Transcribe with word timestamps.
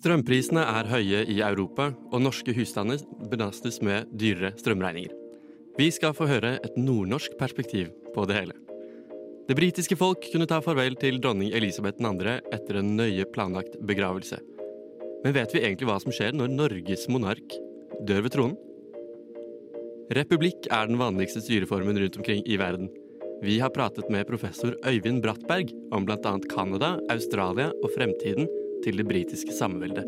Strømprisene 0.00 0.62
er 0.64 0.86
høye 0.88 1.18
i 1.28 1.42
Europa, 1.44 1.90
og 2.08 2.22
norske 2.24 2.54
husstander 2.56 3.02
belastes 3.28 3.82
med 3.84 4.08
dyrere 4.16 4.54
strømregninger. 4.56 5.12
Vi 5.76 5.88
skal 5.92 6.14
få 6.16 6.24
høre 6.30 6.54
et 6.64 6.78
nordnorsk 6.80 7.34
perspektiv 7.36 7.90
på 8.14 8.24
det 8.24 8.38
hele. 8.38 8.54
Det 9.44 9.58
britiske 9.58 9.98
folk 10.00 10.24
kunne 10.32 10.46
ta 10.48 10.62
farvel 10.64 10.96
til 10.96 11.18
dronning 11.20 11.52
Elisabeth 11.52 12.00
2. 12.00 12.14
etter 12.48 12.78
en 12.80 12.94
nøye 12.96 13.26
planlagt 13.34 13.76
begravelse. 13.84 14.38
Men 15.20 15.36
vet 15.36 15.52
vi 15.52 15.60
egentlig 15.66 15.90
hva 15.90 15.98
som 16.00 16.16
skjer 16.16 16.32
når 16.32 16.54
Norges 16.54 17.04
monark 17.12 17.58
dør 18.08 18.24
ved 18.24 18.32
tronen? 18.32 18.56
Republikk 20.16 20.70
er 20.72 20.88
den 20.88 20.96
vanligste 21.02 21.42
styreformen 21.44 22.00
rundt 22.00 22.16
omkring 22.16 22.40
i 22.48 22.56
verden. 22.56 22.88
Vi 23.44 23.58
har 23.60 23.72
pratet 23.76 24.08
med 24.08 24.24
professor 24.28 24.72
Øyvind 24.80 25.20
Brattberg 25.20 25.74
om 25.92 26.08
bl.a. 26.08 26.34
Canada, 26.48 26.94
Australia 27.12 27.68
og 27.82 27.92
fremtiden 27.98 28.48
til 28.84 29.00
det 29.00 29.06
britiske 29.08 29.54
samveldet. 29.56 30.06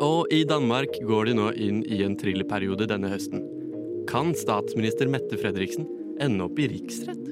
Og 0.00 0.30
i 0.32 0.44
Danmark 0.48 0.94
går 1.04 1.28
de 1.28 1.34
nå 1.36 1.50
inn 1.60 1.82
i 1.84 2.00
en 2.06 2.16
thrillerperiode 2.16 2.88
denne 2.88 3.10
høsten. 3.12 3.42
Kan 4.08 4.32
statsminister 4.38 5.10
Mette 5.12 5.36
Fredriksen 5.40 5.84
ende 6.20 6.46
opp 6.46 6.56
i 6.60 6.70
riksrett? 6.72 7.26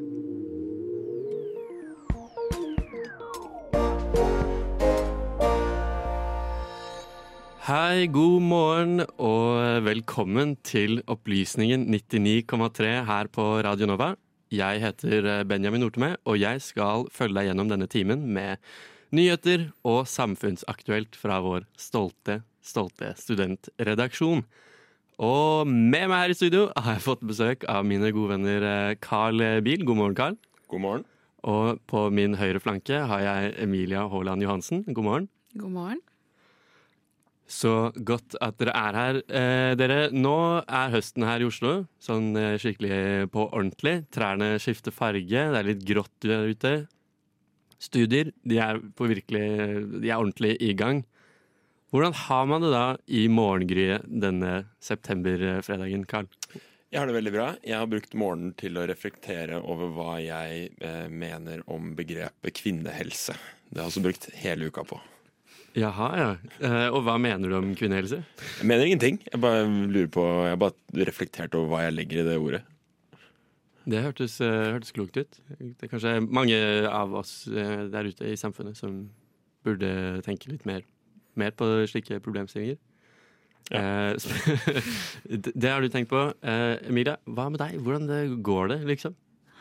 Hei, 7.69 8.07
god 8.09 8.45
morgen 8.49 9.03
og 9.21 9.83
velkommen 9.85 10.55
til 10.65 11.03
Opplysningen 11.05 11.83
99,3 11.93 12.93
her 13.05 13.29
på 13.29 13.49
Radio 13.65 13.89
Nova. 13.91 14.15
Jeg 14.49 14.81
heter 14.81 15.43
Benjamin 15.45 15.85
Nortemø, 15.85 16.15
og 16.25 16.39
jeg 16.41 16.63
skal 16.65 17.05
følge 17.13 17.37
deg 17.37 17.51
gjennom 17.51 17.69
denne 17.69 17.89
timen 17.93 18.25
med 18.33 18.57
nyheter 19.15 19.69
og 19.89 20.07
samfunnsaktuelt 20.11 21.17
fra 21.19 21.41
vår 21.45 21.67
stolte, 21.81 22.43
stolte 22.65 23.13
studentredaksjon. 23.19 24.43
Og 25.19 25.67
med 25.67 26.07
meg 26.11 26.19
her 26.23 26.35
i 26.35 26.39
studio 26.39 26.67
har 26.77 26.99
jeg 26.99 27.07
fått 27.07 27.25
besøk 27.27 27.65
av 27.71 27.87
mine 27.89 28.13
gode 28.15 28.37
venner 28.37 28.95
Carl 29.03 29.43
Biel. 29.67 29.83
God 29.87 29.99
morgen, 29.99 30.19
Carl. 30.19 30.39
God 30.71 30.85
morgen. 30.85 31.09
Og 31.49 31.81
på 31.91 32.05
min 32.15 32.37
høyre 32.39 32.61
flanke 32.63 33.01
har 33.11 33.25
jeg 33.25 33.57
Emilia 33.65 34.07
Haaland 34.11 34.45
Johansen. 34.45 34.85
God 34.87 35.05
morgen. 35.07 35.29
God 35.55 35.75
morgen. 35.75 36.05
Så 37.49 37.89
godt 38.05 38.37
at 38.45 38.59
dere 38.61 38.75
er 38.77 38.97
her. 38.99 39.19
Eh, 39.25 39.73
dere, 39.81 39.99
nå 40.13 40.61
er 40.61 40.93
høsten 40.93 41.25
her 41.25 41.41
i 41.41 41.47
Oslo, 41.49 41.87
sånn 42.03 42.35
eh, 42.37 42.59
skikkelig 42.61 43.31
på 43.33 43.47
ordentlig. 43.49 44.03
Trærne 44.13 44.59
skifter 44.61 44.93
farge, 44.93 45.25
det 45.49 45.63
er 45.63 45.69
litt 45.71 45.87
grått 45.89 46.13
der 46.27 46.45
ute. 46.53 46.75
Studier, 47.79 48.33
de 48.43 48.59
er, 48.59 48.81
på 48.99 49.07
virkelig, 49.11 49.45
de 50.03 50.11
er 50.11 50.19
ordentlig 50.19 50.57
i 50.65 50.73
gang. 50.79 51.05
Hvordan 51.95 52.17
har 52.27 52.49
man 52.51 52.65
det 52.65 52.73
da 52.75 52.87
i 53.07 53.29
morgengryet 53.33 54.09
denne 54.09 54.67
septemberfredagen, 54.85 56.05
Karl? 56.11 56.27
Jeg 56.89 57.01
har 57.03 57.09
det 57.09 57.19
veldig 57.19 57.33
bra. 57.35 57.47
Jeg 57.65 57.77
har 57.77 57.89
brukt 57.89 58.17
morgenen 58.17 58.55
til 58.57 58.77
å 58.81 58.87
reflektere 58.89 59.61
over 59.61 59.93
hva 59.93 60.17
jeg 60.25 60.71
eh, 60.81 61.07
mener 61.13 61.61
om 61.69 61.93
begrepet 61.97 62.57
kvinnehelse. 62.57 63.37
Det 63.69 63.77
har 63.77 63.87
jeg 63.87 63.93
også 63.93 64.05
brukt 64.07 64.29
hele 64.41 64.71
uka 64.73 64.85
på. 64.89 65.01
Jaha, 65.77 66.09
ja. 66.17 66.29
Eh, 66.65 66.87
og 66.89 67.03
hva 67.07 67.19
mener 67.21 67.53
du 67.53 67.59
om 67.59 67.75
kvinnehelse? 67.77 68.23
Jeg 68.61 68.69
mener 68.69 68.89
ingenting. 68.89 69.21
Jeg 69.29 69.41
bare 69.43 69.67
lurer 69.69 70.09
på 70.13 70.25
Jeg 70.47 70.55
har 70.55 70.63
bare 70.65 71.07
reflektert 71.09 71.57
over 71.59 71.75
hva 71.75 71.85
jeg 71.87 71.97
legger 71.99 72.23
i 72.23 72.27
det 72.31 72.39
ordet. 72.41 72.63
Det 73.89 74.03
hørtes, 74.05 74.37
uh, 74.45 74.75
hørtes 74.75 74.93
klokt 74.93 75.17
ut. 75.17 75.39
Det 75.59 75.87
er 75.87 75.91
kanskje 75.93 76.19
mange 76.25 76.59
av 76.91 77.15
oss 77.17 77.47
uh, 77.49 77.87
der 77.89 78.11
ute 78.11 78.29
i 78.29 78.37
samfunnet 78.37 78.77
som 78.77 79.07
burde 79.67 80.21
tenke 80.27 80.53
litt 80.53 80.67
mer, 80.69 80.85
mer 81.39 81.57
på 81.57 81.69
slike 81.91 82.21
problemstillinger. 82.25 82.77
Ja. 82.77 82.85
Uh, 83.69 84.15
det 85.37 85.69
har 85.69 85.83
du 85.85 85.91
tenkt 85.93 86.09
på. 86.09 86.23
Emilia, 86.89 87.19
hva 87.29 87.51
med 87.53 87.61
deg? 87.61 87.75
Hvordan 87.85 88.07
det 88.09 88.21
går 88.47 88.71
det, 88.73 88.79
liksom? 88.89 89.17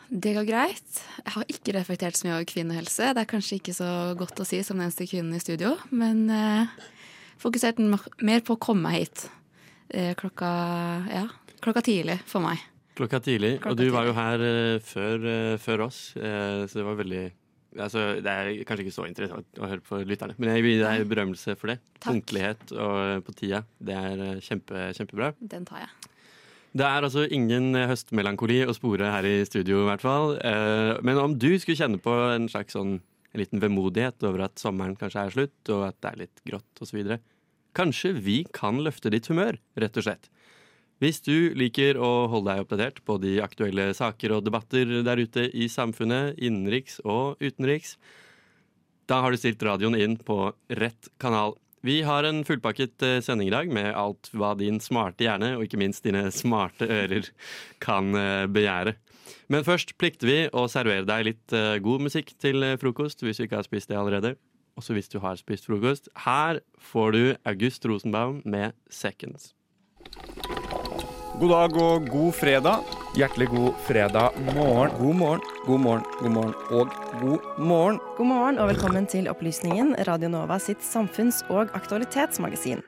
Det 0.08 0.32
går 0.32 0.46
greit. 0.48 1.00
Jeg 1.20 1.32
har 1.34 1.50
ikke 1.52 1.74
reflektert 1.76 2.16
så 2.16 2.26
mye 2.26 2.36
over 2.38 2.46
kvinnehelse. 2.48 3.10
Det 3.12 3.20
er 3.20 3.28
kanskje 3.28 3.58
ikke 3.58 3.74
så 3.76 3.88
godt 4.16 4.40
å 4.40 4.46
si 4.48 4.62
som 4.64 4.78
den 4.78 4.86
eneste 4.86 5.04
kvinnen 5.08 5.36
i 5.36 5.42
studio, 5.42 5.74
men 5.92 6.22
eh, 6.32 6.70
fokusert 7.42 7.82
mer 8.24 8.40
på 8.44 8.56
å 8.56 8.62
komme 8.62 8.88
meg 8.88 9.02
hit. 9.02 9.26
Eh, 9.92 10.14
klokka, 10.16 10.48
ja, 11.12 11.26
klokka 11.60 11.84
tidlig 11.84 12.16
for 12.28 12.40
meg. 12.44 12.62
Klokka 12.98 13.20
tidlig. 13.22 13.58
Klokka 13.62 13.74
og 13.74 13.78
du 13.78 13.92
var 13.94 14.08
jo 14.08 14.14
her 14.16 14.42
uh, 14.42 14.80
før, 14.82 15.22
uh, 15.22 15.54
før, 15.62 15.84
oss, 15.86 16.00
uh, 16.18 16.64
så 16.66 16.80
det 16.80 16.86
var 16.86 16.98
veldig 16.98 17.22
altså, 17.78 18.04
Det 18.24 18.32
er 18.32 18.50
kanskje 18.66 18.86
ikke 18.86 18.96
så 18.96 19.06
interessant 19.06 19.60
å 19.62 19.70
høre 19.70 19.84
på 19.86 20.00
lytterne, 20.08 20.34
men 20.38 20.50
jeg 20.56 20.64
vil 20.66 20.74
gi 20.74 20.82
deg 20.82 21.08
berømmelse 21.10 21.54
for 21.60 21.72
det. 21.72 21.78
Punktlighet 22.02 22.72
og 22.74 23.26
på 23.26 23.36
tida. 23.38 23.62
Det 23.78 23.94
er 23.96 24.42
kjempe, 24.44 24.88
kjempebra. 24.98 25.32
Den 25.38 25.68
tar 25.68 25.84
jeg. 25.84 26.14
Det 26.78 26.84
er 26.84 27.06
altså 27.06 27.24
ingen 27.32 27.72
høstmelankoli 27.88 28.60
å 28.68 28.74
spore 28.76 29.08
her 29.10 29.26
i 29.26 29.38
studio, 29.48 29.80
i 29.82 29.88
hvert 29.88 30.02
fall. 30.04 30.34
Men 31.02 31.20
om 31.22 31.32
du 31.40 31.48
skulle 31.56 31.78
kjenne 31.78 32.00
på 32.02 32.12
en 32.12 32.44
slags 32.52 32.76
sånn 32.76 32.98
en 33.32 33.42
liten 33.42 33.62
vemodighet 33.62 34.24
over 34.26 34.46
at 34.46 34.60
sommeren 34.60 34.96
kanskje 34.98 35.24
er 35.24 35.34
slutt, 35.34 35.72
og 35.74 35.86
at 35.88 35.98
det 36.02 36.10
er 36.10 36.20
litt 36.24 36.42
grått 36.48 36.82
osv. 36.84 37.14
Kanskje 37.76 38.12
vi 38.16 38.38
kan 38.56 38.80
løfte 38.84 39.12
ditt 39.12 39.28
humør, 39.30 39.58
rett 39.78 40.00
og 40.00 40.06
slett. 40.06 40.30
Hvis 40.98 41.20
du 41.22 41.54
liker 41.54 41.94
å 42.02 42.26
holde 42.26 42.50
deg 42.50 42.64
oppdatert 42.64 42.96
på 43.06 43.20
de 43.22 43.36
aktuelle 43.44 43.92
saker 43.94 44.32
og 44.34 44.46
debatter 44.48 44.96
der 45.06 45.20
ute 45.22 45.44
i 45.54 45.68
samfunnet, 45.70 46.34
innenriks 46.42 46.98
og 47.04 47.38
utenriks, 47.38 47.94
da 49.06 49.20
har 49.22 49.30
du 49.30 49.38
stilt 49.38 49.62
radioen 49.62 49.94
inn 49.94 50.16
på 50.18 50.50
rett 50.80 51.10
kanal. 51.22 51.54
Vi 51.86 52.00
har 52.02 52.26
en 52.26 52.42
fullpakket 52.44 53.04
sending 53.22 53.48
i 53.48 53.54
dag 53.54 53.70
med 53.70 53.92
alt 53.94 54.32
hva 54.34 54.50
din 54.58 54.80
smarte 54.82 55.22
hjerne, 55.22 55.52
og 55.54 55.62
ikke 55.64 55.78
minst 55.78 56.02
dine 56.02 56.24
smarte 56.34 56.88
ører, 56.90 57.30
kan 57.78 58.10
begjære. 58.50 58.96
Men 59.48 59.64
først 59.64 59.94
plikter 60.02 60.28
vi 60.28 60.38
å 60.50 60.66
servere 60.68 61.06
deg 61.06 61.28
litt 61.30 61.54
god 61.84 62.04
musikk 62.08 62.34
til 62.42 62.66
frokost, 62.82 63.22
hvis 63.22 63.38
du 63.38 63.46
ikke 63.46 63.62
har 63.62 63.68
spist 63.68 63.88
det 63.92 64.00
allerede. 64.00 64.34
Også 64.78 64.98
hvis 64.98 65.10
du 65.14 65.20
har 65.22 65.38
spist 65.38 65.70
frokost. 65.70 66.10
Her 66.26 66.60
får 66.90 67.14
du 67.14 67.22
August 67.46 67.86
Rosenbaum 67.86 68.42
med 68.44 68.74
'Seconds'. 68.90 69.54
God 71.38 71.52
dag 71.52 71.76
og 71.78 72.06
god 72.10 72.32
fredag. 72.34 72.86
Hjertelig 73.14 73.46
god 73.52 73.74
fredag 73.86 74.34
morgen. 74.56 74.90
God 74.98 75.14
morgen, 75.14 75.42
god 75.66 75.80
morgen, 75.84 76.06
god 76.18 76.32
morgen 76.34 76.54
og 76.74 76.88
god 77.20 77.44
morgen. 77.62 78.00
God 78.16 78.26
morgen 78.26 78.58
og 78.58 78.66
velkommen 78.72 79.06
til 79.06 79.28
Opplysningen, 79.30 79.92
Radio 80.08 80.32
Nova 80.32 80.56
sitt 80.58 80.82
samfunns- 80.82 81.44
og 81.46 81.70
aktualitetsmagasin. 81.78 82.82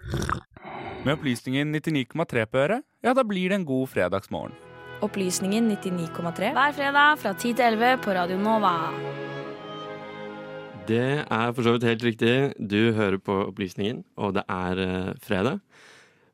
Med 1.05 1.13
opplysningen 1.15 1.71
99,3 1.77 2.45
på 2.51 2.59
øret, 2.65 2.83
ja, 3.07 3.15
da 3.15 3.23
blir 3.23 3.55
det 3.55 3.61
en 3.61 3.69
god 3.69 3.87
fredagsmorgen. 3.93 4.57
Opplysningen 5.01 5.71
99,3 5.71 6.51
hver 6.57 6.75
fredag 6.75 7.23
fra 7.23 7.33
10 7.33 7.55
til 7.55 7.65
11 7.79 8.03
på 8.03 8.17
Radio 8.19 8.41
Nova. 8.41 8.75
Det 10.91 11.23
er 11.23 11.55
for 11.55 11.63
så 11.63 11.77
vidt 11.77 11.87
helt 11.87 12.03
riktig. 12.03 12.35
Du 12.59 12.91
hører 12.99 13.23
på 13.23 13.45
Opplysningen, 13.47 14.03
og 14.19 14.35
det 14.35 14.43
er 14.51 14.83
uh, 14.83 15.15
fredag. 15.23 15.63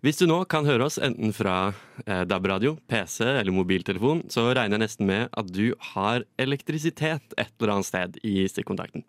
Hvis 0.06 0.20
du 0.20 0.28
nå 0.30 0.36
kan 0.46 0.62
høre 0.68 0.86
oss 0.86 1.00
enten 1.02 1.32
fra 1.34 1.72
eh, 2.04 2.20
DAB-radio, 2.30 2.76
PC 2.86 3.24
eller 3.26 3.50
mobiltelefon, 3.50 4.20
så 4.30 4.44
regner 4.54 4.76
jeg 4.76 4.82
nesten 4.84 5.08
med 5.08 5.32
at 5.34 5.48
du 5.50 5.72
har 5.88 6.22
elektrisitet 6.38 7.34
et 7.34 7.50
eller 7.58 7.72
annet 7.74 7.88
sted 7.88 8.20
i 8.22 8.44
stikkontakten. 8.46 9.02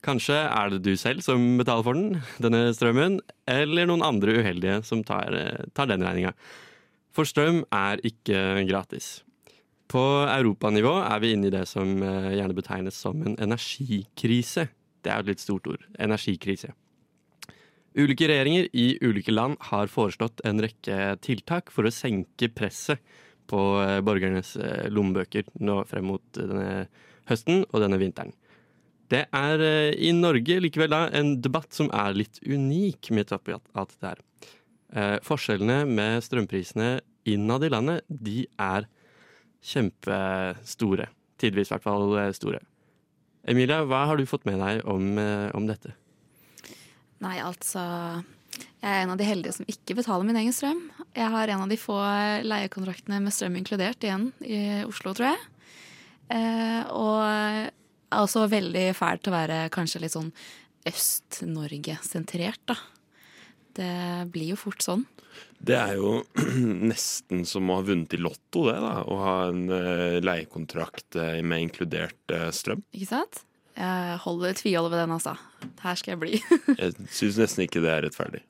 Kanskje 0.00 0.38
er 0.46 0.72
det 0.72 0.80
du 0.86 0.94
selv 0.96 1.20
som 1.26 1.44
betaler 1.60 1.84
for 1.84 1.98
den, 1.98 2.22
denne 2.40 2.72
strømmen, 2.72 3.20
eller 3.52 3.90
noen 3.90 4.06
andre 4.06 4.38
uheldige 4.40 4.80
som 4.88 5.04
tar, 5.04 5.36
tar 5.76 5.92
den 5.92 6.08
regninga. 6.08 6.32
For 7.12 7.28
strøm 7.28 7.66
er 7.68 8.00
ikke 8.00 8.64
gratis. 8.70 9.18
På 9.92 10.24
europanivå 10.24 11.02
er 11.02 11.20
vi 11.20 11.34
inne 11.36 11.50
i 11.50 11.56
det 11.58 11.66
som 11.68 11.98
gjerne 12.00 12.56
betegnes 12.56 12.96
som 12.96 13.20
en 13.26 13.36
energikrise. 13.44 14.70
Det 15.04 15.12
er 15.12 15.20
et 15.20 15.34
litt 15.34 15.44
stort 15.44 15.68
ord. 15.68 15.84
Energikrise. 16.00 16.72
Ulike 17.98 18.28
regjeringer 18.30 18.68
i 18.70 18.98
ulike 19.02 19.32
land 19.34 19.56
har 19.70 19.90
foreslått 19.90 20.42
en 20.46 20.62
rekke 20.62 21.16
tiltak 21.24 21.72
for 21.74 21.88
å 21.88 21.94
senke 21.94 22.46
presset 22.54 23.02
på 23.50 23.58
borgernes 24.06 24.52
lommebøker 24.94 25.48
nå 25.58 25.80
frem 25.90 26.06
mot 26.12 26.22
denne 26.36 26.86
høsten 27.26 27.64
og 27.72 27.82
denne 27.82 27.98
vinteren. 27.98 28.30
Det 29.10 29.24
er 29.34 29.62
i 29.98 30.12
Norge 30.14 30.60
likevel 30.62 30.92
da 30.92 31.00
en 31.18 31.32
debatt 31.42 31.74
som 31.74 31.90
er 31.90 32.14
litt 32.14 32.38
unik 32.46 33.10
midt 33.16 33.34
oppi 33.34 33.56
alt 33.56 33.96
det 33.98 34.12
her. 34.12 34.22
Forskjellene 35.26 35.82
med 35.90 36.22
strømprisene 36.22 37.00
innad 37.26 37.66
i 37.66 37.72
landet, 37.74 38.06
de 38.06 38.44
er 38.54 38.86
kjempestore. 39.66 41.10
Tidvis 41.42 41.72
i 41.72 41.74
hvert 41.74 41.88
fall 41.88 42.14
store. 42.38 42.62
Emilia, 43.50 43.82
hva 43.82 44.04
har 44.06 44.20
du 44.20 44.28
fått 44.30 44.46
med 44.46 44.62
deg 44.62 44.86
om, 44.86 45.18
om 45.58 45.66
dette? 45.66 45.96
Nei, 47.20 47.36
altså 47.44 47.80
Jeg 48.80 48.88
er 48.88 49.02
en 49.02 49.12
av 49.12 49.20
de 49.20 49.28
heldige 49.28 49.58
som 49.58 49.68
ikke 49.68 49.96
betaler 49.98 50.26
min 50.26 50.38
egen 50.40 50.54
strøm. 50.56 50.80
Jeg 51.16 51.32
har 51.32 51.52
en 51.52 51.64
av 51.66 51.70
de 51.70 51.78
få 51.80 51.98
leiekontraktene 52.46 53.20
med 53.22 53.34
strøm 53.34 53.58
inkludert 53.60 54.02
igjen 54.04 54.30
i 54.44 54.82
Oslo, 54.88 55.12
tror 55.16 55.32
jeg. 55.32 55.42
Eh, 56.30 56.82
og 56.94 57.70
er 58.10 58.24
også 58.24 58.46
veldig 58.50 58.90
fælt 58.98 59.28
å 59.28 59.34
være 59.34 59.62
kanskje 59.74 60.02
litt 60.04 60.14
sånn 60.16 60.32
Øst-Norge-sentrert, 60.88 62.62
da. 62.70 62.76
Det 63.76 63.94
blir 64.32 64.54
jo 64.54 64.58
fort 64.58 64.82
sånn. 64.82 65.04
Det 65.60 65.76
er 65.76 65.98
jo 66.00 66.22
nesten 66.90 67.44
som 67.48 67.70
å 67.70 67.78
ha 67.78 67.86
vunnet 67.86 68.16
i 68.16 68.20
Lotto, 68.20 68.64
det. 68.70 68.78
da 68.80 68.96
Å 69.04 69.18
ha 69.20 69.36
en 69.50 69.66
uh, 69.70 70.18
leiekontrakt 70.24 71.20
uh, 71.20 71.36
med 71.44 71.68
inkludert 71.68 72.34
uh, 72.34 72.48
strøm. 72.54 72.82
Ikke 72.96 73.12
sant? 73.12 73.44
Jeg 73.80 74.16
holder 74.26 74.56
tviholder 74.58 74.92
ved 74.92 75.02
den, 75.04 75.14
altså. 75.16 75.34
Her 75.80 75.98
skal 75.98 76.12
jeg 76.14 76.20
bli. 76.20 76.40
jeg 76.80 76.94
syns 77.08 77.38
nesten 77.40 77.64
ikke 77.64 77.82
det 77.84 77.92
er 77.94 78.04
rettferdig. 78.06 78.42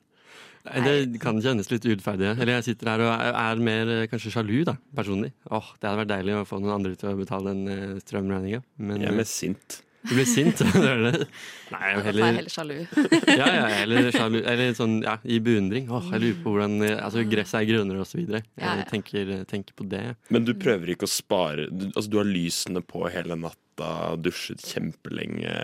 Det 0.61 1.21
kan 1.23 1.39
kjennes 1.41 1.71
litt 1.71 1.85
urettferdig. 1.87 2.35
Eller 2.35 2.59
jeg 2.59 2.67
sitter 2.67 2.91
her 2.91 3.03
og 3.07 3.11
er, 3.15 3.31
er 3.33 3.63
mer 3.65 3.93
kanskje 4.11 4.33
sjalu, 4.35 4.59
da, 4.67 4.75
personlig. 4.97 5.31
Åh, 5.49 5.71
Det 5.79 5.89
hadde 5.89 6.01
vært 6.03 6.11
deilig 6.11 6.35
å 6.37 6.43
få 6.45 6.59
noen 6.61 6.75
andre 6.75 6.99
til 6.99 7.13
å 7.13 7.17
betale 7.17 7.55
den 7.55 8.01
strømregninga. 8.03 8.61
Jeg 8.91 9.07
er 9.09 9.17
mest 9.17 9.39
sint. 9.39 9.79
Du 10.01 10.15
blir 10.15 10.25
sint? 10.25 10.61
det 10.73 10.93
det. 11.05 11.27
Nei, 11.71 11.81
jeg 11.91 12.03
heller... 12.07 12.25
er 12.25 12.37
heller 12.39 12.53
sjalu. 12.53 12.75
ja, 13.41 13.47
ja, 13.53 13.65
eller, 13.83 14.09
sjalu, 14.15 14.39
eller 14.41 14.73
sånn 14.77 14.97
ja, 15.05 15.15
i 15.23 15.37
beundring. 15.43 15.87
Åh, 15.93 16.09
jeg 16.15 16.23
lurer 16.25 16.41
på 16.41 16.55
hvordan 16.55 16.77
altså, 16.95 17.25
gresset 17.29 17.59
er 17.61 17.69
grønnere 17.69 18.03
osv. 18.03 18.23
Jeg 18.23 18.43
ja, 18.43 18.75
ja. 18.81 18.89
tenker, 18.89 19.33
tenker, 19.49 19.77
på 19.77 19.87
det. 19.91 20.03
Men 20.33 20.47
du 20.47 20.55
prøver 20.57 20.95
ikke 20.95 21.09
å 21.09 21.11
spare 21.11 21.69
du, 21.69 21.89
Altså, 21.91 22.09
du 22.11 22.19
har 22.21 22.29
lysene 22.29 22.83
på 22.85 23.05
hele 23.13 23.37
natta, 23.39 23.91
dusjet 24.19 24.63
kjempelenge. 24.65 25.55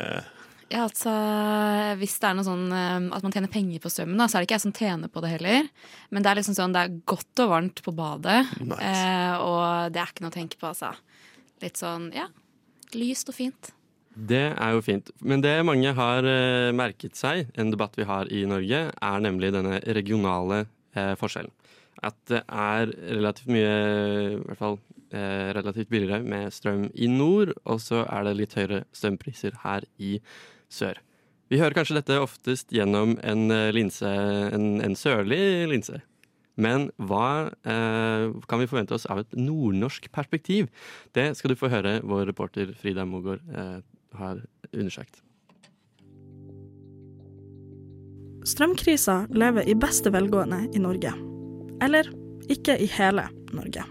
Ja, 0.67 0.83
altså 0.83 1.11
Hvis 1.99 2.17
det 2.19 2.27
er 2.27 2.35
noe 2.35 2.45
sånn 2.47 2.65
eh, 2.75 3.07
at 3.15 3.23
man 3.23 3.33
tjener 3.33 3.51
penger 3.51 3.79
på 3.83 3.91
strømmen, 3.91 4.19
da, 4.19 4.27
så 4.27 4.37
er 4.37 4.43
det 4.43 4.49
ikke 4.49 4.57
jeg 4.57 4.65
som 4.65 4.75
tjener 4.75 5.11
på 5.11 5.23
det 5.23 5.31
heller. 5.37 5.69
Men 6.11 6.25
det 6.25 6.31
er 6.31 6.41
liksom 6.41 6.57
sånn, 6.57 6.75
det 6.75 6.83
er 6.83 6.97
godt 7.07 7.43
og 7.45 7.53
varmt 7.53 7.81
på 7.85 7.93
badet, 7.95 8.41
nice. 8.59 8.81
eh, 8.83 9.35
og 9.39 9.95
det 9.95 10.03
er 10.03 10.11
ikke 10.11 10.25
noe 10.25 10.33
å 10.33 10.37
tenke 10.37 10.59
på, 10.59 10.69
altså. 10.73 10.91
Litt 11.63 11.79
sånn, 11.79 12.11
ja. 12.15 12.27
Lyst 12.95 13.31
og 13.31 13.37
fint. 13.37 13.71
Det 14.17 14.47
er 14.49 14.73
jo 14.73 14.81
fint. 14.81 15.11
Men 15.21 15.43
det 15.45 15.53
mange 15.67 15.91
har 15.93 16.25
eh, 16.25 16.73
merket 16.73 17.17
seg, 17.19 17.51
en 17.53 17.69
debatt 17.73 17.97
vi 17.99 18.07
har 18.09 18.29
i 18.33 18.45
Norge, 18.49 18.79
er 18.89 19.21
nemlig 19.21 19.51
denne 19.53 19.77
regionale 19.93 20.63
eh, 20.97 21.13
forskjellen. 21.19 21.53
At 22.05 22.17
det 22.29 22.41
er 22.49 22.89
relativt 23.13 23.51
mye, 23.53 23.75
i 24.33 24.39
hvert 24.41 24.61
fall 24.61 24.79
eh, 25.13 25.53
relativt 25.57 25.91
billigere 25.93 26.25
med 26.25 26.53
strøm 26.53 26.87
i 26.93 27.09
nord, 27.11 27.53
og 27.65 27.81
så 27.83 28.03
er 28.05 28.25
det 28.25 28.37
litt 28.39 28.57
høyere 28.57 28.83
strømpriser 28.95 29.61
her 29.63 29.85
i 30.01 30.17
sør. 30.69 30.97
Vi 31.47 31.61
hører 31.61 31.77
kanskje 31.77 31.99
dette 32.01 32.19
oftest 32.19 32.73
gjennom 32.75 33.15
en 33.23 33.51
eh, 33.53 33.71
linse, 33.75 34.09
en, 34.53 34.79
en 34.83 34.97
sørlig 34.99 35.41
linse. 35.71 36.01
Men 36.57 36.87
hva 36.97 37.51
eh, 37.69 38.33
kan 38.49 38.59
vi 38.59 38.69
forvente 38.69 38.95
oss 38.97 39.05
av 39.13 39.21
et 39.21 39.37
nordnorsk 39.37 40.09
perspektiv? 40.11 40.71
Det 41.13 41.29
skal 41.37 41.53
du 41.53 41.59
få 41.59 41.69
høre 41.69 41.99
vår 42.01 42.25
reporter 42.31 42.73
Frida 42.81 43.05
Mogård 43.05 43.45
eh, 43.53 43.77
har 44.17 44.43
undersøkt. 44.73 45.21
Strømkrisa 48.47 49.25
lever 49.35 49.67
i 49.67 49.75
beste 49.75 50.11
velgående 50.13 50.63
i 50.73 50.79
Norge. 50.79 51.11
Eller 51.83 52.07
ikke 52.51 52.77
i 52.79 52.87
hele 52.87 53.27
Norge. 53.51 53.83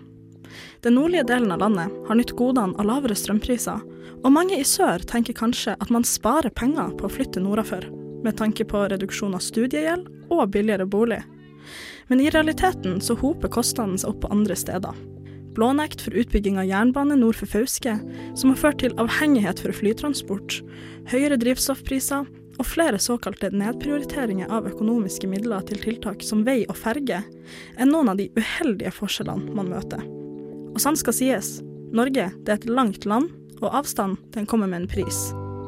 Den 0.80 0.96
nordlige 0.96 1.26
delen 1.28 1.52
av 1.52 1.60
landet 1.60 1.92
har 2.08 2.16
nytt 2.16 2.32
godene 2.38 2.76
av 2.80 2.88
lavere 2.88 3.16
strømpriser, 3.18 3.82
og 4.24 4.32
mange 4.32 4.56
i 4.56 4.64
sør 4.64 5.04
tenker 5.04 5.36
kanskje 5.36 5.76
at 5.76 5.92
man 5.92 6.06
sparer 6.08 6.54
penger 6.56 6.94
på 6.96 7.06
å 7.06 7.12
flytte 7.12 7.42
nordafor, 7.42 7.84
med 8.24 8.38
tanke 8.40 8.64
på 8.64 8.86
reduksjon 8.90 9.36
av 9.36 9.44
studiegjeld 9.44 10.08
og 10.32 10.48
billigere 10.54 10.88
bolig. 10.88 11.20
Men 12.08 12.22
i 12.22 12.30
realiteten 12.30 13.00
så 13.02 13.18
hoper 13.18 13.52
kostnadene 13.52 14.00
seg 14.00 14.14
opp 14.14 14.24
på 14.24 14.32
andre 14.32 14.56
steder 14.56 14.96
blånekt 15.56 16.04
for 16.04 16.16
utbygging 16.16 16.58
av 16.60 16.68
jernbane 16.68 17.16
nord 17.18 17.38
for 17.38 17.50
Fauske, 17.50 17.96
som 18.36 18.52
har 18.52 18.60
ført 18.60 18.82
til 18.84 18.96
avhengighet 19.00 19.62
for 19.64 19.74
flytransport, 19.76 20.60
høyere 21.10 21.38
drivstoffpriser 21.40 22.28
og 22.56 22.68
flere 22.68 23.00
såkalte 23.02 23.50
nedprioriteringer 23.52 24.52
av 24.52 24.68
økonomiske 24.68 25.28
midler 25.28 25.64
til 25.68 25.80
tiltak 25.82 26.24
som 26.24 26.44
vei 26.46 26.62
og 26.68 26.76
ferge, 26.80 27.22
er 27.76 27.88
noen 27.88 28.12
av 28.12 28.20
de 28.20 28.28
uheldige 28.36 28.92
forskjellene 28.96 29.56
man 29.56 29.72
møter. 29.72 30.04
Og 30.72 30.80
sant 30.82 31.00
skal 31.00 31.16
sies, 31.16 31.56
Norge 31.96 32.28
er 32.28 32.54
et 32.56 32.68
langt 32.68 33.08
land, 33.08 33.30
og 33.62 33.72
avstand 33.72 34.20
den 34.36 34.48
kommer 34.48 34.68
med 34.68 34.84
en 34.84 34.90
pris. 34.90 35.20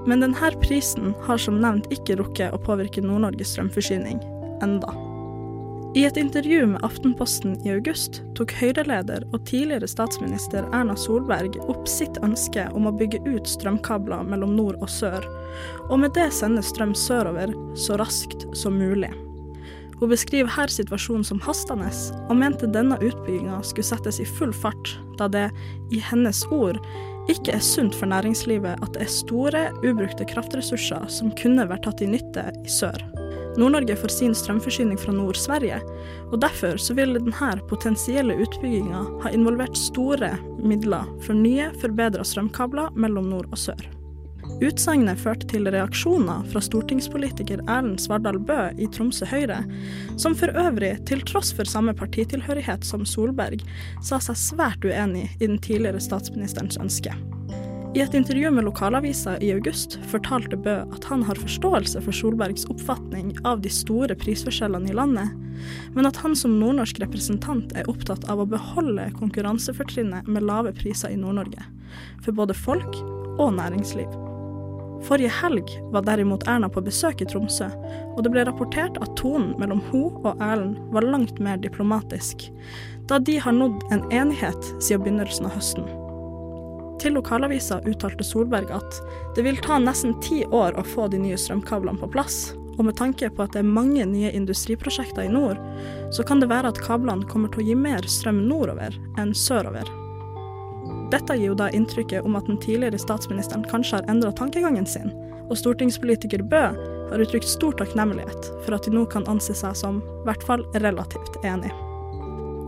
Men 0.08 0.24
denne 0.24 0.52
prisen 0.62 1.14
har 1.26 1.40
som 1.40 1.60
nevnt 1.60 1.88
ikke 1.94 2.18
rukket 2.20 2.52
å 2.52 2.62
påvirke 2.64 3.04
Nord-Norges 3.04 3.56
strømforsyning 3.56 4.20
enda. 4.64 5.07
I 5.94 6.04
et 6.04 6.16
intervju 6.16 6.66
med 6.66 6.84
Aftenposten 6.84 7.54
i 7.66 7.70
august 7.72 8.20
tok 8.36 8.52
Høyre-leder 8.60 9.24
og 9.32 9.40
tidligere 9.48 9.88
statsminister 9.88 10.66
Erna 10.76 10.92
Solberg 11.00 11.56
opp 11.64 11.88
sitt 11.88 12.18
ønske 12.20 12.66
om 12.76 12.90
å 12.90 12.92
bygge 12.92 13.22
ut 13.24 13.48
strømkabler 13.48 14.26
mellom 14.28 14.52
nord 14.58 14.76
og 14.84 14.90
sør, 14.92 15.24
og 15.88 15.96
med 16.02 16.12
det 16.18 16.28
sende 16.36 16.60
strøm 16.62 16.92
sørover 16.92 17.54
så 17.72 17.96
raskt 18.00 18.44
som 18.52 18.76
mulig. 18.76 19.10
Hun 19.98 20.12
beskriver 20.12 20.52
her 20.54 20.70
situasjonen 20.70 21.24
som 21.26 21.40
hastende, 21.42 21.88
og 22.28 22.36
mente 22.36 22.68
denne 22.70 23.00
utbygginga 23.00 23.62
skulle 23.66 23.88
settes 23.88 24.20
i 24.20 24.28
full 24.28 24.52
fart, 24.54 24.92
da 25.18 25.26
det, 25.32 25.48
i 25.90 26.02
hennes 26.04 26.44
ord, 26.54 26.78
ikke 27.32 27.56
er 27.56 27.64
sunt 27.64 27.96
for 27.96 28.12
næringslivet 28.12 28.84
at 28.84 28.92
det 28.94 29.06
er 29.06 29.16
store, 29.16 29.64
ubrukte 29.80 30.28
kraftressurser 30.28 31.08
som 31.12 31.32
kunne 31.40 31.66
vært 31.72 31.88
tatt 31.88 32.04
i 32.04 32.12
nytte 32.12 32.46
i 32.60 32.76
sør. 32.76 33.02
Nord-Norge 33.58 33.96
får 33.98 34.12
sin 34.14 34.34
strømforsyning 34.38 34.98
fra 35.00 35.12
Nord-Sverige, 35.12 35.80
og 36.30 36.38
derfor 36.44 36.78
så 36.78 36.94
vil 36.94 37.16
denne 37.16 37.52
potensielle 37.70 38.36
utbygginga 38.38 39.04
ha 39.24 39.32
involvert 39.34 39.78
store 39.78 40.36
midler 40.62 41.08
for 41.26 41.34
nye, 41.34 41.72
forbedra 41.82 42.26
strømkabler 42.26 42.94
mellom 42.94 43.32
nord 43.32 43.50
og 43.50 43.58
sør. 43.58 43.88
Utsagnet 44.64 45.20
førte 45.20 45.46
til 45.50 45.68
reaksjoner 45.70 46.46
fra 46.50 46.62
stortingspolitiker 46.64 47.60
Erlend 47.66 48.00
Svardal 48.02 48.40
Bø 48.42 48.70
i 48.78 48.88
Tromsø 48.94 49.26
Høyre, 49.28 49.60
som 50.18 50.34
for 50.38 50.54
øvrig, 50.54 50.96
til 51.06 51.22
tross 51.26 51.52
for 51.54 51.68
samme 51.68 51.94
partitilhørighet 51.98 52.86
som 52.86 53.06
Solberg, 53.06 53.62
sa 54.02 54.18
seg 54.22 54.38
svært 54.40 54.86
uenig 54.86 55.28
i 55.38 55.46
den 55.46 55.58
tidligere 55.62 56.02
statsministerens 56.02 56.78
ønske. 56.82 57.14
I 57.94 58.00
et 58.00 58.14
intervju 58.14 58.50
med 58.50 58.64
lokalavisa 58.64 59.38
i 59.38 59.52
august 59.52 59.98
fortalte 60.10 60.56
Bø 60.60 60.74
at 60.92 61.04
han 61.08 61.22
har 61.24 61.38
forståelse 61.40 62.02
for 62.04 62.12
Solbergs 62.12 62.66
oppfatning 62.68 63.30
av 63.48 63.62
de 63.64 63.70
store 63.72 64.12
prisforskjellene 64.18 64.90
i 64.92 64.96
landet, 64.96 65.32
men 65.96 66.06
at 66.06 66.18
han 66.20 66.36
som 66.36 66.58
nordnorsk 66.60 67.00
representant 67.00 67.72
er 67.72 67.88
opptatt 67.88 68.26
av 68.28 68.42
å 68.42 68.48
beholde 68.50 69.06
konkurransefortrinnet 69.16 70.28
med 70.28 70.44
lave 70.44 70.74
priser 70.76 71.14
i 71.14 71.20
Nord-Norge, 71.20 71.64
for 72.20 72.36
både 72.36 72.56
folk 72.56 72.98
og 73.40 73.54
næringsliv. 73.56 74.12
Forrige 75.08 75.32
helg 75.38 75.72
var 75.94 76.04
derimot 76.04 76.44
Erna 76.50 76.68
på 76.68 76.82
besøk 76.84 77.22
i 77.24 77.28
Tromsø, 77.30 77.70
og 78.16 78.20
det 78.26 78.34
ble 78.34 78.44
rapportert 78.44 78.98
at 79.00 79.14
tonen 79.16 79.54
mellom 79.62 79.80
hun 79.88 80.18
og 80.26 80.44
Erlend 80.44 80.76
var 80.92 81.06
langt 81.08 81.40
mer 81.40 81.56
diplomatisk, 81.64 82.50
da 83.08 83.16
de 83.16 83.38
har 83.40 83.56
nådd 83.56 83.88
en 83.96 84.04
enighet 84.12 84.70
siden 84.76 85.06
begynnelsen 85.06 85.48
av 85.48 85.56
høsten. 85.56 85.88
Til 86.98 87.14
lokalavisa 87.14 87.78
uttalte 87.86 88.26
Solberg 88.26 88.72
at 88.74 89.02
det 89.36 89.44
vil 89.46 89.60
ta 89.62 89.78
nesten 89.78 90.16
ti 90.24 90.42
år 90.44 90.74
å 90.78 90.86
få 90.86 91.06
de 91.12 91.20
nye 91.22 91.38
strømkablene 91.38 92.00
på 92.00 92.10
plass, 92.10 92.56
og 92.78 92.86
med 92.86 92.96
tanke 92.98 93.30
på 93.30 93.42
at 93.42 93.54
det 93.54 93.62
er 93.62 93.70
mange 93.70 94.04
nye 94.06 94.30
industriprosjekter 94.34 95.26
i 95.26 95.30
nord, 95.30 95.58
så 96.14 96.24
kan 96.26 96.42
det 96.42 96.50
være 96.50 96.72
at 96.72 96.82
kablene 96.82 97.26
kommer 97.30 97.50
til 97.54 97.62
å 97.62 97.68
gi 97.68 97.78
mer 97.78 98.06
strøm 98.10 98.44
nordover 98.50 98.94
enn 99.18 99.34
sørover. 99.34 99.90
Dette 101.12 101.38
gir 101.38 101.52
jo 101.52 101.58
da 101.58 101.70
inntrykket 101.74 102.26
om 102.26 102.36
at 102.38 102.46
den 102.50 102.60
tidligere 102.62 103.00
statsministeren 103.00 103.66
kanskje 103.70 103.98
har 103.98 104.10
endra 104.12 104.30
tankegangen 104.34 104.86
sin, 104.86 105.10
og 105.48 105.56
stortingspolitiker 105.58 106.44
Bø 106.46 106.64
har 107.08 107.22
uttrykt 107.24 107.48
stor 107.48 107.76
takknemlighet 107.78 108.50
for 108.66 108.76
at 108.76 108.84
de 108.84 108.92
nå 108.94 109.06
kan 109.10 109.26
anse 109.30 109.54
seg 109.56 109.76
som 109.78 110.02
i 110.02 110.24
hvert 110.28 110.44
fall 110.44 110.66
relativt 110.82 111.38
enig. 111.46 111.72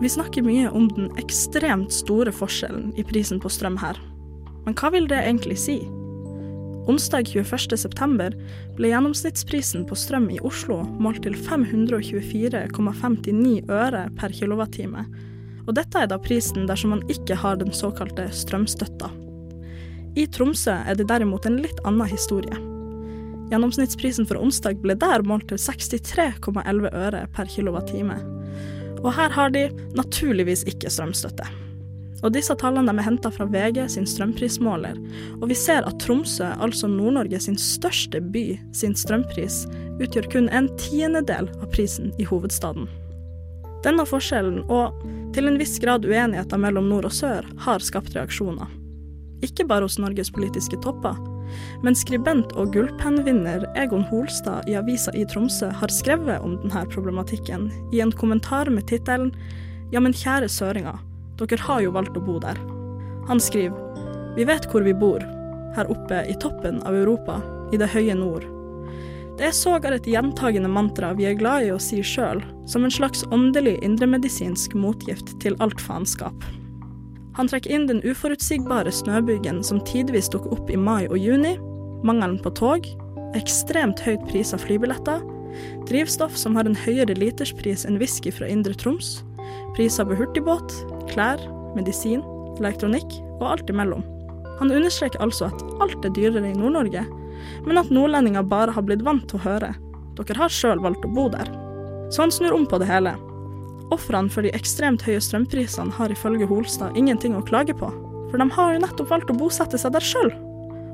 Vi 0.01 0.09
snakker 0.09 0.47
mye 0.47 0.71
om 0.73 0.87
den 0.97 1.11
ekstremt 1.21 1.93
store 1.93 2.33
forskjellen 2.33 2.95
i 2.97 3.05
prisen 3.05 3.43
på 3.43 3.53
strøm 3.53 3.77
her, 3.83 3.99
men 4.67 4.75
hva 4.76 4.88
vil 4.95 5.07
det 5.11 5.21
egentlig 5.23 5.59
si? 5.61 5.79
Onsdag 6.90 7.25
21.9 7.29 8.35
ble 8.79 8.87
gjennomsnittsprisen 8.90 9.83
på 9.87 9.95
strøm 9.99 10.26
i 10.33 10.43
Oslo 10.47 10.79
målt 11.02 11.23
til 11.26 11.35
524,59 11.37 13.71
øre 13.71 14.02
per 14.19 14.31
kilowattime, 14.35 15.02
og 15.69 15.73
dette 15.76 15.97
er 16.00 16.09
da 16.11 16.19
prisen 16.19 16.67
dersom 16.67 16.90
man 16.97 17.07
ikke 17.12 17.35
har 17.38 17.55
den 17.61 17.73
såkalte 17.76 18.25
strømstøtta. 18.35 19.09
I 20.19 20.26
Tromsø 20.35 20.75
er 20.75 20.95
det 20.99 21.11
derimot 21.12 21.47
en 21.47 21.62
litt 21.62 21.79
annen 21.87 22.09
historie. 22.11 22.57
Gjennomsnittsprisen 23.50 24.26
for 24.26 24.37
onsdag 24.43 24.75
ble 24.83 24.95
der 24.99 25.23
målt 25.26 25.47
til 25.50 25.59
63,11 25.62 26.90
øre 26.90 27.23
per 27.35 27.47
kilowattime. 27.50 28.19
Og 29.00 29.11
her 29.17 29.31
har 29.35 29.49
de 29.55 29.64
naturligvis 29.99 30.62
ikke 30.71 30.93
strømstøtte. 30.93 31.47
Og 32.21 32.35
disse 32.35 32.55
tallene 32.61 32.93
er 32.93 33.07
henta 33.07 33.31
fra 33.33 33.47
VG 33.49 33.83
sin 33.95 34.09
strømprismåler, 34.09 34.99
og 35.41 35.47
vi 35.49 35.57
ser 35.57 35.87
at 35.89 36.00
Tromsø, 36.03 36.50
altså 36.61 36.91
Nord-Norge 36.91 37.41
sin 37.41 37.57
største 37.61 38.21
by, 38.21 38.45
sin 38.77 38.97
strømpris 38.99 39.62
utgjør 40.00 40.29
kun 40.33 40.50
en 40.53 40.69
tiendedel 40.81 41.49
av 41.61 41.71
prisen 41.73 42.12
i 42.21 42.29
hovedstaden. 42.29 42.91
Denne 43.85 44.05
forskjellen, 44.05 44.62
og 44.69 44.97
til 45.35 45.49
en 45.49 45.57
viss 45.61 45.79
grad 45.81 46.05
uenigheter 46.05 46.61
mellom 46.61 46.91
nord 46.93 47.09
og 47.09 47.17
sør, 47.17 47.47
har 47.65 47.85
skapt 47.85 48.12
reaksjoner. 48.17 48.69
Ikke 49.47 49.65
bare 49.65 49.89
hos 49.89 49.97
Norges 50.00 50.29
politiske 50.33 50.77
topper, 50.85 51.17
Men 51.83 51.97
skribent 51.99 52.53
og 52.59 52.75
gullpennvinner 52.75 53.65
Egon 53.79 54.05
Holstad 54.11 54.69
i 54.71 54.77
avisa 54.79 55.12
i 55.17 55.25
Tromsø 55.27 55.71
har 55.81 55.91
skrevet 55.91 56.43
om 56.45 56.57
denne 56.62 56.85
problematikken 56.93 57.71
i 57.93 58.03
en 58.05 58.12
kommentar 58.12 58.71
med 58.71 58.87
tittelen 58.91 59.33
Ja, 59.91 59.99
men 59.99 60.15
kjære 60.15 60.47
søringer, 60.47 61.00
dere 61.47 61.64
har 61.66 61.82
jo 61.85 61.94
valgt 61.97 62.16
å 62.18 62.25
bo 62.25 62.38
der. 62.42 62.59
Han 63.28 63.40
skriver 63.40 64.37
Vi 64.37 64.47
vet 64.49 64.68
hvor 64.70 64.85
vi 64.87 64.94
bor, 64.94 65.25
her 65.76 65.90
oppe 65.90 66.25
i 66.28 66.37
toppen 66.42 66.82
av 66.87 66.94
Europa, 66.94 67.40
i 67.73 67.78
det 67.78 67.90
høye 67.92 68.14
nord. 68.18 68.47
Det 69.38 69.47
er 69.49 69.56
sågar 69.56 69.94
et 69.97 70.09
gjentagende 70.11 70.68
mantra 70.68 71.14
vi 71.16 71.25
er 71.30 71.38
glad 71.38 71.64
i 71.64 71.73
å 71.73 71.80
si 71.80 72.02
sjøl, 72.04 72.42
som 72.68 72.85
en 72.85 72.92
slags 72.92 73.23
åndelig 73.32 73.78
indremedisinsk 73.87 74.75
motgift 74.76 75.32
til 75.40 75.56
alt 75.64 75.80
faenskap. 75.80 76.44
Han 77.38 77.49
trekker 77.49 77.73
inn 77.73 77.87
den 77.88 78.02
uforutsigbare 78.04 78.92
snøbygen 78.92 79.62
som 79.64 79.80
tidvis 79.88 80.28
dukker 80.28 80.52
opp 80.59 80.68
i 80.68 80.76
mai 80.76 81.06
og 81.06 81.16
juni, 81.16 81.54
mangelen 82.04 82.37
på 82.42 82.52
tog, 82.59 82.85
ekstremt 83.38 84.02
høyt 84.04 84.26
pris 84.28 84.52
av 84.52 84.61
flybilletter, 84.66 85.25
drivstoff 85.88 86.37
som 86.37 86.59
har 86.59 86.68
en 86.68 86.76
høyere 86.76 87.16
literspris 87.16 87.87
enn 87.88 87.97
whisky 88.02 88.35
fra 88.35 88.50
Indre 88.50 88.76
Troms, 88.76 89.20
priser 89.77 90.07
på 90.09 90.17
hurtigbåt, 90.19 90.75
klær, 91.12 91.43
medisin, 91.77 92.25
elektronikk 92.61 93.21
og 93.41 93.47
alt 93.55 93.71
imellom. 93.73 94.03
Han 94.61 94.73
understreker 94.75 95.23
altså 95.25 95.49
at 95.49 95.62
alt 95.81 96.05
er 96.05 96.12
dyrere 96.17 96.50
i 96.50 96.57
Nord-Norge, 96.57 97.07
men 97.65 97.81
at 97.81 97.93
nordlendinger 97.95 98.45
bare 98.45 98.75
har 98.77 98.85
blitt 98.85 99.05
vant 99.07 99.25
til 99.31 99.41
å 99.41 99.47
høre 99.47 99.71
dere 100.21 100.43
har 100.43 100.53
sjøl 100.53 100.81
valgt 100.83 101.07
å 101.07 101.12
bo 101.15 101.29
der. 101.33 101.49
Så 102.11 102.25
han 102.25 102.35
snur 102.35 102.57
om 102.57 102.67
på 102.69 102.81
det 102.83 102.89
hele. 102.91 103.15
Ofrene 103.95 104.31
for 104.33 104.47
de 104.47 104.53
ekstremt 104.55 105.03
høye 105.07 105.21
strømprisene 105.23 105.95
har 105.97 106.12
ifølge 106.12 106.49
Holstad 106.50 106.99
ingenting 106.99 107.37
å 107.37 107.45
klage 107.47 107.75
på, 107.77 107.91
for 108.31 108.39
de 108.39 108.47
har 108.55 108.75
jo 108.75 108.83
nettopp 108.85 109.11
valgt 109.11 109.33
å 109.33 109.39
bosette 109.39 109.81
seg 109.81 109.95
der 109.97 110.05
sjøl. 110.05 110.31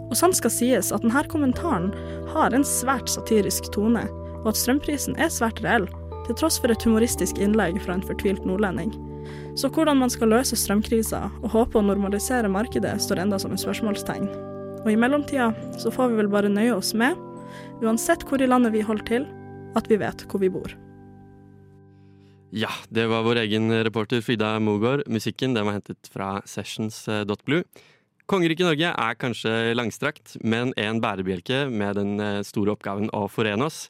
Og 0.06 0.14
sant 0.16 0.38
skal 0.38 0.52
sies 0.54 0.92
at 0.94 1.02
denne 1.02 1.24
kommentaren 1.28 1.90
har 2.32 2.54
en 2.54 2.64
svært 2.66 3.10
satirisk 3.10 3.72
tone, 3.74 4.04
og 4.44 4.52
at 4.52 4.60
strømprisen 4.60 5.18
er 5.20 5.32
svært 5.32 5.60
reell, 5.64 5.88
til 6.26 6.36
tross 6.38 6.58
for 6.60 6.72
et 6.72 6.86
humoristisk 6.86 7.38
innlegg 7.42 7.78
fra 7.84 7.96
en 7.96 8.04
fortvilt 8.04 8.46
nordlending. 8.48 8.92
Så 9.58 9.70
hvordan 9.72 9.98
man 10.02 10.12
skal 10.12 10.30
løse 10.34 10.58
strømkrisa 10.58 11.22
og 11.40 11.52
håpe 11.54 11.80
å 11.80 11.86
normalisere 11.86 12.50
markedet, 12.52 12.98
står 13.02 13.22
enda 13.24 13.38
som 13.42 13.54
et 13.54 13.62
spørsmålstegn. 13.62 14.28
Og 14.84 14.90
i 14.92 14.98
mellomtida 15.00 15.50
så 15.80 15.90
får 15.94 16.12
vi 16.12 16.20
vel 16.20 16.30
bare 16.32 16.52
nøye 16.52 16.74
oss 16.76 16.92
med, 16.98 17.16
uansett 17.82 18.26
hvor 18.28 18.42
i 18.42 18.50
landet 18.50 18.74
vi 18.74 18.84
holder 18.86 19.08
til, 19.08 19.30
at 19.76 19.88
vi 19.90 19.98
vet 20.00 20.26
hvor 20.30 20.42
vi 20.42 20.52
bor. 20.52 20.76
Ja, 22.54 22.70
det 22.94 23.08
var 23.10 23.24
vår 23.26 23.42
egen 23.42 23.72
reporter 23.84 24.22
Frida 24.24 24.54
Mogård. 24.62 25.02
Musikken 25.10 25.56
den 25.56 25.66
var 25.66 25.80
hentet 25.80 26.08
fra 26.12 26.36
sessions.blue. 26.46 27.64
Kongeriket 28.30 28.66
Norge 28.66 28.90
er 28.90 29.18
kanskje 29.18 29.74
langstrakt, 29.76 30.36
men 30.42 30.72
en 30.80 31.02
bærebjelke 31.02 31.66
med 31.70 31.98
den 31.98 32.22
eh, 32.22 32.40
store 32.46 32.74
oppgaven 32.74 33.10
å 33.14 33.26
forene 33.30 33.68
oss, 33.68 33.84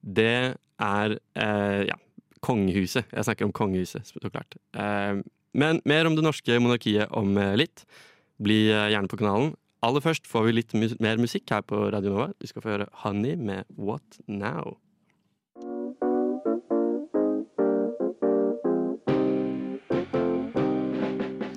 det 0.00 0.56
er 0.82 1.18
eh, 1.38 1.84
ja, 1.90 1.98
kongehuset. 2.44 3.08
Jeg 3.12 3.26
snakker 3.26 3.48
om 3.48 3.54
kongehuset, 3.54 4.06
så 4.06 4.30
klart. 4.30 4.56
Eh, 4.76 5.20
men 5.54 5.80
mer 5.86 6.08
om 6.08 6.16
det 6.16 6.24
norske 6.26 6.58
monarkiet 6.60 7.12
om 7.14 7.36
eh, 7.38 7.54
litt. 7.58 7.84
Bli 8.42 8.66
eh, 8.72 8.90
gjerne 8.92 9.10
på 9.10 9.20
kanalen. 9.20 9.54
Aller 9.84 10.00
først 10.00 10.26
får 10.26 10.48
vi 10.48 10.56
litt 10.56 10.72
mus 10.76 10.96
mer 11.02 11.20
musikk 11.20 11.50
her 11.52 11.64
på 11.66 11.76
Radio 11.92 12.14
Nova. 12.14 12.30
Du 12.40 12.48
skal 12.48 12.64
få 12.64 12.72
høre 12.72 12.88
Honey 13.04 13.36
med 13.36 13.68
What 13.76 14.18
Now. 14.26 14.78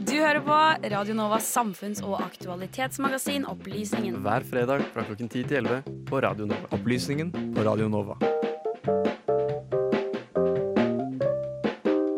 Du 0.07 0.17
hører 0.19 0.41
på 0.43 0.59
Radio 0.91 1.15
Novas 1.15 1.47
samfunns- 1.47 2.03
og 2.03 2.19
aktualitetsmagasin 2.25 3.47
Opplysningen. 3.47 4.19
Hver 4.25 4.43
fredag 4.49 4.83
fra 4.91 5.07
klokken 5.07 5.31
10 5.31 5.47
til 5.47 5.63
11 5.63 6.03
på 6.09 6.19
Radio 6.21 6.49
Nova. 6.51 6.67
Opplysningen 6.75 7.31
på 7.31 7.63
Radio 7.63 7.87
Nova. 7.87 8.19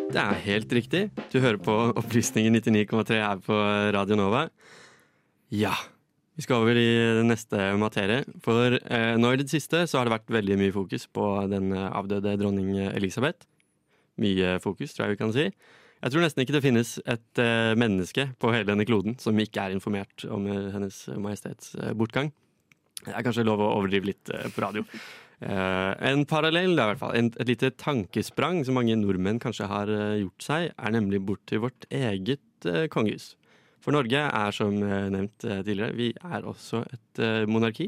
Det 0.10 0.22
er 0.22 0.44
helt 0.46 0.74
riktig. 0.74 1.02
Du 1.32 1.40
hører 1.40 1.58
på 1.62 1.76
Opplysningen 1.98 2.58
99,3 2.58 3.20
her 3.22 3.42
på 3.46 3.58
Radio 3.96 4.18
Nova. 4.20 4.48
Ja, 5.54 5.74
vi 6.38 6.46
skal 6.46 6.62
over 6.62 6.78
i 6.78 6.90
neste 7.26 7.72
materie. 7.82 8.24
For 8.46 8.78
eh, 8.78 9.16
nå 9.18 9.34
i 9.34 9.42
det 9.42 9.50
siste 9.52 9.86
så 9.90 10.00
har 10.00 10.08
det 10.08 10.16
vært 10.18 10.34
veldig 10.40 10.58
mye 10.62 10.76
fokus 10.76 11.08
på 11.10 11.26
den 11.52 11.74
eh, 11.74 11.90
avdøde 11.90 12.38
dronning 12.42 12.76
Elisabeth. 12.94 13.50
Mye 14.20 14.58
fokus, 14.64 14.94
tror 14.94 15.08
jeg 15.08 15.18
vi 15.18 15.22
kan 15.24 15.34
si. 15.36 15.50
Jeg 16.00 16.14
tror 16.14 16.24
nesten 16.24 16.46
ikke 16.46 16.56
det 16.56 16.64
finnes 16.64 16.94
et 17.12 17.42
eh, 17.44 17.74
menneske 17.80 18.30
på 18.40 18.52
hele 18.54 18.68
denne 18.70 18.86
kloden 18.88 19.18
som 19.20 19.40
ikke 19.42 19.66
er 19.66 19.76
informert 19.76 20.24
om 20.32 20.46
eh, 20.48 20.70
Hennes 20.72 21.00
Majestets 21.20 21.74
eh, 21.76 21.92
bortgang. 21.98 22.32
Det 23.04 23.12
er 23.16 23.26
kanskje 23.26 23.44
lov 23.48 23.60
å 23.64 23.74
overdrive 23.82 24.14
litt 24.14 24.32
eh, 24.32 24.48
på 24.54 24.64
radio. 24.64 24.86
Eh, 25.40 25.94
en 26.12 26.26
parallell, 26.28 26.74
da, 26.76 26.84
i 26.84 26.92
hvert 26.92 27.02
fall. 27.02 27.16
En, 27.16 27.30
et 27.40 27.48
lite 27.48 27.72
tankesprang 27.80 28.60
som 28.68 28.76
mange 28.76 28.98
nordmenn 29.00 29.40
kanskje 29.40 29.70
har 29.72 29.92
eh, 29.94 30.20
gjort 30.24 30.46
seg, 30.46 30.72
er 30.76 30.96
nemlig 30.96 31.22
bort 31.24 31.46
til 31.48 31.64
vårt 31.64 31.88
eget 31.96 32.68
eh, 32.68 32.88
kongehus. 32.92 33.34
For 33.80 33.96
Norge 33.96 34.20
er 34.20 34.52
som 34.52 34.76
nevnt 34.76 35.40
tidligere, 35.40 35.96
vi 35.96 36.10
er 36.12 36.44
også 36.44 36.82
et 36.92 37.22
monarki. 37.48 37.86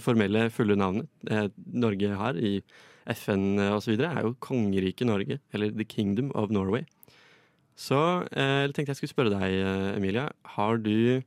Formelle, 0.00 0.46
fulle 0.48 0.72
navnet 0.72 1.52
Norge 1.68 2.14
har 2.16 2.38
i 2.40 2.54
FN 3.12 3.60
osv. 3.74 3.92
er 4.00 4.22
jo 4.24 4.32
kongeriket 4.40 5.04
Norge, 5.04 5.36
eller 5.52 5.74
The 5.76 5.84
Kingdom 5.84 6.32
of 6.32 6.48
Norway. 6.48 6.86
Så 7.76 8.00
eh, 8.32 8.72
tenkte 8.72 8.94
jeg 8.94 9.02
skulle 9.02 9.12
spørre 9.12 9.34
deg, 9.36 9.58
Emilia. 9.98 10.30
Har 10.56 10.80
du 10.80 11.20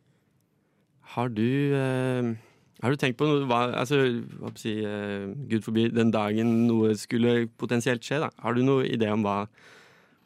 Har 1.13 1.29
du 1.29 1.45
eh, 1.77 2.33
har 2.79 2.93
du 2.93 2.99
tenkt 2.99 3.19
på 3.19 3.27
noe, 3.27 3.43
hva, 3.49 3.63
altså, 3.81 3.99
hva 4.39 4.53
si, 4.59 4.77
uh, 4.85 5.31
Gud 5.51 5.65
forbi, 5.65 5.89
den 5.91 6.13
dagen 6.15 6.67
noe 6.69 6.93
skulle 6.99 7.49
potensielt 7.59 8.05
skje, 8.05 8.21
da. 8.23 8.31
Har 8.43 8.55
du 8.55 8.63
noen 8.63 8.87
idé 8.87 9.09
om 9.11 9.25
hva, 9.25 9.41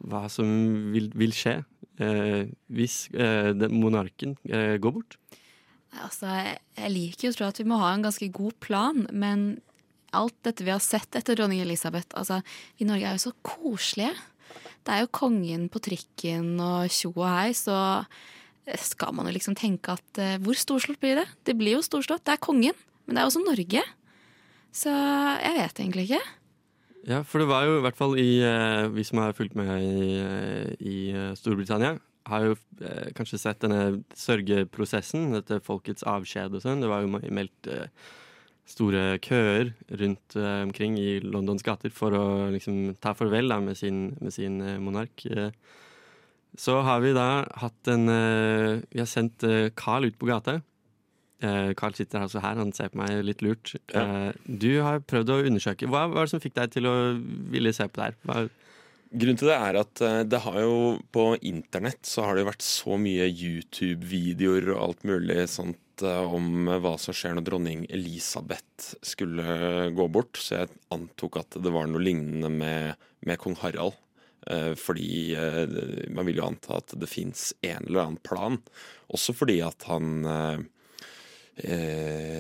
hva 0.06 0.28
som 0.32 0.48
vil, 0.94 1.10
vil 1.18 1.34
skje 1.34 1.60
uh, 1.64 2.44
hvis 2.74 3.08
uh, 3.18 3.52
den 3.58 3.80
monarken 3.82 4.38
går 4.44 4.94
bort? 4.94 5.18
Altså, 6.02 6.30
jeg 6.78 6.90
liker 6.90 7.28
jo 7.28 7.34
å 7.34 7.38
tro 7.38 7.48
at 7.52 7.62
vi 7.62 7.68
må 7.70 7.78
ha 7.82 7.92
en 7.94 8.06
ganske 8.06 8.30
god 8.34 8.58
plan, 8.64 9.04
men 9.14 9.48
alt 10.14 10.36
dette 10.46 10.66
vi 10.66 10.74
har 10.74 10.82
sett 10.82 11.18
etter 11.18 11.38
dronning 11.38 11.62
Elisabeth 11.64 12.14
altså, 12.18 12.40
Vi 12.78 12.86
i 12.86 12.90
Norge 12.90 13.10
er 13.10 13.18
jo 13.18 13.26
så 13.28 13.34
koselige. 13.46 14.14
Det 14.84 14.94
er 14.94 15.04
jo 15.04 15.14
kongen 15.16 15.70
på 15.74 15.82
trikken 15.82 16.58
og 16.62 16.92
tjo 16.94 17.14
og 17.16 17.28
hei, 17.30 17.54
så 17.58 17.78
skal 18.80 19.12
man 19.16 19.28
jo 19.28 19.36
liksom 19.36 19.58
tenke 19.60 19.98
at 19.98 20.22
uh, 20.22 20.38
hvor 20.44 20.58
storslått 20.58 21.02
blir 21.02 21.20
det? 21.20 21.28
Det 21.48 21.58
blir 21.60 21.78
jo 21.78 21.84
storslått. 21.86 22.24
Det 22.26 22.36
er 22.36 22.44
kongen, 22.44 22.78
men 23.06 23.18
det 23.18 23.24
er 23.24 23.30
også 23.30 23.44
Norge. 23.44 23.84
Så 24.74 24.94
jeg 24.94 25.58
vet 25.60 25.84
egentlig 25.84 26.08
ikke. 26.08 26.24
Ja, 27.04 27.20
for 27.28 27.44
det 27.44 27.50
var 27.50 27.68
jo 27.68 27.76
i 27.78 27.84
hvert 27.84 28.00
fall 28.00 28.16
i 28.16 28.40
uh, 28.48 28.88
Vi 28.96 29.04
som 29.04 29.20
har 29.20 29.36
fulgt 29.36 29.58
med 29.60 29.70
i, 29.84 30.16
eh, 30.24 30.72
i 30.80 30.98
Storbritannia, 31.36 31.98
har 32.24 32.46
jo 32.46 32.56
kanskje 33.18 33.36
sett 33.42 33.60
denne 33.60 34.06
sørgeprosessen, 34.16 35.34
dette 35.36 35.58
folkets 35.60 36.06
avskjed 36.08 36.56
og 36.56 36.64
sånn. 36.64 36.80
Det 36.80 36.88
var 36.88 37.04
jo 37.04 37.12
meldt 37.12 37.68
store 38.64 39.18
køer 39.20 39.74
rundt 40.00 40.38
omkring 40.40 40.96
i 40.96 41.18
Londons 41.20 41.66
gater 41.68 41.92
for 41.92 42.16
å 42.16 42.24
liksom 42.54 42.94
ta 43.04 43.12
farvel 43.12 43.52
da, 43.52 43.60
med 43.60 43.76
sin, 43.76 44.14
med 44.24 44.32
sin 44.32 44.56
monark. 44.80 45.26
Eh, 45.28 45.52
så 46.60 46.80
har 46.86 47.02
vi 47.02 47.14
da 47.16 47.44
hatt 47.62 47.90
en 47.90 48.10
eh, 48.12 48.82
Vi 48.94 49.02
har 49.02 49.10
sendt 49.10 49.44
eh, 49.48 49.72
Carl 49.76 50.06
ut 50.06 50.18
på 50.20 50.30
gata. 50.30 50.60
Eh, 51.44 51.72
Carl 51.78 51.96
sitter 51.98 52.24
altså 52.24 52.44
her, 52.44 52.60
han 52.60 52.74
ser 52.76 52.92
på 52.94 53.02
meg 53.02 53.24
litt 53.26 53.42
lurt. 53.46 53.74
Eh, 53.94 54.30
du 54.46 54.72
har 54.86 55.02
prøvd 55.06 55.34
å 55.34 55.40
undersøke. 55.50 55.90
Hva 55.90 56.06
var 56.12 56.28
det 56.28 56.36
som 56.36 56.44
fikk 56.44 56.58
deg 56.60 56.76
til 56.76 56.90
å 56.90 56.98
ville 57.54 57.74
se 57.76 57.88
på 57.90 58.00
det 58.00 58.12
her? 58.12 58.20
Hva, 58.30 58.44
Grunnen 59.14 59.38
til 59.38 59.52
det 59.52 59.56
er 59.62 59.78
at 59.78 60.00
det 60.26 60.40
har 60.42 60.56
jo 60.58 60.78
på 61.14 61.36
internett 61.46 62.00
så 62.10 62.24
har 62.26 62.34
det 62.34 62.42
jo 62.42 62.48
vært 62.48 62.64
så 62.66 62.96
mye 62.98 63.28
YouTube-videoer 63.30 64.72
og 64.74 64.80
alt 64.88 65.04
mulig 65.06 65.44
sånt 65.54 66.02
om 66.02 66.72
hva 66.82 66.96
som 66.98 67.14
skjer 67.14 67.36
når 67.38 67.46
dronning 67.46 67.84
Elisabeth 67.94 68.96
skulle 69.06 69.92
gå 69.94 70.08
bort. 70.10 70.42
Så 70.42 70.64
jeg 70.64 70.74
antok 70.98 71.38
at 71.44 71.60
det 71.62 71.76
var 71.76 71.86
noe 71.92 72.02
lignende 72.02 72.50
med, 72.50 73.06
med 73.22 73.38
kong 73.44 73.60
Harald. 73.62 73.94
Eh, 74.48 74.74
Fordi 74.76 75.36
eh, 75.36 76.10
man 76.10 76.28
vil 76.28 76.42
jo 76.42 76.48
anta 76.48 76.80
at 76.80 76.96
det 77.00 77.10
fins 77.10 77.52
en 77.62 77.88
eller 77.88 78.06
annen 78.06 78.22
plan. 78.26 78.60
Også 79.14 79.36
fordi 79.36 79.60
at 79.64 79.86
han 79.90 80.26
eh, 80.26 80.60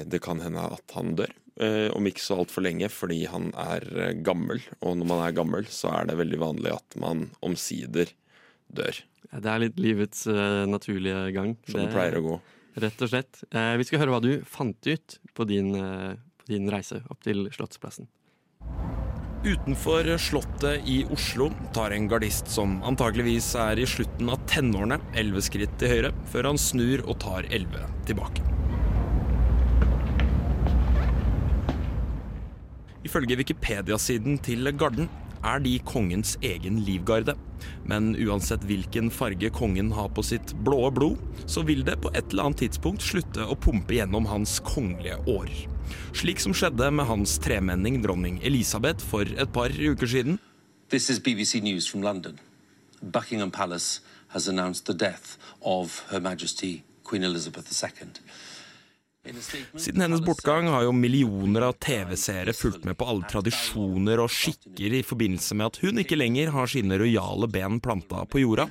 Det 0.09 0.19
kan 0.25 0.41
hende 0.41 0.63
at 0.73 0.95
han 0.97 1.15
dør. 1.19 1.31
Om 1.93 2.07
ikke 2.09 2.23
så 2.23 2.39
altfor 2.41 2.63
lenge, 2.65 2.87
fordi 2.89 3.27
han 3.29 3.51
er 3.53 3.83
gammel. 4.25 4.57
Og 4.81 4.95
når 4.97 5.05
man 5.05 5.19
er 5.21 5.35
gammel, 5.37 5.67
så 5.69 5.91
er 5.99 6.07
det 6.09 6.15
veldig 6.17 6.39
vanlig 6.41 6.71
at 6.73 6.97
man 6.97 7.27
omsider 7.45 8.09
dør. 8.73 8.97
det 9.29 9.51
er 9.51 9.61
litt 9.61 9.77
livets 9.77 10.25
naturlige 10.65 11.29
gang. 11.37 11.53
Som 11.69 11.83
det 11.83 11.93
pleier 11.93 12.17
å 12.17 12.23
gå. 12.25 12.39
Rett 12.81 13.05
og 13.05 13.13
slett. 13.13 13.43
Vi 13.53 13.85
skal 13.85 14.01
høre 14.01 14.15
hva 14.15 14.23
du 14.25 14.31
fant 14.49 14.89
ut 14.89 15.19
på 15.37 15.45
din, 15.45 15.69
på 15.77 16.49
din 16.49 16.73
reise 16.73 17.03
opp 17.05 17.21
til 17.21 17.45
Slottsplassen. 17.53 18.09
Utenfor 19.43 20.17
Slottet 20.17 20.87
i 20.87 21.01
Oslo 21.11 21.49
tar 21.73 21.91
en 21.91 22.05
gardist 22.07 22.47
som 22.47 22.77
antakeligvis 22.87 23.49
er 23.59 23.81
i 23.81 23.87
slutten 23.87 24.29
av 24.31 24.39
tenårene, 24.47 25.01
elleve 25.19 25.43
skritt 25.43 25.73
til 25.81 25.91
høyre, 25.91 26.11
før 26.31 26.47
han 26.47 26.59
snur 26.61 27.03
og 27.03 27.17
tar 27.19 27.49
elleve 27.51 27.89
tilbake. 28.07 28.45
Ifølge 33.03 33.35
Wikipedia-siden 33.41 34.39
til 34.47 34.71
Garden 34.79 35.11
er 35.43 35.59
de 35.59 35.75
kongens 35.91 36.37
egen 36.39 36.79
livgarde. 36.87 37.35
Men 37.83 38.13
uansett 38.15 38.63
hvilken 38.63 39.11
farge 39.11 39.51
kongen 39.51 39.91
har 39.91 40.07
på 40.15 40.23
sitt 40.23 40.55
blå 40.63 40.87
blod, 40.95 41.19
så 41.51 41.67
vil 41.67 41.83
det 41.83 41.99
på 41.99 42.15
et 42.15 42.31
eller 42.31 42.47
annet 42.47 42.63
tidspunkt 42.63 43.03
slutte 43.03 43.43
å 43.43 43.59
pumpe 43.59 43.99
gjennom 43.99 44.31
hans 44.31 44.61
kongelige 44.63 45.19
årer. 45.27 45.72
Slik 46.13 46.39
som 46.43 46.53
skjedde 46.55 46.89
med 46.91 47.07
hans 47.09 47.37
tremenning 47.43 48.01
dronning 48.03 48.39
Elisabeth 48.43 49.03
for 49.03 49.27
et 49.27 49.53
par 49.53 49.73
uker 49.73 50.07
siden. 50.07 50.39
This 50.89 51.09
is 51.09 51.19
BBC 51.19 51.61
News 51.63 51.89
from 51.89 52.03
London. 52.03 52.39
Buckingham 53.01 53.51
Palace 53.51 54.01
has 54.27 54.47
announced 54.47 54.85
the 54.85 54.93
death 54.93 55.37
of 55.61 56.03
Her 56.09 56.19
Majesty 56.19 56.83
Queen 57.03 57.23
Elizabeth 57.23 57.67
II. 57.71 58.07
Siden 59.77 60.01
hennes 60.01 60.21
bortgang 60.21 60.67
har 60.67 60.83
jo 60.83 60.91
millioner 60.91 61.61
av 61.69 61.77
TV-seere 61.79 62.53
fulgt 62.53 62.83
med 62.83 62.97
på 62.99 63.05
alle 63.07 63.23
tradisjoner 63.31 64.19
og 64.19 64.31
skikker 64.31 64.97
i 64.97 65.03
forbindelse 65.07 65.55
med 65.55 65.69
at 65.69 65.79
hun 65.79 66.01
ikke 66.01 66.17
lenger 66.19 66.51
har 66.51 66.67
sine 66.67 66.97
rojale 66.99 67.47
ben 67.47 67.79
planta 67.79 68.25
på 68.27 68.41
jorda. 68.43 68.67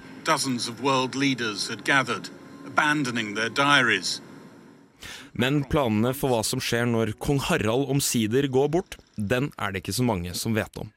Men 5.32 5.62
planene 5.64 6.12
for 6.16 6.32
hva 6.32 6.42
som 6.44 6.60
skjer 6.60 6.84
når 6.90 7.14
kong 7.22 7.40
Harald 7.46 7.88
omsider 7.92 8.48
går 8.52 8.68
bort, 8.74 8.98
den 9.16 9.50
er 9.56 9.72
det 9.72 9.82
ikke 9.82 9.96
så 9.96 10.04
mange 10.04 10.34
som 10.36 10.56
vet 10.56 10.76
om. 10.80 10.92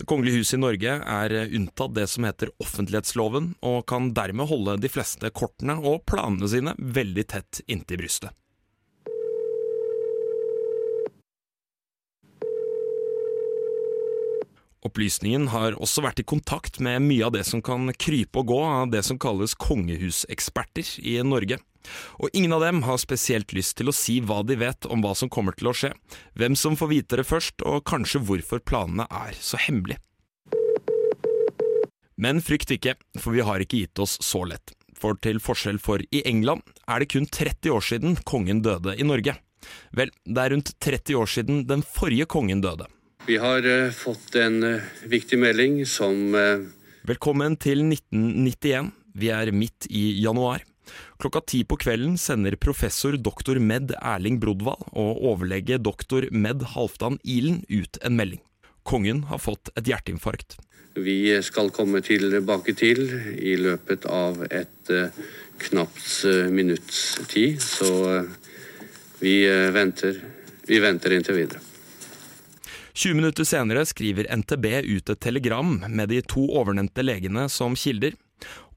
Det 0.00 0.06
kongelige 0.08 0.40
huset 0.40 0.56
i 0.56 0.60
Norge 0.62 0.92
er 1.00 1.34
unntatt 1.56 1.94
det 1.96 2.06
som 2.08 2.24
heter 2.24 2.52
offentlighetsloven, 2.60 3.54
og 3.60 3.82
kan 3.88 4.12
dermed 4.16 4.48
holde 4.48 4.78
de 4.80 4.88
fleste 4.92 5.28
kortene 5.36 5.76
og 5.76 6.06
planene 6.08 6.48
sine 6.48 6.76
veldig 6.80 7.26
tett 7.28 7.60
inntil 7.68 8.00
brystet. 8.00 8.36
Opplysningen 14.80 15.50
har 15.52 15.76
også 15.76 16.00
vært 16.00 16.22
i 16.22 16.24
kontakt 16.24 16.78
med 16.80 17.02
mye 17.04 17.26
av 17.26 17.34
det 17.34 17.44
som 17.44 17.60
kan 17.60 17.92
krype 18.00 18.40
og 18.40 18.48
gå 18.48 18.60
av 18.64 18.94
det 18.94 19.02
som 19.04 19.20
kalles 19.20 19.52
kongehuseksperter 19.60 20.94
i 21.04 21.18
Norge. 21.20 21.60
Og 22.20 22.28
ingen 22.36 22.52
av 22.56 22.64
dem 22.64 22.82
har 22.86 23.00
spesielt 23.00 23.54
lyst 23.56 23.76
til 23.78 23.90
å 23.90 23.96
si 23.96 24.18
hva 24.20 24.42
de 24.46 24.58
vet 24.60 24.88
om 24.90 25.02
hva 25.04 25.14
som 25.16 25.30
kommer 25.32 25.56
til 25.56 25.70
å 25.70 25.76
skje, 25.76 25.92
hvem 26.38 26.56
som 26.58 26.76
får 26.78 26.92
vite 26.92 27.20
det 27.20 27.26
først, 27.28 27.64
og 27.64 27.84
kanskje 27.88 28.22
hvorfor 28.26 28.62
planene 28.64 29.08
er 29.08 29.36
så 29.40 29.60
hemmelige. 29.60 30.00
Men 32.20 32.42
frykt 32.44 32.72
ikke, 32.74 32.98
for 33.16 33.32
vi 33.32 33.44
har 33.46 33.62
ikke 33.64 33.80
gitt 33.80 34.00
oss 34.02 34.18
så 34.20 34.44
lett. 34.44 34.74
For 35.00 35.16
til 35.24 35.38
forskjell 35.40 35.78
for 35.80 36.02
i 36.12 36.20
England 36.28 36.60
er 36.84 37.00
det 37.00 37.12
kun 37.14 37.24
30 37.24 37.72
år 37.72 37.86
siden 37.86 38.18
kongen 38.28 38.60
døde 38.60 38.92
i 39.00 39.06
Norge. 39.08 39.38
Vel, 39.96 40.12
det 40.24 40.42
er 40.42 40.52
rundt 40.52 40.74
30 40.84 41.16
år 41.16 41.30
siden 41.30 41.62
den 41.68 41.84
forrige 41.84 42.28
kongen 42.28 42.60
døde. 42.64 42.88
Vi 43.28 43.38
har 43.40 43.64
uh, 43.64 43.92
fått 43.92 44.36
en 44.40 44.60
uh, 44.64 44.92
viktig 45.08 45.38
melding 45.40 45.80
som 45.88 46.34
uh... 46.36 46.68
Velkommen 47.08 47.56
til 47.60 47.84
1991. 47.86 48.92
Vi 49.16 49.32
er 49.32 49.52
midt 49.56 49.88
i 49.88 50.20
januar. 50.20 50.64
Klokka 51.20 51.42
ti 51.46 51.62
på 51.64 51.78
kvelden 51.80 52.16
sender 52.18 52.56
professor 52.60 53.16
doktor 53.16 53.60
Med 53.60 53.94
Erling 54.00 54.40
Brodvald 54.42 54.86
og 54.92 55.22
overlege 55.32 55.78
doktor 55.78 56.26
Med 56.30 56.64
Halvdan 56.74 57.20
Ilen 57.24 57.62
ut 57.68 58.00
en 58.02 58.16
melding. 58.18 58.42
Kongen 58.82 59.24
har 59.30 59.42
fått 59.42 59.72
et 59.76 59.88
hjerteinfarkt. 59.90 60.58
Vi 60.98 61.36
skal 61.46 61.70
komme 61.70 62.00
tilbake 62.02 62.74
til 62.74 63.04
i 63.38 63.54
løpet 63.60 64.08
av 64.10 64.42
et 64.50 64.90
knapt 65.60 66.24
minutts 66.50 67.20
tid, 67.30 67.60
så 67.62 68.24
vi 69.20 69.44
venter, 69.70 70.16
vi 70.66 70.80
venter 70.82 71.14
inntil 71.14 71.44
videre. 71.44 71.60
20 73.00 73.14
minutter 73.14 73.46
senere 73.46 73.84
skriver 73.86 74.26
NTB 74.36 74.66
ut 74.84 75.10
et 75.12 75.20
telegram 75.22 75.76
med 75.88 76.10
de 76.10 76.18
to 76.26 76.42
ovennevnte 76.58 77.04
legene 77.06 77.46
som 77.48 77.76
kilder. 77.78 78.16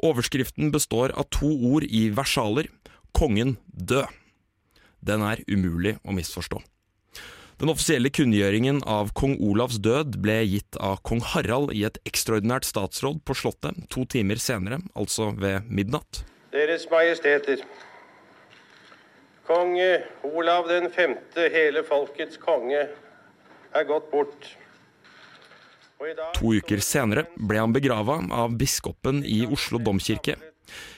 Overskriften 0.04 0.72
består 0.74 1.14
av 1.16 1.30
to 1.32 1.48
ord 1.48 1.86
i 1.88 2.10
versaler 2.12 2.68
kongen 3.16 3.56
død. 3.68 4.10
Den 5.04 5.24
er 5.24 5.40
umulig 5.48 5.98
å 6.04 6.16
misforstå. 6.16 6.60
Den 7.62 7.70
offisielle 7.72 8.10
kunngjøringen 8.12 8.82
av 8.90 9.14
kong 9.16 9.38
Olavs 9.44 9.78
død 9.84 10.18
ble 10.24 10.40
gitt 10.44 10.76
av 10.84 10.98
kong 11.08 11.22
Harald 11.34 11.72
i 11.76 11.86
et 11.88 12.00
ekstraordinært 12.08 12.68
statsråd 12.68 13.22
på 13.24 13.36
Slottet 13.38 13.86
to 13.94 14.04
timer 14.10 14.42
senere, 14.42 14.82
altså 15.00 15.30
ved 15.40 15.70
midnatt. 15.70 16.24
Deres 16.52 16.90
Majesteter. 16.92 17.64
Kong 19.48 19.78
Olav 20.28 20.68
den 20.72 20.90
femte, 20.92 21.48
hele 21.54 21.84
folkets 21.88 22.40
konge, 22.42 22.88
er 23.74 23.88
gått 23.88 24.12
bort. 24.12 24.50
To 26.40 26.56
uker 26.56 26.82
senere 26.84 27.28
ble 27.38 27.62
han 27.62 27.76
begrava 27.76 28.20
av 28.32 28.58
biskopen 28.60 29.24
i 29.26 29.44
Oslo 29.46 29.80
domkirke. 29.80 30.36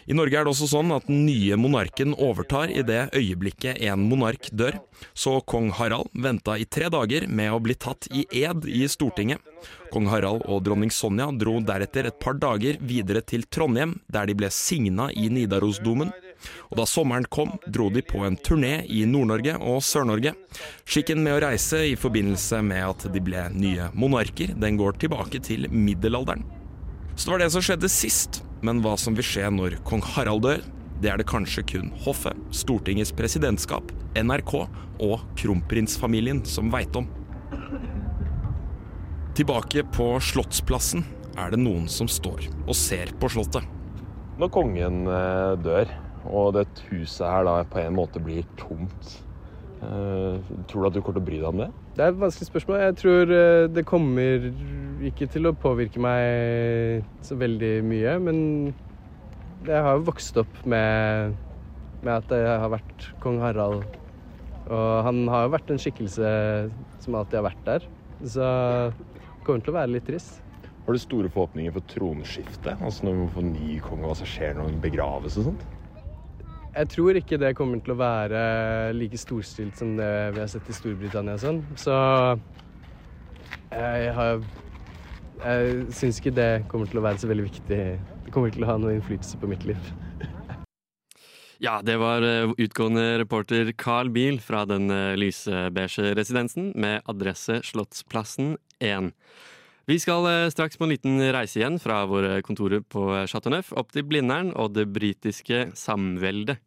I 0.06 0.14
Norge 0.14 0.38
er 0.38 0.46
det 0.46 0.52
også 0.54 0.68
sånn 0.70 0.94
at 0.94 1.08
den 1.10 1.24
nye 1.26 1.58
monarken 1.58 2.14
overtar 2.22 2.70
i 2.70 2.84
det 2.86 3.08
øyeblikket 3.18 3.82
en 3.90 4.06
monark 4.10 4.52
dør, 4.54 4.78
så 5.18 5.40
kong 5.42 5.72
Harald 5.80 6.12
venta 6.14 6.58
i 6.62 6.68
tre 6.70 6.92
dager 6.94 7.26
med 7.28 7.52
å 7.52 7.62
bli 7.64 7.74
tatt 7.74 8.08
i 8.14 8.28
ed 8.46 8.68
i 8.70 8.86
Stortinget. 8.92 9.42
Kong 9.94 10.10
Harald 10.12 10.46
og 10.46 10.62
dronning 10.68 10.94
Sonja 10.94 11.32
dro 11.34 11.58
deretter 11.66 12.10
et 12.10 12.20
par 12.22 12.38
dager 12.38 12.78
videre 12.80 13.24
til 13.26 13.48
Trondheim, 13.50 13.98
der 14.08 14.30
de 14.30 14.38
ble 14.38 14.52
signa 14.54 15.10
i 15.12 15.28
Nidarosdomen. 15.34 16.14
Og 16.72 16.78
da 16.80 16.86
sommeren 16.90 17.28
kom, 17.32 17.54
dro 17.68 17.90
de 17.94 18.04
på 18.06 18.24
en 18.28 18.38
turné 18.38 18.84
i 18.92 19.04
Nord-Norge 19.10 19.58
og 19.62 19.82
Sør-Norge. 19.86 20.36
Skikken 20.86 21.24
med 21.26 21.38
å 21.38 21.42
reise 21.48 21.82
i 21.92 21.98
forbindelse 22.00 22.62
med 22.66 22.84
at 22.90 23.08
de 23.14 23.24
ble 23.24 23.48
nye 23.56 23.90
monarker, 23.94 24.54
den 24.56 24.80
går 24.82 25.00
tilbake 25.02 25.42
til 25.46 25.70
middelalderen. 25.72 26.46
Så 27.16 27.30
det 27.30 27.36
var 27.36 27.46
det 27.46 27.52
som 27.54 27.64
skjedde 27.64 27.92
sist, 27.92 28.42
men 28.66 28.82
hva 28.84 28.98
som 29.00 29.16
vil 29.16 29.26
skje 29.26 29.48
når 29.54 29.80
kong 29.88 30.04
Harald 30.16 30.44
dør, 30.44 30.64
det 31.04 31.12
er 31.12 31.20
det 31.20 31.28
kanskje 31.28 31.64
kun 31.68 31.92
hoffet, 32.06 32.36
Stortingets 32.56 33.12
presidentskap, 33.16 33.92
NRK 34.16 34.54
og 35.04 35.24
kronprinsfamilien 35.40 36.42
som 36.48 36.72
veit 36.74 36.96
om. 36.96 37.08
Tilbake 39.36 39.84
på 39.92 40.14
Slottsplassen 40.24 41.04
er 41.36 41.52
det 41.52 41.60
noen 41.60 41.90
som 41.92 42.08
står 42.08 42.48
og 42.64 42.76
ser 42.80 43.12
på 43.20 43.28
Slottet. 43.32 43.64
Når 44.40 44.52
kongen 44.52 45.04
dør, 45.64 45.92
og 46.26 46.56
dette 46.58 46.86
huset 46.90 47.26
her 47.28 47.46
da 47.48 47.60
på 47.70 47.82
en 47.82 47.96
måte 47.98 48.22
blir 48.24 48.46
tomt, 48.60 49.12
tror 49.80 50.80
du 50.82 50.88
at 50.88 50.96
du 50.96 51.02
kommer 51.04 51.20
til 51.20 51.22
å 51.22 51.28
bry 51.28 51.40
deg 51.42 51.50
om 51.50 51.62
det? 51.62 51.70
Det 51.96 52.04
er 52.04 52.12
et 52.12 52.20
vanskelig 52.20 52.48
spørsmål. 52.50 52.80
Jeg 52.82 52.96
tror 53.00 53.34
det 53.72 53.84
kommer 53.88 54.48
ikke 55.08 55.28
til 55.32 55.48
å 55.48 55.56
påvirke 55.56 56.02
meg 56.04 57.06
så 57.24 57.38
veldig 57.40 57.74
mye, 57.88 58.16
men 58.26 58.40
jeg 59.66 59.84
har 59.86 60.00
jo 60.00 60.08
vokst 60.10 60.40
opp 60.42 60.64
med, 60.68 61.38
med 62.04 62.14
at 62.18 62.34
jeg 62.36 62.58
har 62.64 62.74
vært 62.74 63.08
kong 63.24 63.40
Harald. 63.44 63.86
Og 64.66 64.90
han 65.06 65.22
har 65.30 65.46
jo 65.46 65.54
vært 65.54 65.72
en 65.72 65.82
skikkelse 65.82 66.32
som 67.04 67.18
alltid 67.20 67.40
har 67.40 67.48
vært 67.52 67.64
der. 67.70 67.88
Så 68.26 68.50
det 68.98 69.46
kommer 69.46 69.64
til 69.64 69.76
å 69.76 69.78
være 69.78 69.94
litt 69.94 70.08
trist. 70.10 70.42
Har 70.86 70.94
du 70.94 71.02
store 71.02 71.30
forhåpninger 71.34 71.74
for 71.74 71.86
tronskiftet? 71.90 72.76
Altså 72.82 73.08
når 73.08 73.22
vi 73.22 73.30
får 73.38 73.48
ny 73.50 73.78
konge, 73.86 74.06
hva 74.10 74.18
som 74.18 74.30
skjer 74.30 74.58
når 74.58 74.70
hun 74.70 74.84
begraves 74.84 75.38
og 75.42 75.48
sånt? 75.52 75.66
Jeg 76.76 76.90
tror 76.92 77.16
ikke 77.16 77.38
det 77.40 77.54
kommer 77.56 77.80
til 77.80 77.94
å 77.94 78.00
være 78.02 78.40
like 78.98 79.16
storstilt 79.20 79.78
som 79.80 79.94
det 79.96 80.12
vi 80.36 80.42
har 80.42 80.50
sett 80.52 80.68
i 80.68 80.76
Storbritannia 80.76 81.38
og 81.38 81.44
sånn. 81.44 81.62
Så 81.80 81.96
jeg 83.72 84.12
har 84.18 84.44
Jeg 85.46 85.86
syns 85.96 86.20
ikke 86.20 86.34
det 86.36 86.50
kommer 86.72 86.88
til 86.88 87.00
å 87.00 87.04
være 87.06 87.20
så 87.22 87.30
veldig 87.32 87.46
viktig. 87.48 87.80
Det 88.26 88.34
kommer 88.36 88.52
til 88.52 88.64
å 88.64 88.70
ha 88.70 88.76
noen 88.80 88.98
innflytelse 88.98 89.40
på 89.40 89.52
mitt 89.52 89.66
liv. 89.68 89.80
Ja, 91.64 91.78
det 91.80 91.96
var 92.02 92.20
utgående 92.60 93.22
reporter 93.22 93.70
Carl 93.80 94.10
Biel 94.12 94.42
fra 94.44 94.66
den 94.68 94.92
lysebeige 95.16 96.12
residensen 96.20 96.74
med 96.76 97.08
adresse 97.08 97.62
Slottsplassen 97.64 98.58
1. 98.84 99.14
Vi 99.86 100.00
skal 100.02 100.26
straks 100.50 100.80
på 100.82 100.88
en 100.88 100.96
liten 100.96 101.20
reise 101.30 101.60
igjen 101.60 101.76
fra 101.78 102.00
våre 102.10 102.40
kontorer 102.46 102.82
på 102.82 103.04
Chateau 103.30 103.54
Neuf 103.54 103.68
opp 103.78 103.92
til 103.94 104.06
Blindern 104.10 104.50
og 104.58 104.72
det 104.74 104.88
britiske 104.90 105.68
samveldet. 105.78 106.58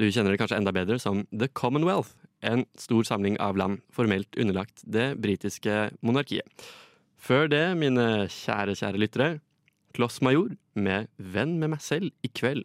Du 0.00 0.06
kjenner 0.08 0.32
det 0.32 0.40
kanskje 0.40 0.56
enda 0.62 0.72
bedre 0.72 0.96
som 0.98 1.26
The 1.28 1.50
Commonwealth, 1.52 2.14
en 2.40 2.64
stor 2.80 3.04
samling 3.04 3.36
av 3.36 3.60
land 3.60 3.82
formelt 3.92 4.32
underlagt 4.40 4.80
det 4.80 5.10
britiske 5.20 5.90
monarkiet. 6.00 6.48
Før 7.20 7.52
det, 7.52 7.62
mine 7.76 8.26
kjære, 8.32 8.78
kjære 8.80 9.00
lyttere, 9.00 9.28
Kloss 9.94 10.22
Major 10.24 10.56
med 10.74 11.12
Venn 11.20 11.58
med 11.60 11.76
meg 11.76 11.84
selv 11.84 12.16
i 12.24 12.32
kveld. 12.32 12.64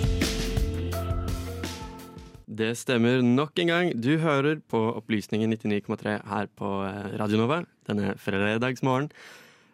Det 2.51 2.73
stemmer 2.75 3.21
nok 3.23 3.55
en 3.63 3.69
gang. 3.71 3.89
Du 3.95 4.17
hører 4.19 4.59
på 4.67 4.79
Opplysningen 4.99 5.53
99,3 5.55 6.17
her 6.27 6.49
på 6.59 6.83
eh, 6.83 7.13
Radio 7.21 7.37
Nova 7.39 7.61
denne 7.87 8.11
fredagsmorgen. 8.19 9.07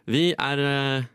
Vi 0.06 0.30
er, 0.38 0.62
eh, 0.62 1.08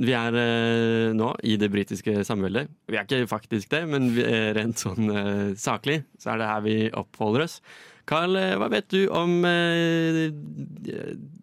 vi 0.00 0.14
er 0.16 0.32
eh, 0.40 1.12
nå 1.12 1.34
i 1.44 1.58
det 1.60 1.68
britiske 1.74 2.24
samveldet. 2.24 2.72
Vi 2.88 2.96
er 2.96 3.04
ikke 3.04 3.28
faktisk 3.28 3.68
det, 3.74 3.82
men 3.92 4.08
rent 4.56 4.80
sånn 4.80 5.12
saklig 5.60 6.00
så 6.16 6.32
er 6.32 6.40
det 6.40 6.48
her 6.48 6.64
vi 6.64 6.76
oppholder 6.96 7.44
oss. 7.44 7.60
Carl, 8.08 8.32
hva 8.58 8.68
vet 8.72 8.88
du 8.90 9.04
om 9.14 9.44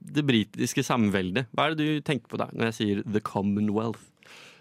det 0.10 0.25
britiske 0.27 0.84
samveldet? 0.84 1.45
Hva 1.53 1.69
er 1.69 1.77
det 1.77 1.86
du 1.86 2.01
tenker 2.01 2.27
på 2.34 2.41
da 2.41 2.49
når 2.51 2.71
jeg 2.71 2.79
sier 2.79 3.05
The 3.05 3.21
Commonwealth? 3.21 4.10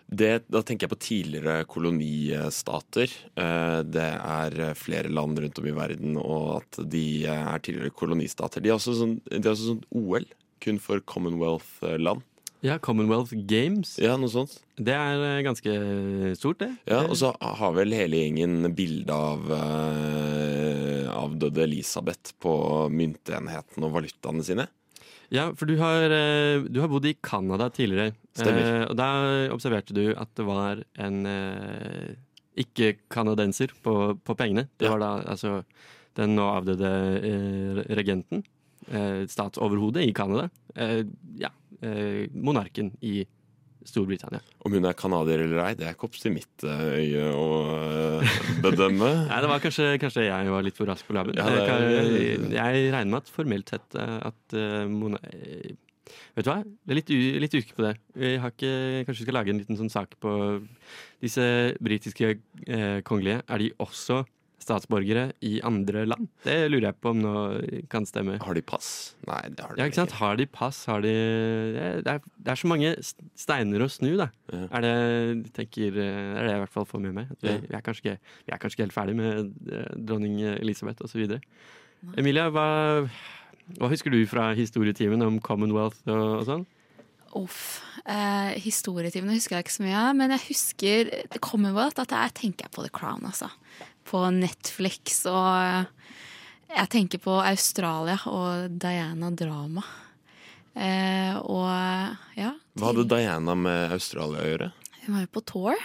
Det, 0.09 0.47
da 0.49 0.63
tenker 0.65 0.87
jeg 0.87 0.93
på 0.95 1.01
tidligere 1.05 1.67
kolonistater. 1.69 3.13
Eh, 3.37 3.83
Det 3.85 4.07
er 4.17 4.75
flere 4.79 5.11
land 5.13 5.39
rundt 5.39 5.59
om 5.61 5.67
i 5.69 5.75
verden, 5.77 6.17
og 6.17 6.63
at 6.63 6.81
de 6.89 7.27
er 7.29 7.61
tidligere 7.61 7.93
kolonistater. 7.93 8.65
De 8.65 8.73
har 8.73 8.81
også 8.81 8.97
sånn, 8.97 9.19
har 9.31 9.53
også 9.53 9.75
sånn 9.75 9.85
OL, 9.93 10.25
kun 10.65 10.81
for 10.81 11.01
Commonwealth-land. 11.01 12.25
Ja, 12.65 12.75
Commonwealth 12.83 13.31
Games. 13.47 13.93
Ja, 14.03 14.17
noe 14.19 14.33
sånt. 14.33 14.57
Det 14.81 14.95
er 14.97 15.21
eh, 15.23 15.43
ganske 15.47 15.75
stort, 16.41 16.59
det. 16.65 16.73
Ja, 16.91 17.05
Og 17.05 17.15
så 17.21 17.31
har 17.39 17.77
vel 17.77 17.95
hele 17.95 18.19
gjengen 18.25 18.67
bilde 18.75 19.15
av 19.15 19.45
uh, 19.47 21.07
avdøde 21.15 21.63
Elisabeth 21.69 22.35
på 22.43 22.57
myntenheten 22.91 23.87
og 23.87 23.95
valutaene 23.95 24.43
sine. 24.47 24.67
Ja, 25.31 25.51
for 25.55 25.69
du 25.69 25.77
har, 25.79 26.09
eh, 26.11 26.65
du 26.67 26.81
har 26.81 26.89
bodd 26.91 27.07
i 27.07 27.15
Canada 27.23 27.69
tidligere. 27.71 28.15
Stemmer. 28.39 28.65
Eh, 28.65 28.87
og 28.89 28.97
da 28.99 29.11
observerte 29.55 29.97
du 29.97 30.05
at 30.15 30.31
det 30.39 30.47
var 30.49 30.83
en 31.05 31.21
eh, 31.29 32.17
ikke-canadenser 32.65 33.75
på, 33.85 33.95
på 34.25 34.39
pengene. 34.39 34.69
Det 34.79 34.91
var 34.91 35.03
da 35.03 35.13
altså 35.35 35.61
den 36.19 36.35
nå 36.39 36.47
avdøde 36.51 36.93
eh, 37.23 37.83
regenten. 37.99 38.45
Eh, 38.89 39.25
statsoverhodet 39.31 40.07
i 40.09 40.15
Canada. 40.17 40.49
Eh, 40.75 41.03
ja, 41.39 41.51
eh, 41.83 42.27
monarken 42.33 42.95
i 43.05 43.21
Storbritannia. 43.89 44.41
Om 44.67 44.75
hun 44.77 44.85
er 44.89 44.97
canadier 44.99 45.45
eller 45.45 45.61
ei, 45.65 45.75
det 45.79 45.87
er 45.87 45.95
ikke 45.95 46.09
opp 46.09 46.17
til 46.19 46.35
mitt 46.35 46.65
øye 46.67 47.29
å 47.33 47.45
bedømme. 48.65 49.11
Nei, 49.31 49.39
det 49.45 49.51
var 49.53 49.63
kanskje, 49.63 49.87
kanskje 50.03 50.27
jeg 50.27 50.51
var 50.53 50.67
litt 50.67 50.77
for 50.77 50.91
rask 50.91 51.07
på 51.09 51.17
labben. 51.17 51.39
Ja, 51.39 51.47
det 51.49 51.63
jeg, 51.95 52.41
jeg 52.57 52.89
regner 52.93 53.13
med 53.15 53.23
at 53.23 53.33
formelt 53.33 53.73
sett 53.73 53.97
at 54.03 54.59
eh, 54.59 54.85
Vet 56.37 56.47
du 56.47 56.51
hva? 56.53 56.63
Det 56.65 56.95
er 56.95 57.01
litt, 57.01 57.13
litt 57.45 57.55
usikker 57.59 57.77
på 57.79 57.87
det. 57.87 57.95
Vi 58.19 58.35
har 58.43 58.55
ikke, 58.55 58.73
kanskje 59.09 59.23
vi 59.23 59.29
skal 59.29 59.39
lage 59.41 59.55
en 59.55 59.63
liten 59.63 59.79
sånn 59.79 59.93
sak 59.93 60.17
på 60.23 60.33
disse 61.25 61.45
britiske 61.85 62.35
eh, 62.35 62.99
kongelige. 63.07 63.43
Er 63.49 63.63
de 63.63 63.73
også 63.83 64.25
statsborgere 64.69 65.31
i 65.47 65.59
andre 65.65 66.05
land? 66.09 66.29
Det 66.45 66.57
lurer 66.71 66.91
jeg 66.91 66.99
på 67.01 67.13
om 67.15 67.21
nå 67.23 67.35
kan 67.93 68.07
stemme. 68.09 68.39
Har 68.43 68.59
de 68.59 68.65
pass? 68.67 68.91
Nei, 69.29 69.41
det 69.55 69.65
har 69.65 69.75
de 69.75 69.83
ja, 69.83 69.89
ikke. 69.89 70.01
Sant? 70.03 70.17
Har 70.19 70.39
de 70.41 70.47
pass? 70.59 70.83
Har 70.91 71.05
de 71.05 71.15
det 71.79 72.13
er, 72.15 72.21
det 72.37 72.53
er, 72.53 72.61
så 72.61 72.71
mange 72.71 72.93
steiner 73.39 73.85
å 73.85 73.91
snu, 73.93 74.11
da. 74.21 74.29
Er 74.69 74.85
det, 74.85 74.95
tenker, 75.57 75.97
er 75.97 76.43
det 76.43 76.53
jeg 76.53 76.61
i 76.61 76.63
hvert 76.65 76.75
fall 76.75 76.89
får 76.91 77.05
med 77.07 77.19
meg. 77.21 77.33
At 77.37 77.43
vi, 77.45 77.55
Ja. 77.55 77.65
vi, 77.65 77.75
er 77.79 77.87
kanskje 77.87 78.05
ikke, 78.05 78.37
vi 78.47 78.55
er 78.55 78.63
kanskje 78.63 78.79
ikke 78.79 78.89
helt 78.89 78.99
ferdig 78.99 79.19
med 79.19 79.73
eh, 79.73 79.91
dronning 80.11 80.41
Elisabeth 80.59 81.07
osv. 81.07 81.39
Emilia, 82.19 82.47
hva, 82.55 82.69
hva 83.77 83.91
husker 83.93 84.15
du 84.15 84.23
fra 84.31 84.51
historietimen 84.57 85.23
om 85.27 85.39
Commonwealth 85.45 86.01
og, 86.09 86.27
og 86.41 86.45
sånn? 86.49 86.65
Uff. 87.37 87.83
Eh, 88.09 88.57
historietimene 88.65 89.37
husker 89.37 89.59
jeg 89.59 89.67
ikke 89.67 89.75
så 89.77 89.85
mye 89.85 90.01
av, 90.01 90.15
men 90.17 90.33
jeg 90.33 90.47
husker 90.47 91.11
Commonwealth. 91.45 92.01
At 92.01 92.15
jeg 92.17 92.37
tenker 92.41 92.71
på 92.73 92.87
The 92.87 92.93
Crown, 92.95 93.27
altså. 93.29 93.51
På 94.09 94.25
Netflix 94.33 95.21
og 95.29 95.85
Jeg 96.69 96.89
tenker 96.93 97.21
på 97.25 97.37
Australia 97.41 98.19
og 98.29 98.73
Diana 98.81 99.31
Drama. 99.33 99.85
Eh, 100.77 101.37
og 101.41 101.69
ja, 102.37 102.53
Hva 102.77 102.91
hadde 102.91 103.07
Diana 103.09 103.55
med 103.57 103.95
Australia 103.97 104.43
å 104.45 104.51
gjøre? 104.53 104.73
hun 105.05 105.15
var 105.17 105.23
jo 105.25 105.31
på 105.39 105.45
tour. 105.49 105.85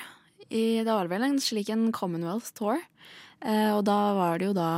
I, 0.52 0.84
det 0.84 0.92
var 0.92 1.08
vel 1.08 1.24
en 1.24 1.40
slik 1.40 1.70
en 1.72 1.88
Commonwealth 1.96 2.52
tour. 2.58 2.82
Eh, 3.40 3.72
og 3.72 3.86
da 3.88 3.96
var 4.18 4.40
det 4.40 4.50
jo 4.50 4.56
da 4.58 4.72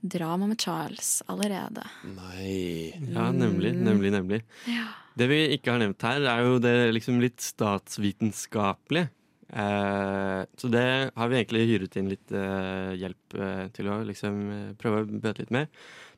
drama 0.00 0.48
med 0.50 0.60
Charles 0.60 1.22
allerede. 1.30 1.84
Nei 2.04 2.92
Ja, 3.12 3.30
nemlig, 3.32 3.74
nemlig, 3.76 4.12
nemlig. 4.14 4.42
Ja. 4.66 4.88
Det 5.18 5.28
vi 5.30 5.40
ikke 5.56 5.74
har 5.74 5.82
nevnt 5.82 6.04
her, 6.06 6.22
er 6.24 6.44
jo 6.46 6.60
det 6.62 6.76
liksom 6.94 7.20
litt 7.22 7.42
statsvitenskapelige. 7.44 9.10
Eh, 9.50 10.42
så 10.56 10.68
det 10.70 11.10
har 11.16 11.30
vi 11.30 11.38
egentlig 11.40 11.64
hyret 11.66 11.96
inn 11.98 12.10
litt 12.12 12.30
eh, 12.30 12.92
hjelp 13.00 13.34
eh, 13.34 13.64
til 13.74 13.90
å 13.90 13.96
liksom 14.06 14.36
eh, 14.54 14.68
prøve 14.78 15.02
å 15.02 15.08
bøte 15.10 15.42
litt 15.42 15.54
med. 15.54 15.72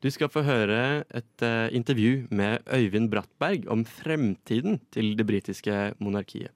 Du 0.05 0.11
skal 0.13 0.29
få 0.33 0.43
høre 0.45 1.05
et 1.09 1.47
eh, 1.47 1.73
intervju 1.73 2.27
med 2.35 2.67
Øyvind 2.69 3.09
Brattberg 3.13 3.65
om 3.73 3.87
fremtiden 3.89 4.83
til 4.93 5.15
det 5.17 5.27
britiske 5.29 5.95
monarkiet. 6.03 6.53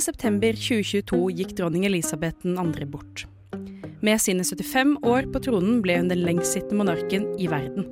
September 0.00 0.52
2022 0.52 1.30
gikk 1.38 1.56
dronning 1.56 1.86
Elisabeth 1.86 2.42
2. 2.42 2.86
bort. 2.86 3.26
Med 4.02 4.20
sine 4.20 4.44
75 4.44 4.96
år 5.06 5.28
på 5.32 5.40
tronen 5.44 5.80
ble 5.82 5.96
hun 6.00 6.10
den 6.10 6.24
lengstsittende 6.26 6.80
monarken 6.80 7.28
i 7.38 7.46
verden. 7.46 7.86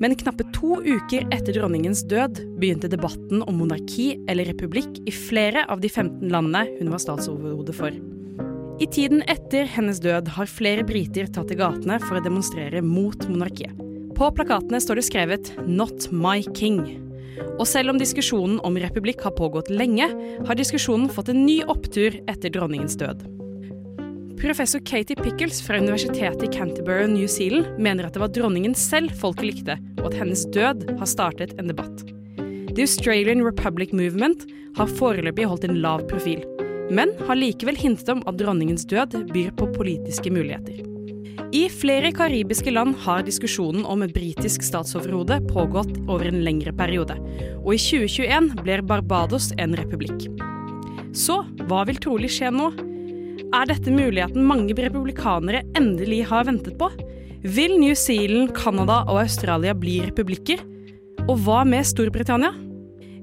Men 0.00 0.16
knappe 0.16 0.44
to 0.52 0.80
uker 0.84 1.24
etter 1.32 1.56
dronningens 1.56 2.02
død 2.08 2.42
begynte 2.60 2.88
debatten 2.88 3.42
om 3.42 3.60
monarki 3.60 4.14
eller 4.28 4.48
republikk 4.50 5.00
i 5.06 5.12
flere 5.12 5.64
av 5.68 5.80
de 5.80 5.88
15 5.88 6.28
landene 6.32 6.66
hun 6.80 6.92
var 6.92 7.04
statsoverhode 7.04 7.76
for. 7.76 7.96
I 8.80 8.86
tiden 8.92 9.22
etter 9.28 9.64
hennes 9.72 10.02
død 10.04 10.28
har 10.36 10.52
flere 10.52 10.84
briter 10.84 11.30
tatt 11.32 11.48
til 11.48 11.60
gatene 11.62 12.00
for 12.04 12.18
å 12.18 12.24
demonstrere 12.24 12.82
mot 12.84 13.28
monarkiet. 13.30 13.72
På 14.16 14.30
plakatene 14.32 14.80
står 14.80 15.00
det 15.00 15.08
skrevet 15.08 15.52
'Not 15.66 16.12
my 16.12 16.42
king'. 16.56 17.05
Og 17.56 17.66
selv 17.68 17.92
om 17.92 18.00
diskusjonen 18.00 18.58
om 18.66 18.76
republikk 18.80 19.22
har 19.26 19.34
pågått 19.36 19.70
lenge, 19.72 20.08
har 20.46 20.58
diskusjonen 20.58 21.10
fått 21.12 21.32
en 21.32 21.44
ny 21.46 21.62
opptur 21.68 22.16
etter 22.30 22.52
dronningens 22.52 22.98
død. 23.00 23.24
Professor 24.40 24.80
Katie 24.84 25.16
Pickles 25.16 25.62
fra 25.64 25.78
universitetet 25.80 26.42
i 26.44 26.50
Canterbury, 26.52 27.06
New 27.08 27.26
Zealand, 27.26 27.78
mener 27.80 28.06
at 28.06 28.14
det 28.14 28.20
var 28.20 28.34
dronningen 28.36 28.74
selv 28.76 29.14
folket 29.16 29.48
likte, 29.48 29.78
og 30.00 30.10
at 30.10 30.18
hennes 30.20 30.44
død 30.52 30.84
har 30.98 31.08
startet 31.08 31.54
en 31.56 31.72
debatt. 31.72 32.04
The 32.76 32.84
Australian 32.84 33.40
Republic 33.44 33.94
Movement 33.96 34.44
har 34.76 34.92
foreløpig 34.98 35.48
holdt 35.48 35.64
en 35.64 35.80
lav 35.80 36.04
profil, 36.10 36.44
men 36.92 37.14
har 37.24 37.40
likevel 37.40 37.80
hintet 37.80 38.12
om 38.12 38.20
at 38.28 38.36
dronningens 38.36 38.84
død 38.92 39.16
byr 39.32 39.56
på 39.56 39.72
politiske 39.72 40.30
muligheter. 40.30 40.95
I 41.56 41.66
flere 41.70 42.10
karibiske 42.16 42.72
land 42.72 42.96
har 43.04 43.24
diskusjonen 43.26 43.84
om 43.86 44.02
et 44.04 44.12
britisk 44.14 44.64
statsoverhode 44.66 45.38
pågått 45.50 45.94
over 46.08 46.28
en 46.30 46.42
lengre 46.44 46.72
periode, 46.76 47.16
og 47.62 47.70
i 47.74 47.80
2021 47.80 48.50
blir 48.62 48.84
Barbados 48.86 49.52
en 49.60 49.76
republikk. 49.78 50.26
Så 51.16 51.42
hva 51.68 51.84
vil 51.88 52.00
trolig 52.02 52.32
skje 52.34 52.50
nå? 52.52 52.70
Er 53.54 53.68
dette 53.70 53.92
muligheten 53.92 54.44
mange 54.48 54.74
republikanere 54.76 55.62
endelig 55.78 56.24
har 56.30 56.48
ventet 56.48 56.76
på? 56.80 56.90
Vil 57.46 57.76
New 57.78 57.94
Zealand, 57.94 58.54
Canada 58.56 59.02
og 59.06 59.22
Australia 59.22 59.74
bli 59.76 60.00
republikker? 60.08 60.64
Og 61.26 61.38
hva 61.46 61.62
med 61.68 61.86
Storbritannia? 61.86 62.52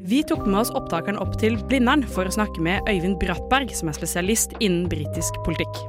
Vi 0.03 0.19
tok 0.27 0.45
med 0.47 0.61
oss 0.63 0.73
opptakeren 0.75 1.19
opp 1.21 1.37
til 1.39 1.55
Blindern 1.69 2.03
for 2.15 2.27
å 2.27 2.35
snakke 2.35 2.63
med 2.63 2.87
Øyvind 2.91 3.21
Brattberg, 3.21 3.71
som 3.75 3.91
er 3.91 3.99
spesialist 3.99 4.55
innen 4.59 4.89
britisk 4.91 5.37
politikk. 5.47 5.83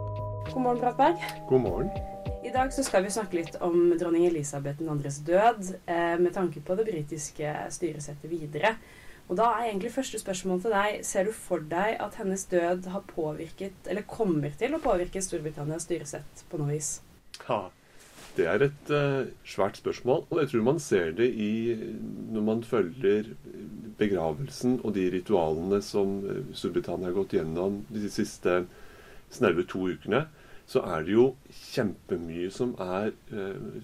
God 0.53 0.61
morgen, 0.63 0.83
Brattberg. 0.83 1.31
God 1.51 1.65
morgen. 1.67 2.14
Dag 2.55 2.73
så 2.73 2.85
skal 2.87 3.03
vi 3.03 3.11
snakke 3.11 3.35
litt 3.35 3.57
om 3.67 3.97
dronning 3.99 4.29
Elisabeth 4.29 4.79
2.s 4.79 5.17
død, 5.27 5.71
eh, 5.91 6.13
med 6.23 6.31
tanke 6.37 6.61
på 6.63 6.77
det 6.79 6.85
britiske 6.87 7.55
styresettet 7.75 8.31
videre. 8.31 8.77
Og 9.27 9.35
da 9.41 9.49
er 9.57 9.73
egentlig 9.73 9.91
første 9.91 10.21
spørsmål 10.23 10.61
til 10.63 10.75
deg, 10.77 11.01
ser 11.03 11.27
du 11.27 11.33
for 11.35 11.65
deg 11.73 11.97
at 12.05 12.15
hennes 12.21 12.45
død 12.53 12.87
har 12.93 13.03
påvirket, 13.09 13.75
eller 13.91 14.07
kommer 14.07 14.55
til 14.61 14.77
å 14.77 14.81
påvirke 14.85 15.23
Storbritannias 15.25 15.89
styresett 15.89 16.45
på 16.51 16.61
noe 16.61 16.77
vis? 16.77 17.01
Ha. 17.49 17.59
Det 18.37 18.47
er 18.51 18.67
et 18.69 18.95
uh, 18.95 19.27
svært 19.43 19.83
spørsmål, 19.83 20.23
og 20.31 20.45
jeg 20.45 20.53
tror 20.53 20.65
man 20.71 20.79
ser 20.83 21.11
det 21.19 21.33
i 21.35 21.75
når 21.75 22.47
man 22.53 22.63
følger 22.67 23.35
begravelsen 23.99 24.79
og 24.85 24.95
de 24.95 25.09
ritualene 25.11 25.83
som 25.83 26.21
eh, 26.23 26.41
Storbritannia 26.55 27.11
har 27.11 27.19
gått 27.19 27.35
gjennom 27.35 27.83
de 27.91 28.07
siste 28.11 28.61
snaue 29.35 29.67
to 29.67 29.87
ukene. 29.91 30.25
Så 30.71 30.81
er 30.89 31.05
det 31.05 31.13
jo 31.13 31.25
kjempemye 31.53 32.49
som 32.53 32.73
er 32.81 33.13
eh, 33.37 33.81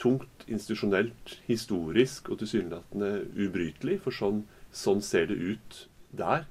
tungt 0.00 0.44
institusjonelt, 0.46 1.38
historisk 1.46 2.28
og 2.28 2.42
tilsynelatende 2.42 3.12
ubrytelig. 3.40 4.00
For 4.04 4.14
sånn, 4.14 4.42
sånn 4.68 5.00
ser 5.04 5.30
det 5.30 5.38
ut 5.40 5.84
der. 6.12 6.44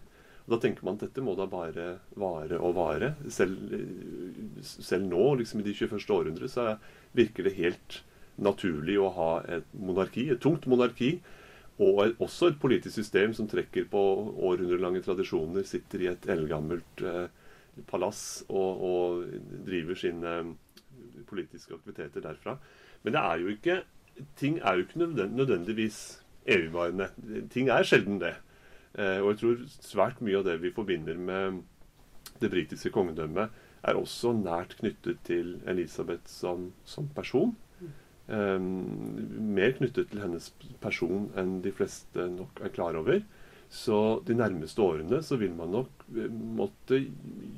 Og 0.47 0.55
Da 0.55 0.61
tenker 0.63 0.87
man 0.87 0.97
at 0.97 1.05
dette 1.05 1.21
må 1.21 1.35
da 1.37 1.45
bare 1.45 1.99
vare 2.17 2.57
og 2.57 2.73
vare. 2.79 3.13
Selv, 3.29 3.75
selv 4.65 5.05
nå, 5.05 5.35
liksom 5.37 5.61
i 5.61 5.67
de 5.67 5.75
21. 5.77 6.01
århundre, 6.15 6.49
så 6.49 6.71
virker 7.13 7.45
det 7.45 7.59
helt 7.59 7.99
naturlig 8.41 8.97
å 8.97 9.11
ha 9.13 9.33
et 9.57 9.67
monarki, 9.77 10.31
et 10.33 10.41
tungt 10.41 10.65
monarki. 10.65 11.19
Og 11.79 12.17
også 12.19 12.49
et 12.49 12.57
politisk 12.59 12.97
system 12.97 13.35
som 13.37 13.47
trekker 13.47 13.85
på 13.91 14.01
århundrelange 14.49 15.03
tradisjoner, 15.05 15.63
sitter 15.67 16.01
i 16.01 16.09
et 16.11 16.25
eldgammelt 16.33 17.05
eh, 17.05 17.29
palass 17.87 18.43
og, 18.47 18.83
og, 18.83 19.29
driver 19.65 19.95
sine 19.95 20.35
politiske 21.29 21.73
aktiviteter 21.73 22.23
derfra. 22.23 22.57
Men 23.03 23.15
det 23.15 23.21
er 23.21 23.41
jo 23.43 23.53
ikke, 23.53 23.81
ting 24.37 24.59
er 24.59 24.75
jo 24.75 24.85
ikke 24.85 24.99
nødvendigvis 24.99 26.21
evigvarende. 26.45 27.09
Ting 27.53 27.69
er 27.69 27.83
sjelden 27.83 28.19
det. 28.21 28.35
Eh, 28.97 29.19
og 29.21 29.31
jeg 29.31 29.39
tror 29.41 29.65
svært 29.85 30.21
mye 30.25 30.39
av 30.39 30.47
det 30.47 30.57
vi 30.63 30.73
forbinder 30.73 31.17
med 31.17 31.61
det 32.41 32.49
britiske 32.51 32.91
kongedømmet, 32.95 33.49
er 33.83 33.95
også 33.95 34.33
nært 34.35 34.75
knyttet 34.79 35.21
til 35.27 35.59
Elisabeth 35.67 36.27
som, 36.27 36.71
som 36.83 37.07
person. 37.15 37.55
Um, 38.29 39.15
mer 39.55 39.71
knyttet 39.73 40.11
til 40.11 40.19
hennes 40.21 40.51
person 40.83 41.31
enn 41.39 41.55
de 41.65 41.71
fleste 41.73 42.27
nok 42.29 42.59
er 42.61 42.73
klar 42.75 42.97
over. 42.99 43.23
Så 43.69 44.21
de 44.25 44.33
nærmeste 44.33 44.81
årene 44.81 45.21
så 45.25 45.37
vil 45.37 45.53
man 45.53 45.73
nok 45.75 46.05
eh, 46.17 46.29
måtte 46.31 47.03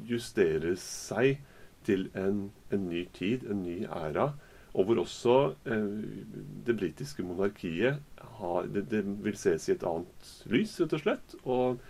justere 0.10 0.76
seg 0.80 1.40
til 1.88 2.10
en, 2.20 2.50
en 2.70 2.90
ny 2.92 3.06
tid, 3.16 3.48
en 3.48 3.64
ny 3.64 3.86
æra. 3.88 4.34
Og 4.76 4.88
hvor 4.88 5.02
også 5.04 5.38
eh, 5.68 5.88
det 6.68 6.76
britiske 6.80 7.24
monarkiet 7.24 8.04
har, 8.40 8.68
det, 8.68 8.86
det, 8.92 9.02
vil 9.24 9.40
ses 9.40 9.70
i 9.70 9.76
et 9.76 9.88
annet 9.88 10.30
lys, 10.52 10.78
rett 10.84 11.00
og 11.00 11.04
slett. 11.06 11.36
Og 11.44 11.82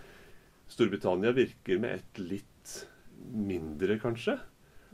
Storbritannia 0.72 1.34
virker 1.36 1.82
med 1.82 1.98
et 1.98 2.22
litt 2.22 2.78
mindre, 3.34 3.98
kanskje. 4.02 4.38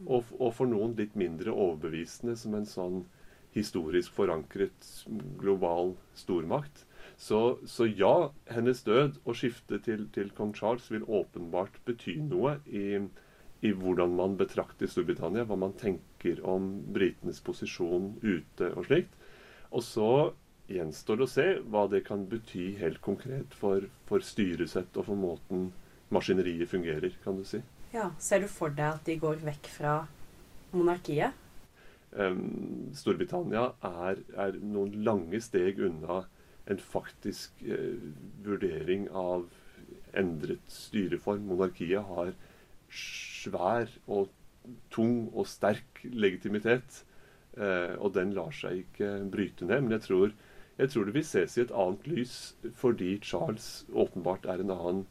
Og, 0.07 0.29
og 0.38 0.53
for 0.57 0.71
noen 0.71 0.97
litt 0.99 1.17
mindre 1.19 1.53
overbevisende 1.53 2.37
som 2.38 2.57
en 2.57 2.69
sånn 2.69 3.01
historisk 3.57 4.12
forankret 4.14 4.93
global 5.41 5.97
stormakt. 6.17 6.85
Så, 7.19 7.59
så, 7.67 7.87
ja, 7.87 8.31
hennes 8.47 8.85
død 8.87 9.17
og 9.25 9.35
skiftet 9.37 9.89
til, 9.89 10.05
til, 10.15 10.31
kong 10.39 10.53
Charles 10.55 10.87
vil 10.93 11.03
åpenbart 11.03 11.81
bety 11.89 12.15
noe 12.23 12.61
i, 12.71 13.01
i, 13.61 13.73
hvordan 13.75 14.15
man 14.21 14.37
betrakter 14.39 14.87
Storbritannia, 14.87 15.43
hva 15.49 15.59
man 15.59 15.75
tenker 15.81 16.39
om 16.47 16.69
britenes 16.95 17.43
posisjon 17.43 18.13
ute 18.23 18.71
og 18.71 18.87
slikt. 18.87 19.19
Og 19.75 19.83
så 19.83 20.13
gjenstår 20.71 21.19
det 21.19 21.27
å 21.27 21.33
se 21.33 21.49
hva 21.67 21.89
det 21.91 22.05
kan 22.07 22.23
bety 22.31 22.71
helt 22.79 23.03
konkret 23.03 23.57
for, 23.57 23.89
for 24.07 24.23
styresett 24.23 24.95
og 24.95 25.09
for 25.11 25.19
måten 25.19 25.73
maskineriet 26.15 26.71
fungerer, 26.71 27.19
kan 27.25 27.37
du 27.41 27.45
si. 27.49 27.61
Ja, 27.93 28.13
Ser 28.21 28.45
du 28.45 28.49
for 28.53 28.71
deg 28.71 28.95
at 28.95 29.07
de 29.09 29.19
går 29.21 29.41
vekk 29.43 29.69
fra 29.73 29.99
monarkiet? 30.77 31.35
Um, 32.13 32.89
Storbritannia 32.97 33.73
er, 33.85 34.21
er, 34.39 34.59
noen 34.65 35.03
lange 35.05 35.41
steg 35.45 35.81
unna 35.85 36.23
en 36.69 36.81
faktisk 36.81 37.63
eh, 37.65 37.97
vurdering 38.45 39.09
av 39.17 39.47
endret 40.17 40.65
styreform. 40.73 41.47
Monarkiet 41.49 42.05
har 42.09 42.35
svær 42.93 43.91
og 44.07 44.29
tung 44.93 45.29
og 45.33 45.49
sterk 45.49 46.03
legitimitet. 46.13 47.03
Eh, 47.59 47.95
og 47.99 48.15
den 48.15 48.35
lar 48.37 48.53
seg 48.55 48.85
ikke 48.85 49.13
bryte 49.33 49.69
ned. 49.69 49.85
Men 49.85 49.97
jeg 49.97 50.07
tror, 50.09 50.35
jeg 50.79 50.93
tror 50.93 51.09
det 51.09 51.15
vil 51.17 51.27
ses 51.27 51.57
i 51.57 51.65
et 51.65 51.75
annet 51.75 52.11
lys 52.11 52.35
fordi 52.79 53.17
Charles 53.25 53.87
åpenbart 53.93 54.47
er 54.47 54.63
en 54.63 54.75
annen 54.75 55.07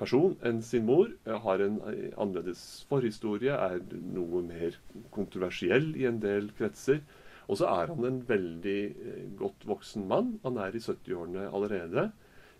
person 0.00 0.34
enn 0.44 0.60
sin 0.64 0.86
mor. 0.88 1.12
Har 1.46 1.62
en 1.64 1.78
eh, 1.92 2.10
annerledes 2.18 2.84
forhistorie, 2.90 3.54
er 3.54 3.80
noe 4.16 4.42
mer 4.46 4.76
kontroversiell 5.14 5.92
i 5.96 6.08
en 6.10 6.20
del 6.24 6.50
kretser. 6.58 7.00
Og 7.46 7.60
så 7.60 7.68
er 7.70 7.92
han 7.92 8.04
en 8.04 8.22
veldig 8.28 8.80
eh, 8.86 9.26
godt 9.38 9.66
voksen 9.68 10.06
mann. 10.10 10.38
Han 10.42 10.58
er 10.58 10.74
i 10.74 10.82
70-årene 10.82 11.48
allerede. 11.54 12.10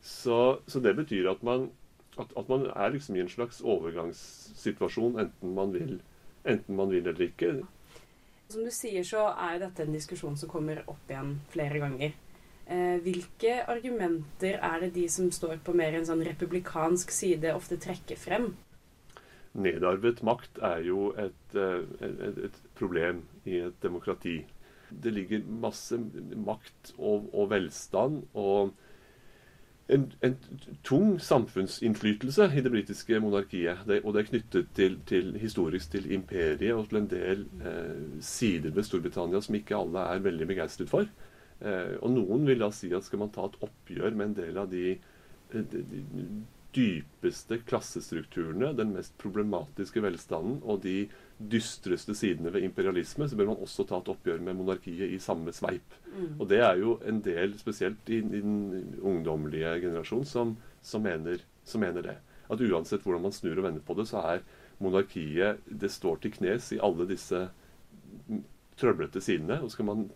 Så, 0.03 0.59
så, 0.66 0.81
det 0.81 0.94
betyr 0.96 1.31
at 1.31 1.42
man, 1.42 1.70
at, 2.18 2.31
at 2.38 2.49
man, 2.49 2.68
er 2.70 2.92
liksom 2.94 3.16
i 3.16 3.25
en 3.25 3.33
slags 3.33 3.61
overgangssituasjon, 3.61 5.18
enten 5.20 5.55
man 5.55 5.72
vil, 5.75 5.96
enten 6.44 6.77
man 6.77 6.90
vil 6.90 7.07
eller 7.07 7.27
ikke. 7.27 7.57
Som 8.49 8.62
du 8.62 8.70
sier, 8.70 9.03
så 9.03 9.27
er 9.49 9.59
dette 9.64 9.83
en 9.83 9.96
diskusjon 9.96 10.38
som 10.38 10.51
kommer 10.51 10.85
opp 10.87 11.11
igjen 11.11 11.35
flere 11.51 11.83
ganger. 11.83 12.14
Eh, 12.66 12.99
hvilke 13.03 13.59
argumenter 13.70 14.61
er 14.62 14.81
det 14.85 14.92
de 14.94 15.09
som 15.11 15.31
står 15.35 15.59
på 15.66 15.75
mer 15.75 15.94
en 15.99 16.07
sånn 16.07 16.22
republikansk 16.27 17.11
side, 17.14 17.55
ofte 17.55 17.79
trekker 17.83 18.18
frem? 18.18 18.53
Nedarvet 19.57 20.22
makt 20.27 20.59
er 20.66 20.83
jo 20.87 21.12
et, 21.18 21.55
eh, 21.55 21.83
et, 22.07 22.40
et 22.51 22.59
problem 22.79 23.25
i 23.46 23.62
et 23.66 23.83
demokrati. 23.83 24.44
Det 24.90 25.12
ligger 25.14 25.46
masse 25.62 25.99
makt 26.37 26.94
og, 26.99 27.31
og 27.35 27.51
velstand 27.51 28.22
og 28.35 28.75
en, 29.88 30.12
en, 30.27 30.35
tung 30.83 31.20
samfunnsinnflytelse 31.22 32.49
i 32.59 32.62
det 32.64 32.72
britiske 32.75 33.20
monarkiet. 33.22 33.85
Det, 33.87 34.01
og 34.03 34.14
det 34.14 34.22
er 34.22 34.31
knyttet 34.31 34.72
til, 34.75 34.99
til, 35.07 35.37
historisk 35.38 35.92
til 35.92 36.11
imperiet 36.12 36.75
og 36.75 36.88
til 36.90 37.01
en 37.03 37.11
del 37.11 37.46
eh, 37.62 38.18
sider 38.25 38.75
ved 38.75 38.87
Storbritannia 38.87 39.42
som 39.44 39.59
ikke 39.59 39.79
alle 39.79 40.09
er 40.11 40.25
veldig 40.27 40.49
begeistret 40.51 40.90
for. 40.90 41.07
Eh, 41.61 41.94
og 42.01 42.11
noen 42.16 42.49
vil 42.49 42.64
da 42.64 42.72
si 42.75 42.90
at 42.94 43.07
skal 43.07 43.22
man 43.22 43.33
ta 43.35 43.46
et 43.46 43.61
oppgjør 43.62 44.18
med 44.18 44.31
en 44.31 44.37
del 44.40 44.59
av 44.61 44.70
de, 44.75 44.96
eh, 45.53 45.70
de, 45.72 45.85
de 45.87 46.27
dypeste 46.77 47.61
klassestrukturene, 47.68 48.75
den 48.77 48.92
mest 48.96 49.14
problematiske 49.22 50.03
velstanden 50.05 50.59
og 50.66 50.83
de 50.83 51.07
dystreste 51.38 52.14
sidene 52.16 52.53
ved 52.53 52.64
imperialisme, 52.64 53.29
så 53.29 53.37
bør 53.37 53.51
man 53.53 53.61
også 53.61 53.85
ta 53.85 53.99
et 54.01 54.09
oppgjør 54.09 54.40
med 54.44 54.57
monarkiet 54.57 55.12
i 55.12 55.18
samme 55.20 55.53
sveip. 55.53 55.96
Mm. 56.14 56.40
Og 56.40 56.49
det 56.49 56.62
er 56.64 56.81
jo 56.81 56.96
en 57.07 57.20
del, 57.25 57.59
spesielt 57.61 58.09
i, 58.09 58.22
i 58.25 58.40
den 58.40 58.96
ungdommelige 59.03 59.75
generasjon, 59.85 60.25
som, 60.25 60.57
som, 60.83 61.05
mener, 61.05 61.44
som, 61.64 61.85
mener, 61.85 62.03
det. 62.03 62.16
At 62.49 62.62
uansett 62.62 63.05
hvordan 63.05 63.27
man 63.27 63.37
snur 63.37 63.59
og 63.59 63.68
vender 63.68 63.85
på 63.85 63.99
det, 63.99 64.09
så 64.09 64.22
er 64.25 64.44
monarkiet 64.79 65.64
Det 65.66 65.90
står 65.90 66.22
til 66.22 66.33
knes 66.37 66.72
i 66.72 66.81
alle 66.81 67.09
disse 67.09 67.46
trøblete 68.81 69.20
sidene. 69.20 69.61
Og 69.61 69.72
skal 69.72 69.88
man 69.88 70.09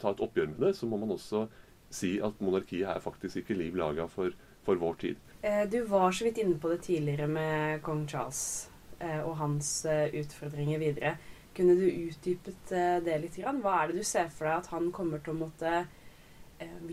ta 0.00 0.12
et 0.12 0.20
oppgjør 0.24 0.52
med 0.52 0.60
det, 0.66 0.76
så 0.76 0.88
må 0.88 1.00
man 1.00 1.16
også 1.16 1.46
si 1.90 2.18
at 2.20 2.40
monarkiet 2.44 2.88
er 2.88 3.00
faktisk 3.00 3.40
ikke 3.40 3.56
liv 3.56 3.76
laga 3.76 4.04
for, 4.12 4.34
for, 4.66 4.76
vår 4.76 5.00
tid. 5.00 5.16
Eh, 5.40 5.64
du 5.70 5.80
var 5.88 6.12
så 6.12 6.28
vidt 6.28 6.42
inne 6.42 6.58
på 6.60 6.68
det 6.68 6.82
tidligere 6.84 7.28
med 7.30 7.80
kong 7.82 8.04
Charles 8.08 8.67
og 9.00 9.36
hans 9.38 9.70
eh, 9.88 10.08
utfordringer 10.20 10.80
videre. 10.82 11.16
Kunne 11.54 11.74
du 11.78 11.86
utdypet 11.86 12.70
det 13.02 13.16
litt? 13.22 13.38
Hva 13.42 13.74
er 13.80 13.90
det 13.90 14.02
du 14.02 14.06
ser 14.06 14.28
for 14.30 14.46
deg 14.46 14.60
at 14.60 14.70
han 14.70 14.92
kommer 14.94 15.22
til 15.22 15.34
å 15.34 15.40
måtte 15.40 15.72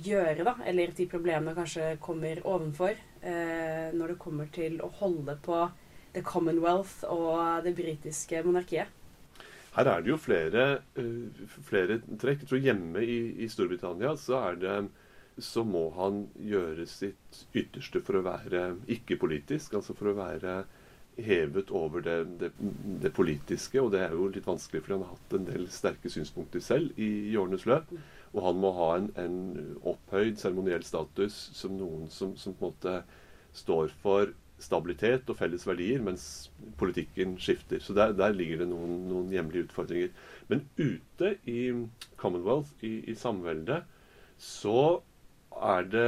gjøre, 0.02 0.46
da? 0.46 0.56
Eller 0.66 0.94
de 0.98 1.06
problemene 1.10 1.54
kanskje 1.58 1.92
kommer 2.02 2.42
ovenfor 2.46 2.98
når 3.22 4.14
det 4.14 4.18
kommer 4.22 4.50
til 4.54 4.80
å 4.82 4.90
holde 5.02 5.36
på 5.46 5.60
The 6.16 6.24
Commonwealth 6.26 7.06
og 7.12 7.66
det 7.66 7.76
britiske 7.78 8.42
monarkiet? 8.46 8.90
Her 9.76 9.90
er 9.92 10.04
det 10.04 10.14
jo 10.14 10.20
flere, 10.22 10.66
flere 11.68 12.00
trekk. 12.16 12.46
Jeg 12.46 12.48
tror 12.48 12.62
hjemme 12.64 13.02
i, 13.04 13.18
i, 13.44 13.50
Storbritannia 13.52 14.14
så 14.20 14.40
er 14.52 14.62
det 14.62 14.76
så 15.44 15.66
må 15.68 15.90
han 15.98 16.22
gjøre 16.40 16.86
sitt 16.88 17.42
ytterste 17.52 18.00
for 18.00 18.16
å 18.16 18.24
være 18.24 18.70
ikke-politisk. 18.96 19.76
Altså 19.76 19.96
for 19.98 20.14
å 20.14 20.16
være 20.16 20.62
hevet 21.18 21.72
over 21.72 22.04
det, 22.04 22.18
det, 22.40 22.52
det, 23.02 23.12
politiske. 23.16 23.82
Og 23.82 23.92
det 23.94 24.04
er 24.06 24.16
jo 24.16 24.28
litt 24.32 24.48
vanskelig, 24.48 24.84
for 24.84 24.96
han 24.96 25.06
har 25.06 25.16
hatt 25.16 25.36
en 25.38 25.48
del 25.50 25.68
sterke 25.72 26.12
synspunkter 26.12 26.64
selv 26.64 26.96
i, 27.00 27.10
i 27.32 27.38
årenes 27.40 27.68
løp. 27.70 27.92
Og 28.36 28.42
han 28.44 28.60
må 28.60 28.72
ha 28.76 28.90
en, 29.00 29.12
en 29.22 29.38
opphøyd 29.88 30.40
seremoniell 30.42 30.84
status 30.84 31.38
som 31.56 31.78
noen 31.80 32.10
som, 32.12 32.36
som, 32.40 32.56
på 32.58 32.68
en 32.68 32.74
måte 32.74 32.98
står 33.56 33.94
for 34.04 34.34
stabilitet 34.60 35.28
og 35.32 35.38
felles 35.40 35.66
verdier, 35.68 36.04
mens 36.04 36.50
politikken 36.80 37.36
skifter. 37.40 37.82
Så 37.84 37.96
der, 37.96 38.14
der 38.16 38.36
ligger 38.36 38.64
det 38.64 38.70
noen, 38.72 39.02
noen, 39.10 39.32
hjemlige 39.32 39.68
utfordringer. 39.68 40.14
Men 40.52 40.64
ute 40.80 41.36
i 41.52 41.60
Commonwealth, 42.20 42.72
i, 42.84 42.98
i 43.12 43.16
samveldet, 43.20 43.84
så 44.40 45.02
er 45.56 45.92
det 45.92 46.08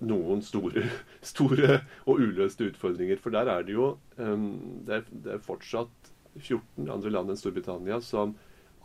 noen 0.00 0.42
store, 0.44 0.86
store, 1.32 1.80
og 2.06 2.22
uløste 2.22 2.70
utfordringer. 2.70 3.20
For 3.20 3.34
der 3.34 3.50
er 3.52 3.66
det 3.66 3.76
jo 3.76 3.92
um, 4.16 4.46
det, 4.86 5.00
er, 5.00 5.04
det, 5.10 5.34
er, 5.36 5.44
fortsatt 5.44 6.12
14 6.38 6.88
andre 6.90 7.12
land 7.12 7.32
enn 7.32 7.40
Storbritannia 7.40 8.00
som 8.04 8.36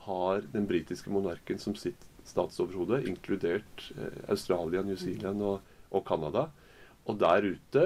har 0.05 0.43
den 0.53 0.67
britiske 0.69 1.09
monarken 1.13 1.61
som 1.61 1.75
sitt 1.77 2.03
statsoverhode, 2.25 3.03
inkludert 3.05 3.85
eh, 3.97 4.21
Australia, 4.33 4.81
New 4.85 4.97
Zealand 4.97 5.43
og, 5.45 5.61
og 5.93 6.05
Canada. 6.07 6.47
Og 7.05 7.19
der 7.21 7.45
ute 7.45 7.85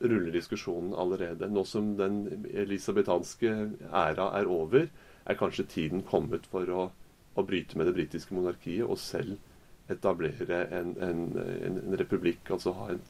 ruller 0.00 0.32
diskusjonen 0.34 0.94
allerede. 0.94 1.48
Nå 1.50 1.64
som 1.66 1.92
den 1.98 2.46
elisabetanske 2.54 3.50
æra 3.90 4.30
er 4.38 4.50
over, 4.50 4.86
er 5.26 5.38
kanskje 5.38 5.68
tiden 5.74 6.04
kommet 6.06 6.46
for 6.50 6.70
å, 6.70 6.86
å 7.34 7.46
bryte 7.46 7.78
med 7.78 7.90
det 7.90 7.96
britiske 7.98 8.34
monarkiet 8.34 8.86
og 8.86 8.98
selv 9.02 9.38
etablere 9.90 10.62
en, 10.76 10.94
en, 11.02 11.20
en, 11.66 11.78
republikk, 11.98 12.50
altså 12.54 12.72
ha 12.78 12.88
en 12.94 13.02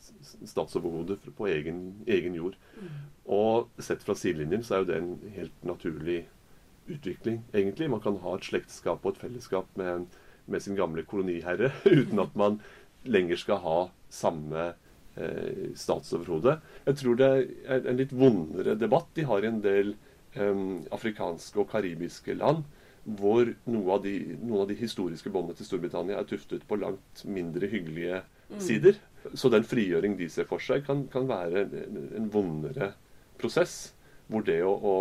statsoverhode 0.49 1.19
på 1.37 1.49
egen, 1.51 1.81
egen 2.09 2.37
jord. 2.39 2.59
Mm. 2.81 2.99
Og 3.37 3.83
sett 3.83 4.05
fra 4.07 4.17
sidelinjen 4.19 4.65
så 4.67 4.77
er 4.77 4.83
jo 4.83 4.91
det 4.91 4.99
en 5.01 5.15
helt 5.37 5.65
naturlig 5.67 6.21
utvikling, 6.91 7.43
egentlig. 7.55 7.91
Man 7.91 8.03
kan 8.05 8.19
ha 8.25 8.35
et 8.37 8.49
slektskap 8.49 9.05
og 9.05 9.15
et 9.15 9.25
fellesskap 9.25 9.71
med, 9.81 10.07
med 10.51 10.65
sin 10.65 10.79
gamle 10.79 11.05
koloniherre, 11.09 11.73
uten 12.01 12.23
at 12.23 12.37
man 12.39 12.61
lenger 13.05 13.41
skal 13.41 13.63
ha 13.65 13.79
samme 14.13 14.73
eh, 15.17 15.71
statsoverhode. 15.79 16.59
Jeg 16.87 17.01
tror 17.01 17.21
det 17.21 17.31
er 17.67 17.87
en 17.87 18.01
litt 18.01 18.13
vondere 18.17 18.77
debatt 18.79 19.09
de 19.17 19.27
har 19.29 19.45
i 19.45 19.51
en 19.53 19.63
del 19.65 19.95
eh, 20.35 20.67
afrikanske 20.93 21.63
og 21.63 21.71
karibiske 21.73 22.37
land, 22.41 22.67
hvor 23.05 23.49
av 23.49 24.03
de, 24.05 24.17
noen 24.43 24.65
av 24.65 24.69
de 24.69 24.77
historiske 24.77 25.33
båndene 25.33 25.57
til 25.57 25.67
Storbritannia 25.69 26.19
er 26.21 26.29
tuftet 26.29 26.67
på 26.69 26.79
langt 26.81 27.25
mindre 27.25 27.71
hyggelige 27.71 28.23
Mm. 28.51 28.61
sider. 28.61 28.97
Så 29.35 29.51
den 29.53 29.65
frigjøring 29.65 30.17
de 30.19 30.29
ser 30.33 30.49
for 30.49 30.63
seg, 30.63 30.85
kan, 30.87 31.05
kan 31.13 31.29
være 31.29 31.67
en, 31.69 31.99
en 32.17 32.31
vondere 32.33 32.93
prosess. 33.39 33.93
Hvor 34.31 34.45
det 34.47 34.61
å, 34.63 34.73
å 34.75 34.95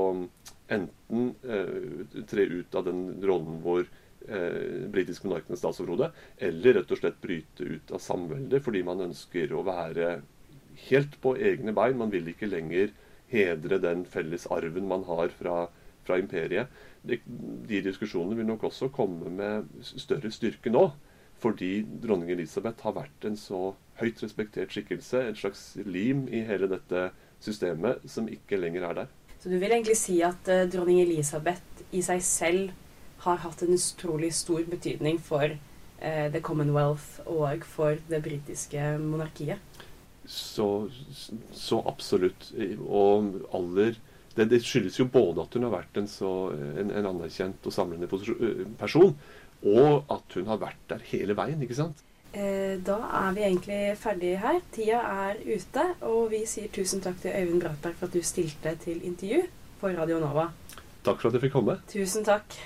enten 0.74 1.32
eh, 1.46 2.24
tre 2.30 2.46
ut 2.50 2.78
av 2.78 2.88
den 2.88 3.04
rollen 3.26 3.60
hvor 3.64 3.84
eh, 3.86 4.86
britisk 4.90 5.26
monarken 5.26 5.54
er 5.54 5.62
statsoverhode, 5.62 6.12
eller 6.50 6.80
rett 6.80 6.94
og 6.94 7.02
slett 7.02 7.20
bryte 7.22 7.66
ut 7.66 7.94
av 7.94 8.02
samveldet 8.02 8.64
fordi 8.66 8.82
man 8.86 9.06
ønsker 9.06 9.54
å 9.54 9.66
være 9.68 10.20
helt 10.90 11.20
på 11.22 11.36
egne 11.38 11.74
bein. 11.78 11.98
Man 12.02 12.14
vil 12.14 12.30
ikke 12.32 12.50
lenger 12.50 12.94
hedre 13.30 13.78
den 13.82 14.06
felles 14.10 14.48
arven 14.50 14.90
man 14.90 15.06
har 15.10 15.30
fra, 15.38 15.68
fra 16.08 16.18
imperiet. 16.22 16.70
De, 17.08 17.20
de 17.70 17.84
diskusjonene 17.86 18.36
vil 18.36 18.48
nok 18.50 18.66
også 18.70 18.90
komme 18.94 19.32
med 19.32 19.70
større 19.82 20.32
styrke 20.32 20.74
nå. 20.74 20.90
Fordi 21.40 21.86
dronning 22.04 22.34
Elisabeth 22.34 22.84
har 22.84 22.98
vært 22.98 23.26
en 23.30 23.38
så 23.40 23.70
høyt 24.02 24.20
respektert 24.24 24.74
skikkelse, 24.74 25.22
en 25.24 25.40
slags 25.40 25.64
lim 25.88 26.26
i 26.28 26.44
hele 26.48 26.68
dette 26.72 27.10
systemet, 27.40 28.04
som 28.12 28.28
ikke 28.28 28.60
lenger 28.60 28.90
er 28.90 28.98
der. 29.02 29.14
Så 29.40 29.48
du 29.48 29.56
vil 29.56 29.72
egentlig 29.72 29.96
si 29.96 30.18
at 30.26 30.52
uh, 30.52 30.66
dronning 30.68 31.00
Elisabeth 31.00 31.84
i 31.96 32.04
seg 32.04 32.24
selv 32.28 32.74
har 33.24 33.40
hatt 33.44 33.64
en 33.64 33.76
utrolig 33.76 34.34
stor 34.36 34.66
betydning 34.68 35.20
for 35.24 35.48
uh, 35.48 36.28
The 36.34 36.42
Commonwealth 36.44 37.24
og 37.26 37.64
for 37.68 38.00
det 38.12 38.20
britiske 38.26 38.98
monarkiet? 39.00 39.64
Så, 40.30 40.90
så 41.56 41.80
absolutt. 41.88 42.52
Og 42.84 43.40
aller 43.56 43.96
det, 44.40 44.50
det 44.54 44.62
skyldes 44.66 45.00
jo 45.00 45.10
både 45.12 45.44
at 45.44 45.56
hun 45.58 45.68
har 45.68 45.76
vært 45.76 46.00
en, 46.02 46.10
så, 46.10 46.34
en, 46.56 46.94
en 46.96 47.10
anerkjent 47.14 47.68
og 47.68 47.76
samlende 47.76 48.10
person, 48.80 49.16
og 49.60 50.14
at 50.16 50.40
hun 50.40 50.48
har 50.50 50.62
vært 50.62 50.86
der 50.92 51.04
hele 51.12 51.36
veien, 51.38 51.62
ikke 51.66 51.78
sant? 51.78 52.06
Eh, 52.30 52.78
da 52.86 53.00
er 53.24 53.32
vi 53.34 53.42
egentlig 53.42 53.80
ferdige 53.98 54.38
her. 54.44 54.60
Tida 54.74 55.00
er 55.26 55.40
ute, 55.50 55.86
og 56.06 56.30
vi 56.34 56.44
sier 56.50 56.70
tusen 56.74 57.02
takk 57.02 57.18
til 57.24 57.34
Øyvind 57.34 57.64
Bratberg 57.64 57.98
for 57.98 58.10
at 58.10 58.18
du 58.18 58.22
stilte 58.26 58.76
til 58.84 59.02
intervju 59.02 59.48
for 59.82 59.98
Radio 59.98 60.20
Nova. 60.22 60.50
Takk 61.06 61.22
for 61.22 61.32
at 61.32 61.40
jeg 61.40 61.48
fikk 61.48 61.58
komme. 61.58 61.80
Tusen 61.90 62.28
takk. 62.28 62.58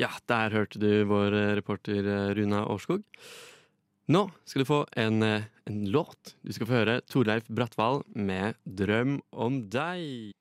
Ja, 0.00 0.08
der 0.30 0.54
hørte 0.56 0.80
du 0.80 1.04
vår 1.04 1.36
eh, 1.36 1.54
reporter 1.58 2.00
eh, 2.00 2.28
Runa 2.38 2.64
Årskog. 2.72 3.04
Nå 4.08 4.22
skal 4.48 4.64
du 4.64 4.70
få 4.70 4.84
en, 4.96 5.22
eh, 5.22 5.48
en 5.68 5.82
låt. 5.92 6.36
Du 6.40 6.52
skal 6.56 6.66
få 6.66 6.78
høre 6.80 7.00
Torleif 7.04 7.44
Brattvall 7.52 8.00
med 8.16 8.56
'Drøm 8.64 9.20
om 9.32 9.68
deg'. 9.68 10.32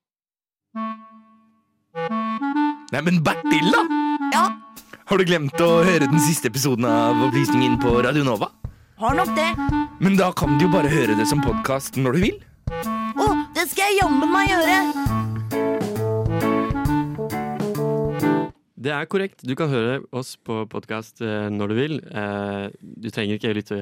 Neimen, 2.91 3.17
Bertil, 3.23 3.71
da! 3.73 3.81
Ja? 4.31 4.43
Har 5.09 5.19
du 5.19 5.25
glemt 5.27 5.59
å 5.59 5.67
høre 5.83 6.07
den 6.07 6.21
siste 6.23 6.47
episoden 6.47 6.85
av 6.87 7.19
Opplysningen 7.25 7.75
på 7.81 7.91
Radio 8.05 8.23
Nova? 8.23 8.47
Har 9.01 9.17
nok 9.17 9.33
det. 9.35 9.49
Men 9.99 10.15
da 10.15 10.29
kan 10.31 10.55
du 10.55 10.63
jo 10.69 10.71
bare 10.71 10.87
høre 10.91 11.17
det 11.19 11.25
som 11.27 11.43
podkast 11.43 11.99
når 11.99 12.15
du 12.15 12.21
vil. 12.23 12.37
Å, 12.71 13.27
det 13.57 13.65
skal 13.73 13.89
jeg 13.89 13.99
jammen 13.99 14.31
meg 14.31 14.47
gjøre! 14.53 14.79
Det 18.81 18.95
er 18.95 19.05
korrekt. 19.11 19.43
Du 19.45 19.51
kan 19.59 19.69
høre 19.69 19.99
oss 20.15 20.37
på 20.39 20.63
podkast 20.71 21.19
når 21.21 21.67
du 21.69 21.75
vil. 21.77 21.99
Eh, 22.07 22.71
Du 22.79 23.11
trenger 23.11 23.35
ikke 23.37 23.51
lytte 23.59 23.77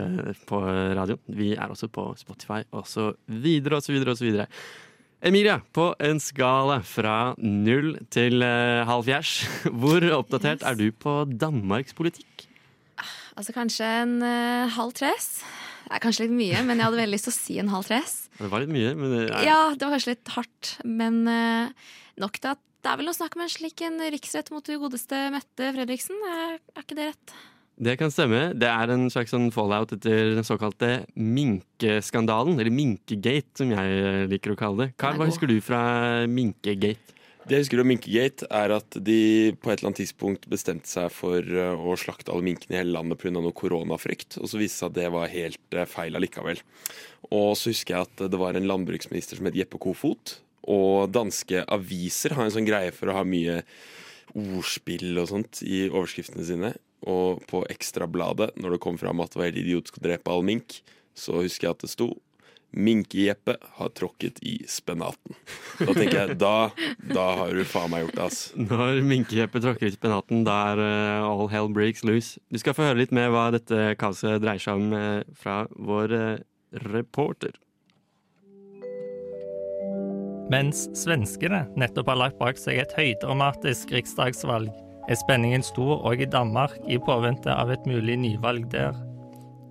på 0.49 0.57
radio. 0.97 1.21
Vi 1.29 1.53
er 1.53 1.69
også 1.69 1.87
på 1.93 2.09
Spotify 2.19 2.63
og 2.73 2.89
så 2.89 3.11
videre 3.29 3.77
og 3.77 3.85
så 3.85 3.93
videre 3.93 4.11
og 4.11 4.19
så 4.19 4.25
osv. 4.25 4.41
Emilia, 5.19 5.57
på 5.75 5.89
en 5.99 6.19
skala 6.23 6.77
fra 6.87 7.33
null 7.43 7.97
til 8.13 8.39
uh, 8.39 8.87
halv 8.87 9.03
fjers, 9.03 9.33
hvor 9.81 10.05
oppdatert 10.15 10.63
er 10.63 10.77
du 10.79 10.85
på 10.95 11.25
Danmarks 11.27 11.95
politikk? 11.97 12.45
Altså 13.35 13.51
kanskje 13.55 13.89
en 14.05 14.13
uh, 14.23 14.71
halv 14.77 14.95
tres. 14.95 15.41
Det 15.89 15.97
er 15.97 16.03
kanskje 16.05 16.27
litt 16.27 16.37
mye, 16.37 16.63
men 16.63 16.79
jeg 16.79 16.87
hadde 16.87 17.01
veldig 17.01 17.17
lyst 17.17 17.27
til 17.27 17.33
å 17.33 17.35
si 17.35 17.59
en 17.59 17.73
halv 17.73 17.89
tres. 17.91 18.15
Det 18.39 18.47
var 18.47 18.63
litt 18.63 18.71
mye, 18.71 18.95
men 18.95 19.11
det 19.11 19.21
er, 19.27 19.43
Ja, 19.43 19.59
det 19.75 19.83
var 19.83 19.97
kanskje 19.97 20.13
litt 20.13 20.33
hardt, 20.37 20.73
men 20.87 21.21
uh, 21.27 21.91
nok 22.23 22.39
til 22.39 22.53
at 22.53 22.63
det 22.79 22.87
er 22.87 22.99
vel 23.01 23.09
noe 23.09 23.17
snakk 23.17 23.35
om 23.35 23.43
en 23.43 23.51
slik 23.51 23.81
en 23.83 23.99
riksrett 24.15 24.53
mot 24.55 24.63
godeste 24.63 25.17
Mette 25.35 25.73
Fredriksen. 25.75 26.15
Er, 26.31 26.61
er 26.77 26.85
ikke 26.85 26.95
det 26.95 27.09
rett? 27.09 27.33
Det 27.79 27.95
kan 27.99 28.11
stemme. 28.11 28.49
Det 28.59 28.67
er 28.67 28.91
en 28.91 29.07
slags 29.11 29.31
sånn 29.31 29.49
fallout 29.55 29.93
etter 29.95 30.33
den 30.35 30.47
såkalte 30.47 31.05
minkeskandalen, 31.15 32.59
eller 32.59 32.75
minkegate, 32.75 33.53
som 33.61 33.71
jeg 33.71 34.27
liker 34.31 34.55
å 34.55 34.59
kalle 34.59 34.83
det. 34.83 34.89
Carl, 34.99 35.15
hva 35.19 35.29
husker 35.29 35.47
du 35.47 35.57
fra 35.63 35.81
minkegate? 36.27 37.15
Det 37.49 37.55
jeg 37.55 37.63
husker 37.63 37.79
om 37.81 37.87
Minkegate, 37.89 38.45
er 38.53 38.71
at 38.75 38.95
de 39.01 39.21
på 39.57 39.71
et 39.71 39.79
eller 39.79 39.89
annet 39.89 40.01
tidspunkt 40.03 40.43
bestemte 40.51 40.85
seg 40.85 41.07
for 41.09 41.41
uh, 41.41 41.79
å 41.81 41.95
slakte 41.97 42.29
alle 42.29 42.45
minkene 42.45 42.75
i 42.75 42.77
hele 42.77 42.93
landet 42.93 43.17
pga. 43.17 43.31
noe 43.33 43.55
koronafrykt, 43.57 44.37
og 44.37 44.51
så 44.51 44.59
viste 44.59 44.75
det 44.75 44.81
seg 44.83 44.91
at 44.91 44.97
det 44.99 45.07
var 45.15 45.31
helt 45.33 45.77
uh, 45.79 45.87
feil 45.89 46.19
allikevel. 46.19 46.61
Og 47.31 47.55
så 47.57 47.71
husker 47.71 47.95
jeg 47.95 48.05
at 48.05 48.23
det 48.35 48.41
var 48.41 48.59
en 48.59 48.69
landbruksminister 48.69 49.39
som 49.39 49.49
het 49.49 49.57
Jeppe 49.57 49.81
Kofot, 49.81 50.35
og 50.69 51.09
danske 51.15 51.63
aviser 51.73 52.37
har 52.37 52.45
en 52.45 52.53
sånn 52.53 52.69
greie 52.69 52.93
for 52.93 53.09
å 53.09 53.17
ha 53.17 53.25
mye 53.25 53.63
ordspill 54.37 55.17
og 55.17 55.31
sånt 55.31 55.63
i 55.65 55.87
overskriftene 55.87 56.45
sine. 56.45 56.75
Og 57.07 57.43
på 57.47 57.63
Ekstrabladet, 57.71 58.51
når 58.59 58.75
det 58.75 58.81
kom 58.83 58.97
fram 58.99 59.21
at 59.23 59.31
det 59.31 59.39
var 59.39 59.51
helt 59.51 59.61
idiotisk 59.61 59.99
å 59.99 60.03
drepe 60.03 60.33
all 60.33 60.43
mink, 60.43 60.81
så 61.15 61.39
husker 61.39 61.69
jeg 61.69 61.77
at 61.77 61.85
det 61.85 61.93
sto 61.93 62.09
Minke-Jeppe 62.69 63.55
har 63.79 63.89
tråkket 63.97 64.43
i 64.45 64.59
spenaten. 64.69 65.33
Da 65.79 65.93
tenker 65.95 66.17
jeg, 66.19 66.35
da, 66.37 66.69
da 67.09 67.23
har 67.39 67.55
du 67.55 67.63
faen 67.65 67.89
meg 67.89 68.03
gjort 68.03 68.17
det, 68.19 68.27
ass. 68.27 68.41
Når 68.53 69.01
Minkejeppe 69.09 69.61
tråkker 69.63 69.89
i 69.89 69.95
spenaten, 69.95 70.43
da 70.45 70.57
er 70.73 70.83
uh, 70.83 71.29
all 71.31 71.49
hell 71.49 71.71
breaks 71.73 72.05
loose. 72.05 72.37
Du 72.53 72.59
skal 72.61 72.77
få 72.77 72.85
høre 72.85 73.01
litt 73.01 73.15
mer 73.15 73.33
hva 73.33 73.47
dette 73.55 73.95
kaoset 73.99 74.43
dreier 74.43 74.61
seg 74.61 74.83
om 74.83 74.93
uh, 74.93 75.25
fra 75.33 75.63
vår 75.73 76.13
uh, 76.13 76.29
reporter. 76.93 77.57
Mens 80.49 80.87
svenskene 80.97 81.65
nettopp 81.77 82.09
har 82.09 82.21
lagt 82.21 82.39
bak 82.41 82.57
seg 82.57 82.79
et 82.81 82.93
høydramatisk 82.97 83.91
riksdagsvalg, 83.93 84.69
er 85.09 85.17
spenningen 85.17 85.63
stor 85.65 86.03
òg 86.05 86.21
i 86.21 86.29
Danmark 86.29 86.75
i 86.87 86.99
påvente 87.01 87.49
av 87.53 87.71
et 87.73 87.85
mulig 87.89 88.17
nyvalg 88.21 88.67
der. 88.73 88.93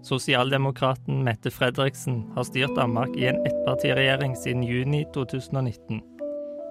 Sosialdemokraten 0.07 1.23
Mette 1.27 1.51
Fredriksen 1.51 2.23
har 2.35 2.47
styrt 2.47 2.75
Danmark 2.79 3.15
i 3.19 3.29
en 3.31 3.41
ettpartiregjering 3.47 4.35
siden 4.39 4.65
juni 4.67 5.05
2019. 5.15 6.01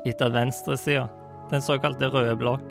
Etter 0.07 0.31
venstresida, 0.31 1.07
den 1.51 1.63
såkalte 1.63 2.09
røde 2.11 2.35
blokk, 2.39 2.65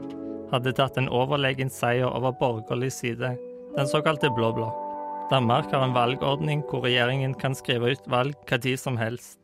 hadde 0.53 0.73
tatt 0.77 0.97
en 1.01 1.11
overlegen 1.13 1.73
seier 1.73 2.09
over 2.09 2.35
borgerlig 2.41 2.93
side, 2.95 3.35
den 3.77 3.89
såkalte 3.89 4.31
blå 4.37 4.53
blokk. 4.57 4.83
Danmark 5.31 5.73
har 5.75 5.83
en 5.83 5.97
valgordning 5.97 6.63
hvor 6.69 6.85
regjeringen 6.87 7.35
kan 7.35 7.57
skrive 7.57 7.97
ut 7.97 8.05
valg 8.11 8.37
hva 8.47 8.61
tid 8.63 8.79
som 8.81 8.99
helst. 9.01 9.41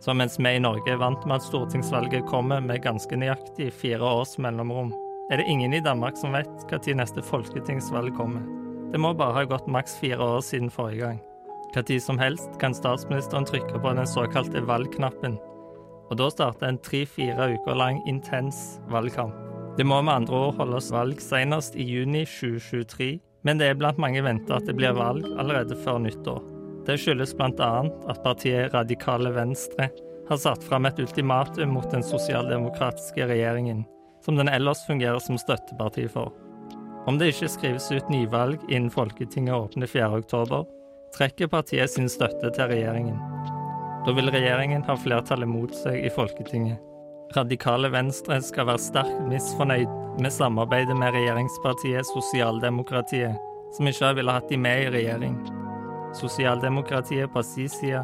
Så 0.00 0.14
mens 0.16 0.38
vi 0.40 0.56
i 0.56 0.62
Norge 0.62 0.90
er 0.90 1.00
vant 1.00 1.26
med 1.28 1.38
at 1.38 1.46
stortingsvalget 1.46 2.26
kommer 2.28 2.60
med 2.64 2.82
ganske 2.82 3.16
nøyaktig 3.16 3.68
fire 3.76 4.00
års 4.00 4.38
mellomrom, 4.40 4.94
er 5.30 5.38
det 5.38 5.46
ingen 5.48 5.74
i 5.74 5.80
Danmark 5.80 6.18
som 6.18 6.34
vet 6.34 6.50
tid 6.82 6.98
neste 6.98 7.22
folketingsvalg 7.22 8.14
kommer. 8.16 8.42
Det 8.90 8.98
må 8.98 9.12
bare 9.14 9.36
ha 9.38 9.44
gått 9.46 9.70
maks 9.70 9.94
fire 10.00 10.18
år 10.18 10.40
siden 10.42 10.70
forrige 10.74 11.04
gang. 11.04 11.20
Tid 11.74 12.02
som 12.02 12.18
helst 12.18 12.58
kan 12.58 12.74
statsministeren 12.74 13.46
trykke 13.46 13.78
på 13.78 13.92
den 13.94 14.08
såkalte 14.10 14.64
valgknappen, 14.66 15.38
og 16.10 16.18
da 16.18 16.26
starter 16.32 16.66
en 16.66 16.80
tre-fire 16.82 17.52
uker 17.54 17.78
lang 17.78 18.00
intens 18.10 18.80
valgkamp. 18.90 19.36
Det 19.78 19.86
må 19.86 20.00
med 20.02 20.24
andre 20.24 20.40
ord 20.48 20.56
holdes 20.58 20.90
valg 20.90 21.22
senest 21.22 21.78
i 21.78 21.86
juni 21.86 22.24
2023, 22.26 23.12
men 23.46 23.60
det 23.60 23.70
er 23.70 23.78
blant 23.78 24.02
mange 24.02 24.24
venta 24.26 24.58
at 24.58 24.66
det 24.66 24.74
blir 24.76 24.98
valg 24.98 25.28
allerede 25.38 25.78
før 25.84 26.02
nyttår. 26.02 26.42
Det 26.88 26.98
skyldes 26.98 27.36
bl.a. 27.38 27.70
at 28.10 28.22
partiet 28.24 28.74
Radikale 28.74 29.30
Venstre 29.36 29.92
har 30.26 30.42
satt 30.42 30.66
fram 30.66 30.90
et 30.90 30.98
ultimatum 30.98 31.76
mot 31.76 31.86
den 31.94 32.02
sosialdemokratiske 32.02 33.30
regjeringen, 33.30 33.84
som 34.24 34.36
den 34.36 34.48
ellers 34.48 34.84
fungerer 34.86 35.18
som 35.18 35.38
støtteparti 35.38 36.08
for. 36.08 36.32
Om 37.06 37.18
det 37.18 37.32
ikke 37.32 37.48
skrives 37.48 37.88
ut 37.92 38.10
nyvalg 38.12 38.60
innen 38.68 38.92
Folketinget 38.92 39.54
åpner 39.56 39.88
4.10, 39.88 40.66
trekker 41.16 41.48
partiet 41.50 41.90
sin 41.90 42.08
støtte 42.12 42.52
til 42.54 42.70
regjeringen. 42.70 43.16
Da 44.06 44.14
vil 44.16 44.30
regjeringen 44.32 44.84
ha 44.86 44.96
flertallet 44.96 45.48
mot 45.48 45.74
seg 45.76 46.04
i 46.04 46.12
Folketinget. 46.12 46.78
Radikale 47.36 47.90
Venstre 47.92 48.40
skal 48.42 48.66
være 48.68 48.82
sterkt 48.82 49.18
misfornøyd 49.30 49.90
med 50.20 50.32
samarbeidet 50.34 50.96
med 50.98 51.14
regjeringspartiet 51.14 52.08
Sosialdemokratiet, 52.08 53.36
som 53.76 53.86
ikke 53.86 54.14
ville 54.18 54.34
hatt 54.34 54.48
de 54.50 54.58
med 54.58 54.86
i 54.86 54.94
regjering. 54.96 55.36
Sosialdemokratiet 56.18 57.30
på 57.32 57.44
sin 57.46 57.70
side 57.70 58.02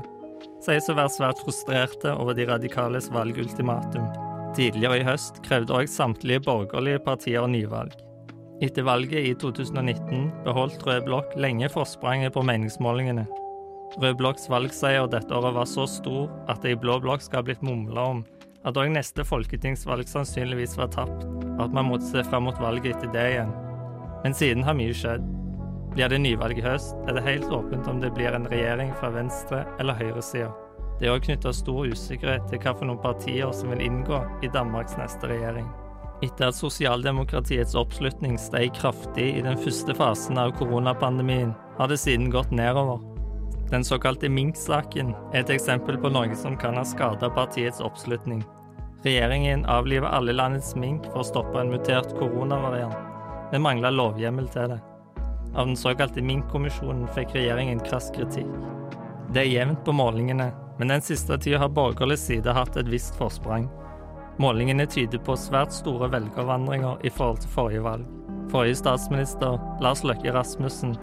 sies 0.62 0.88
å 0.88 0.96
være 0.96 1.12
svært 1.16 1.42
frustrerte 1.42 2.14
over 2.14 2.36
de 2.38 2.46
radikales 2.48 3.10
valgultimatum. 3.12 4.25
Tidligere 4.56 5.02
i 5.02 5.04
høst 5.04 5.42
krevde 5.44 5.74
òg 5.76 5.88
samtlige 5.92 6.40
borgerlige 6.46 7.02
partier 7.04 7.44
nyvalg. 7.50 7.92
Etter 8.64 8.86
valget 8.88 9.26
i 9.28 9.34
2019 9.36 10.30
beholdt 10.46 10.80
Rød 10.86 11.04
Blokk 11.04 11.34
lenge 11.36 11.68
forspranget 11.68 12.32
på 12.32 12.44
meningsmålingene. 12.46 13.26
Rød 14.00 14.16
Blokks 14.16 14.48
valgseier 14.48 15.10
dette 15.12 15.36
året 15.36 15.58
var 15.58 15.68
så 15.68 15.84
stor 15.90 16.32
at 16.48 16.64
det 16.64 16.72
i 16.72 16.80
Blå 16.80 16.96
Blokk 17.04 17.26
skal 17.26 17.42
ha 17.42 17.48
blitt 17.50 17.64
mumla 17.64 18.08
om 18.14 18.24
at 18.66 18.80
òg 18.80 18.88
neste 18.96 19.28
folketingsvalg 19.28 20.08
sannsynligvis 20.08 20.78
var 20.80 20.88
tapt, 20.94 21.28
og 21.28 21.66
at 21.68 21.76
man 21.76 21.90
måtte 21.92 22.08
se 22.08 22.24
fram 22.26 22.48
mot 22.48 22.58
valget 22.58 22.96
etter 22.96 23.12
det 23.12 23.26
igjen. 23.36 23.52
Men 24.24 24.34
siden 24.34 24.64
har 24.66 24.74
mye 24.78 24.96
skjedd. 24.96 25.28
Blir 25.92 26.10
det 26.10 26.24
nyvalg 26.24 26.58
i 26.58 26.64
høst, 26.64 26.96
er 27.06 27.16
det 27.16 27.28
helt 27.28 27.52
åpent 27.52 27.92
om 27.92 28.00
det 28.00 28.16
blir 28.16 28.32
en 28.32 28.48
regjering 28.48 28.96
fra 28.96 29.12
venstre- 29.12 29.66
eller 29.78 30.00
høyresida. 30.00 30.50
Det 30.96 31.08
er 31.08 31.12
òg 31.12 31.26
knytta 31.26 31.52
stor 31.52 31.90
usikkerhet 31.92 32.46
til 32.48 32.62
hvilke 32.62 32.96
partier 33.02 33.50
som 33.52 33.72
vil 33.74 33.84
inngå 33.84 34.22
i 34.46 34.48
Danmarks 34.52 34.96
neste 34.96 35.28
regjering. 35.28 35.66
Etter 36.24 36.48
at 36.48 36.56
sosialdemokratiets 36.56 37.76
oppslutning 37.76 38.38
steg 38.40 38.72
kraftig 38.78 39.26
i 39.36 39.42
den 39.44 39.58
første 39.60 39.92
fasen 39.98 40.40
av 40.40 40.54
koronapandemien, 40.56 41.52
har 41.76 41.92
det 41.92 42.00
siden 42.00 42.30
gått 42.32 42.54
nedover. 42.56 43.02
Den 43.68 43.84
såkalte 43.84 44.30
Mink-saken 44.32 45.10
er 45.34 45.42
et 45.42 45.52
eksempel 45.52 45.98
på 46.00 46.08
noe 46.14 46.36
som 46.38 46.56
kan 46.56 46.78
ha 46.78 46.84
skada 46.86 47.28
partiets 47.34 47.82
oppslutning. 47.84 48.40
Regjeringen 49.04 49.66
avliver 49.68 50.08
alle 50.08 50.32
landets 50.32 50.72
mink 50.78 51.04
for 51.10 51.20
å 51.20 51.28
stoppe 51.28 51.60
en 51.60 51.74
mutert 51.74 52.14
koronavariant, 52.16 52.96
men 53.52 53.66
mangler 53.66 53.92
lovhjemmel 53.92 54.48
til 54.54 54.72
det. 54.72 54.80
Av 55.52 55.68
den 55.68 55.76
såkalte 55.76 56.24
Mink-kommisjonen 56.24 57.04
fikk 57.12 57.36
regjeringen 57.36 57.84
krass 57.84 58.08
kritikk. 58.16 58.48
Det 59.32 59.42
er 59.42 59.50
jevnt 59.50 59.82
på 59.84 59.92
målingene, 59.92 60.52
men 60.78 60.92
den 60.92 61.02
siste 61.02 61.38
tida 61.38 61.58
har 61.58 61.72
borgerlig 61.74 62.18
side 62.22 62.52
hatt 62.54 62.76
et 62.76 62.90
visst 62.90 63.16
forsprang. 63.18 63.66
Målingene 64.38 64.86
tyder 64.86 65.18
på 65.24 65.34
svært 65.40 65.72
store 65.72 66.10
velgervandringer 66.12 67.02
i 67.04 67.10
forhold 67.10 67.40
til 67.42 67.52
forrige 67.54 67.82
valg. 67.86 68.06
Forrige 68.52 68.78
statsminister, 68.78 69.56
Lars 69.82 70.04
Løkke 70.06 70.32
Rasmussen, 70.34 70.94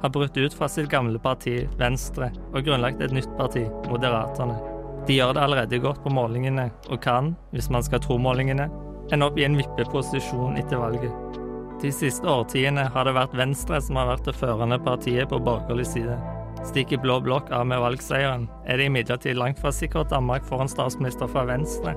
har 0.00 0.14
brutt 0.14 0.36
ut 0.38 0.54
fra 0.54 0.68
sitt 0.70 0.88
gamle 0.88 1.18
parti, 1.18 1.58
Venstre, 1.78 2.30
og 2.54 2.62
grunnlagt 2.64 3.02
et 3.02 3.12
nytt 3.12 3.30
parti, 3.36 3.66
Moderaterne. 3.90 4.56
De 5.08 5.18
gjør 5.18 5.34
det 5.34 5.42
allerede 5.42 5.82
godt 5.82 6.00
på 6.04 6.12
målingene, 6.14 6.68
og 6.88 7.02
kan, 7.02 7.34
hvis 7.50 7.70
man 7.74 7.84
skal 7.84 8.00
tro 8.04 8.18
målingene, 8.22 8.68
ende 9.12 9.26
opp 9.26 9.38
i 9.40 9.44
en 9.48 9.58
vippeposisjon 9.58 10.56
etter 10.60 10.80
valget. 10.80 11.12
De 11.82 11.92
siste 11.94 12.26
årtiene 12.28 12.88
har 12.94 13.06
det 13.06 13.14
vært 13.16 13.36
Venstre 13.38 13.80
som 13.82 13.98
har 14.00 14.12
vært 14.14 14.26
det 14.30 14.38
førende 14.38 14.80
partiet 14.82 15.30
på 15.30 15.42
borgerlig 15.42 15.86
side. 15.92 16.18
Stikker 16.66 16.98
Blå 16.98 17.20
blokk 17.22 17.50
av 17.54 17.66
med 17.70 17.80
valgseieren, 17.80 18.48
er 18.66 18.78
det 18.78 18.88
imidlertid 18.90 19.38
langt 19.38 19.60
fra 19.62 19.70
sikkert 19.72 20.10
Danmark 20.10 20.44
får 20.48 20.64
en 20.64 20.72
statsminister 20.72 21.30
fra 21.30 21.44
Venstre. 21.48 21.94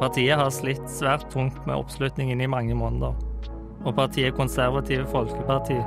Partiet 0.00 0.38
har 0.38 0.50
slitt 0.54 0.84
svært 0.90 1.26
tungt 1.32 1.58
med 1.66 1.76
oppslutningen 1.76 2.40
i 2.40 2.50
mange 2.50 2.74
måneder. 2.78 3.16
Og 3.84 3.94
partiet 3.96 4.36
Konservative 4.36 5.06
Folkeparti, 5.10 5.78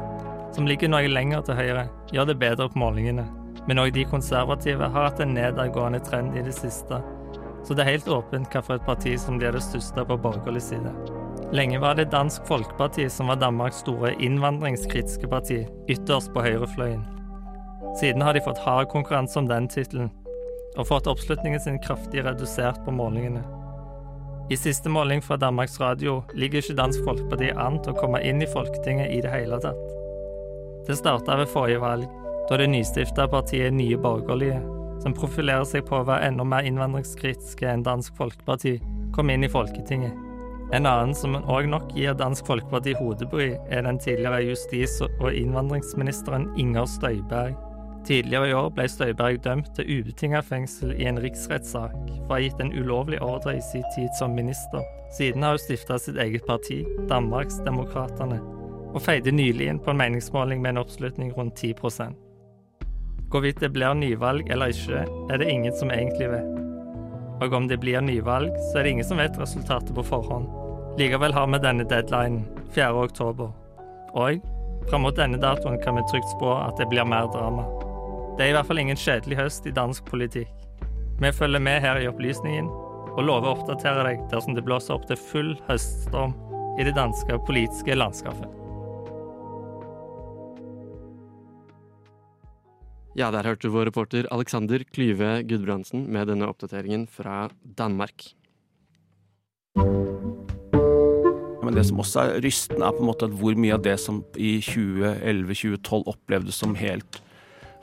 som 0.56 0.68
ligger 0.68 0.92
noe 0.92 1.08
lenger 1.08 1.46
til 1.48 1.58
høyre, 1.60 1.86
gjør 2.12 2.32
det 2.32 2.40
bedre 2.42 2.68
på 2.70 2.82
målingene. 2.82 3.26
Men 3.68 3.80
òg 3.80 3.94
de 3.96 4.04
konservative 4.10 4.90
har 4.90 5.10
hatt 5.10 5.22
en 5.24 5.36
nedadgående 5.38 6.02
trend 6.04 6.36
i 6.38 6.44
det 6.46 6.56
siste. 6.58 7.00
Så 7.64 7.78
det 7.78 7.86
er 7.86 7.94
helt 7.94 8.10
åpent 8.10 8.50
hvilket 8.50 8.86
parti 8.88 9.16
som 9.22 9.38
blir 9.40 9.54
det 9.54 9.64
største 9.64 10.06
på 10.08 10.18
borgerlig 10.20 10.64
side. 10.66 10.92
Lenge 11.54 11.80
var 11.84 11.96
det 12.00 12.10
Dansk 12.12 12.48
Folkeparti 12.48 13.10
som 13.12 13.32
var 13.32 13.40
Danmarks 13.42 13.84
store 13.86 14.14
innvandringskritiske 14.20 15.28
parti, 15.32 15.64
ytterst 15.92 16.34
på 16.34 16.44
høyrefløyen. 16.44 17.21
Siden 18.00 18.22
har 18.22 18.34
de 18.34 18.42
fått 18.42 18.62
hard 18.64 18.90
konkurranse 18.90 19.40
om 19.40 19.48
den 19.50 19.68
tittelen, 19.68 20.12
og 20.78 20.88
fått 20.88 21.10
oppslutningen 21.12 21.60
sin 21.60 21.80
kraftig 21.84 22.24
redusert 22.26 22.80
på 22.86 22.94
målingene. 22.96 23.44
I 24.52 24.58
siste 24.58 24.90
måling 24.90 25.22
fra 25.22 25.38
Danmarks 25.38 25.80
Radio 25.80 26.24
ligger 26.34 26.60
ikke 26.60 26.76
Dansk 26.76 27.04
Folkeparti 27.06 27.52
an 27.56 27.78
til 27.84 27.94
å 27.94 28.00
komme 28.00 28.20
inn 28.28 28.42
i 28.44 28.50
Folketinget 28.52 29.12
i 29.16 29.22
det 29.24 29.32
hele 29.32 29.60
tatt. 29.64 29.80
Det 30.88 30.98
starta 31.00 31.38
ved 31.40 31.52
forrige 31.52 31.80
valg, 31.84 32.08
da 32.50 32.58
det 32.60 32.68
nystifta 32.72 33.28
partiet 33.32 33.72
Nye 33.76 34.00
Borgerlige, 34.02 34.60
som 35.04 35.16
profilerer 35.16 35.64
seg 35.68 35.86
på 35.88 36.02
å 36.02 36.08
være 36.10 36.28
enda 36.32 36.44
mer 36.44 36.68
innvandringskritiske 36.68 37.70
enn 37.70 37.86
Dansk 37.88 38.18
Folkeparti, 38.20 38.76
kom 39.16 39.32
inn 39.32 39.48
i 39.48 39.52
Folketinget. 39.52 40.16
En 40.76 40.88
annen 40.88 41.16
som 41.16 41.36
òg 41.36 41.68
nok 41.72 41.90
gir 41.96 42.16
Dansk 42.16 42.48
Folkeparti 42.48 42.96
hodebry, 43.00 43.54
er 43.70 43.88
den 43.88 44.00
tidligere 44.04 44.44
justis- 44.52 45.00
og 45.04 45.32
innvandringsministeren 45.32 46.50
Inger 46.60 46.88
Støyberg. 46.88 47.56
Tidligere 48.06 48.50
i 48.50 48.54
år 48.58 48.72
ble 48.74 48.88
Støyberg 48.90 49.44
dømt 49.46 49.70
til 49.78 50.00
ubetinget 50.00 50.48
fengsel 50.48 50.96
i 50.98 51.06
en 51.10 51.20
riksrettssak 51.22 51.94
for 51.94 52.32
å 52.32 52.34
ha 52.34 52.42
gitt 52.42 52.64
en 52.64 52.74
ulovlig 52.74 53.22
ordre 53.22 53.58
i 53.60 53.62
sin 53.62 53.86
tid 53.96 54.10
som 54.18 54.34
minister. 54.34 54.82
Siden 55.18 55.46
har 55.46 55.58
hun 55.58 55.62
stifta 55.62 56.00
sitt 56.02 56.18
eget 56.18 56.48
parti, 56.48 56.82
Danmarksdemokraterne, 57.12 58.42
og 58.92 59.04
feide 59.06 59.34
nylig 59.36 59.70
inn 59.70 59.80
på 59.84 59.94
en 59.94 60.02
meningsmåling 60.02 60.64
med 60.64 60.74
en 60.76 60.84
oppslutning 60.86 61.34
rundt 61.38 61.62
10% 61.62 62.18
Hvorvidt 63.32 63.62
det 63.64 63.70
blir 63.72 63.94
nyvalg 63.96 64.50
eller 64.52 64.74
ikke, 64.74 65.06
er 65.32 65.38
det 65.40 65.48
ingen 65.48 65.76
som 65.80 65.92
egentlig 65.92 66.28
vet. 66.34 66.58
Og 67.42 67.54
om 67.54 67.68
det 67.70 67.80
blir 67.80 68.02
nyvalg, 68.04 68.52
så 68.70 68.80
er 68.80 68.84
det 68.84 68.92
ingen 68.92 69.08
som 69.08 69.22
vet 69.22 69.40
resultatet 69.40 69.94
på 69.96 70.04
forhånd. 70.04 70.50
Likevel 71.00 71.34
har 71.34 71.48
vi 71.48 71.62
denne 71.64 71.86
deadlinen, 71.88 72.44
4. 72.76 72.92
oktober. 72.92 73.54
Og 74.20 74.44
fram 74.90 75.08
mot 75.08 75.16
denne 75.16 75.40
datoen 75.40 75.80
kan 75.80 75.96
vi 75.96 76.04
trygt 76.12 76.34
spå 76.36 76.52
at 76.58 76.76
det 76.82 76.90
blir 76.92 77.08
mer 77.08 77.32
drama. 77.32 77.64
Det 78.42 78.48
er 78.48 78.56
i 78.56 78.58
hvert 78.58 78.66
fall 78.72 78.80
ingen 78.82 78.98
kjedelig 78.98 79.36
høst 79.38 79.68
i 79.70 79.72
dansk 79.78 80.08
politikk. 80.08 80.62
Vi 81.22 81.30
følger 81.30 81.62
med 81.62 81.84
her 81.84 82.00
i 82.02 82.08
Opplysningen, 82.10 82.72
og 83.14 83.20
lover 83.22 83.52
å 83.52 83.54
oppdatere 83.54 84.02
deg 84.08 84.24
dersom 84.32 84.58
det 84.58 84.64
blåser 84.66 84.96
opp 84.96 85.06
til 85.06 85.20
full 85.22 85.52
høststorm 85.68 86.34
i 86.82 86.88
det 86.88 86.96
danske 86.98 87.38
politiske 87.46 87.94
landskapet. 87.94 88.50
Ja, 93.14 93.30
der 93.30 93.46
hørte 93.46 93.70
du 93.70 93.78
vår 93.78 93.92
reporter 93.92 94.26
Alexander 94.34 94.90
Klyve 94.90 95.44
Gudbrandsen 95.46 96.10
med 96.10 96.34
denne 96.34 96.50
oppdateringen 96.50 97.06
fra 97.06 97.44
Danmark. 97.62 98.32
Men 101.62 101.78
det 101.78 101.92
som 101.94 102.02
også 102.02 102.26
er 102.26 102.40
rystende, 102.42 102.90
er 102.90 102.98
på 102.98 103.06
en 103.06 103.14
måte 103.14 103.30
at 103.30 103.38
hvor 103.38 103.54
mye 103.54 103.78
av 103.78 103.86
det 103.86 104.00
som 104.02 104.24
i 104.34 104.58
2011-2012 104.66 106.10
opplevdes 106.10 106.66
som 106.66 106.74
helt 106.82 107.28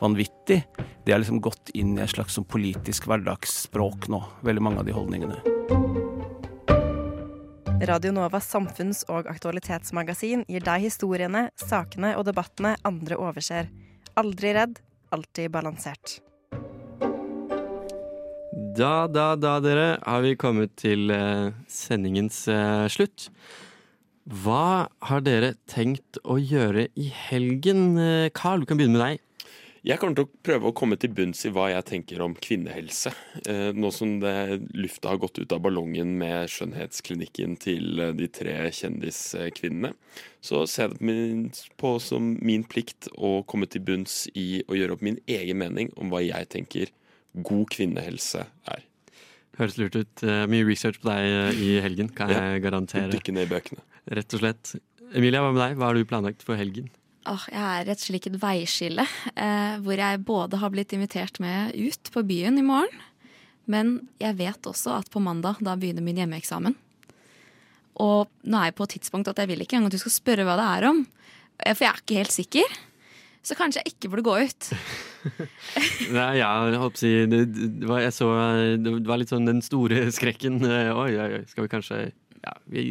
vanvittig, 0.01 0.63
det 1.05 1.15
er 1.15 1.23
liksom 1.23 1.41
gått 1.45 1.73
inn 1.75 1.97
i 1.97 2.03
et 2.05 2.13
slags 2.13 2.37
sånn 2.39 2.47
politisk 2.49 3.09
hverdagsspråk 3.09 4.09
nå. 4.13 4.23
Veldig 4.47 4.65
mange 4.65 4.83
av 4.83 4.89
de 4.89 4.97
holdningene. 4.97 5.41
Radio 7.89 8.11
Novas 8.11 8.49
samfunns- 8.51 9.05
og 9.09 9.29
aktualitetsmagasin 9.31 10.43
gir 10.51 10.65
deg 10.67 10.89
historiene, 10.89 11.49
sakene 11.63 12.17
og 12.19 12.27
debattene 12.27 12.75
andre 12.89 13.19
overser. 13.23 13.71
Aldri 14.19 14.51
redd, 14.57 14.81
alltid 15.15 15.53
balansert. 15.55 16.19
Da, 18.79 19.07
da, 19.07 19.33
da, 19.39 19.57
dere, 19.63 19.87
har 20.03 20.25
vi 20.27 20.35
kommet 20.39 20.75
til 20.79 21.11
eh, 21.15 21.55
sendingens 21.71 22.45
eh, 22.51 22.85
slutt. 22.91 23.31
Hva 24.29 24.89
har 25.09 25.23
dere 25.25 25.55
tenkt 25.71 26.19
å 26.27 26.37
gjøre 26.37 26.89
i 26.99 27.09
helgen? 27.31 27.95
Eh, 27.97 28.29
Carl, 28.35 28.61
vi 28.63 28.69
kan 28.69 28.81
begynne 28.81 28.99
med 28.99 29.05
deg. 29.07 29.25
Jeg 29.89 29.97
kommer 30.03 30.19
til 30.19 30.27
å 30.27 30.41
prøve 30.45 30.69
å 30.69 30.75
komme 30.77 30.99
til 31.01 31.15
bunns 31.17 31.47
i 31.49 31.51
hva 31.55 31.71
jeg 31.71 31.85
tenker 31.89 32.21
om 32.21 32.35
kvinnehelse. 32.37 33.09
Eh, 33.49 33.71
nå 33.73 33.89
som 33.95 34.19
det, 34.21 34.59
lufta 34.77 35.15
har 35.15 35.21
gått 35.23 35.41
ut 35.41 35.55
av 35.57 35.63
ballongen 35.65 36.11
med 36.21 36.51
skjønnhetsklinikken 36.53 37.55
til 37.63 38.03
eh, 38.05 38.13
de 38.19 38.29
tre 38.29 38.59
kjendiskvinnene, 38.77 39.95
så 40.45 40.67
ser 40.69 40.93
jeg 40.93 41.01
det 41.09 41.63
på 41.81 41.95
som 42.05 42.35
min 42.45 42.67
plikt 42.69 43.09
å 43.17 43.39
komme 43.49 43.71
til 43.73 43.87
bunns 43.89 44.27
i 44.37 44.61
å 44.69 44.77
gjøre 44.77 44.99
opp 44.99 45.07
min 45.09 45.23
egen 45.25 45.63
mening 45.65 45.89
om 45.97 46.13
hva 46.13 46.21
jeg 46.21 46.53
tenker 46.53 46.93
god 47.49 47.73
kvinnehelse 47.73 48.45
er. 48.69 48.85
Høres 49.57 49.81
lurt 49.81 49.97
ut. 49.97 50.21
Eh, 50.21 50.45
Mye 50.53 50.69
research 50.69 51.01
på 51.01 51.09
deg 51.09 51.65
i 51.65 51.79
helgen, 51.81 52.13
kan 52.13 52.37
jeg 52.37 52.61
garantere. 52.69 53.09
Dykke 53.17 53.39
ned 53.41 53.49
i 53.49 53.55
bøkene. 53.57 53.89
Rett 54.21 54.37
og 54.37 54.45
slett. 54.45 54.77
Emilia, 55.17 55.41
hva 55.41 55.57
med 55.57 55.65
deg? 55.65 55.81
Hva 55.81 55.89
har 55.89 55.97
du 55.97 56.05
planlagt 56.13 56.45
for 56.45 56.61
helgen? 56.61 56.93
Åh, 57.27 57.45
jeg 57.51 57.83
er 57.83 57.91
et 57.93 58.01
slikt 58.01 58.39
veiskille, 58.41 59.05
eh, 59.35 59.77
hvor 59.85 59.99
jeg 59.99 60.25
både 60.25 60.61
har 60.63 60.71
blitt 60.73 60.95
invitert 60.97 61.41
med 61.43 61.75
ut 61.75 62.11
på 62.15 62.23
byen 62.25 62.59
i 62.61 62.65
morgen, 62.65 63.03
men 63.69 63.97
jeg 64.23 64.39
vet 64.39 64.69
også 64.71 64.95
at 65.01 65.11
på 65.13 65.21
mandag 65.21 65.59
da 65.61 65.75
begynner 65.77 66.05
min 66.05 66.17
hjemmeeksamen. 66.23 66.77
Og 68.01 68.31
nå 68.47 68.61
er 68.61 68.71
jeg 68.71 68.77
på 68.79 68.87
et 68.87 68.95
tidspunkt 68.97 69.29
at 69.29 69.41
jeg 69.43 69.51
vil 69.51 69.65
ikke 69.65 69.77
engang 69.77 69.91
at 69.91 69.97
du 69.99 70.01
skal 70.01 70.15
spørre 70.15 70.47
hva 70.47 70.55
det 70.61 70.69
er 70.77 70.89
om, 70.93 71.03
eh, 71.59 71.75
for 71.75 71.85
jeg 71.85 71.91
er 71.93 72.05
ikke 72.05 72.21
helt 72.23 72.37
sikker. 72.37 72.79
Så 73.49 73.57
kanskje 73.59 73.83
jeg 73.83 73.95
ikke 73.95 74.11
burde 74.13 74.27
gå 74.27 74.35
ut. 74.45 74.71
Nei, 76.17 76.31
ja, 76.39 76.49
jeg 76.71 76.81
håper 76.81 77.01
si 77.01 77.13
det, 77.31 77.43
det 77.81 77.89
var, 77.89 78.05
så 78.15 78.29
Det 78.79 78.93
var 79.09 79.21
litt 79.21 79.33
sånn 79.33 79.49
den 79.49 79.61
store 79.65 80.07
skrekken. 80.15 80.59
Eh, 80.65 80.91
Oi, 80.95 81.13
oi, 81.17 81.29
oi, 81.39 81.45
skal 81.51 81.67
vi 81.67 81.73
kanskje 81.73 82.01
Ja, 82.45 82.53
vi, 82.71 82.83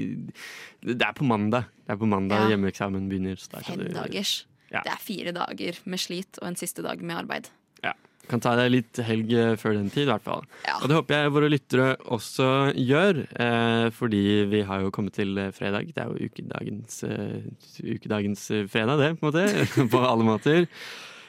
det 0.83 1.01
er 1.01 1.13
på 1.17 1.25
mandag. 1.27 1.69
Det 1.85 1.95
er 1.95 2.01
på 2.01 2.09
mandag 2.09 2.43
Ja. 2.45 2.49
hjemmeeksamen 2.55 3.07
begynner. 3.09 3.37
Fem 3.63 3.79
du- 3.79 3.93
dagers. 3.93 4.45
Ja. 4.71 4.81
Det 4.83 4.91
er 4.91 4.99
fire 4.99 5.31
dager 5.31 5.77
med 5.85 5.99
slit 6.03 6.37
og 6.41 6.49
en 6.49 6.55
siste 6.59 6.83
dag 6.83 6.99
med 7.01 7.15
arbeid. 7.15 7.47
Ja. 7.85 7.93
Kan 8.27 8.41
ta 8.43 8.55
deg 8.59 8.71
litt 8.73 8.99
helg 9.07 9.31
eh, 9.31 9.53
før 9.55 9.77
den 9.77 9.89
tid, 9.89 10.03
i 10.03 10.11
hvert 10.11 10.25
fall. 10.25 10.43
Og 10.81 10.89
det 10.89 10.97
håper 10.97 11.15
jeg 11.15 11.31
våre 11.31 11.49
lyttere 11.53 11.85
også 12.11 12.49
gjør, 12.75 13.21
eh, 13.39 13.89
fordi 13.95 14.23
vi 14.51 14.61
har 14.67 14.81
jo 14.83 14.91
kommet 14.91 15.15
til 15.15 15.37
eh, 15.39 15.51
fredag. 15.55 15.93
Det 15.95 16.03
er 16.03 16.11
jo 16.11 16.27
ukedagens, 16.27 17.03
uh, 17.07 17.47
ukedagens 17.95 18.43
fredag, 18.67 18.99
det, 18.99 19.13
på 19.21 19.29
en 19.29 19.31
måte. 19.31 19.67
på 19.95 20.03
alle 20.03 20.27
måter. 20.27 20.67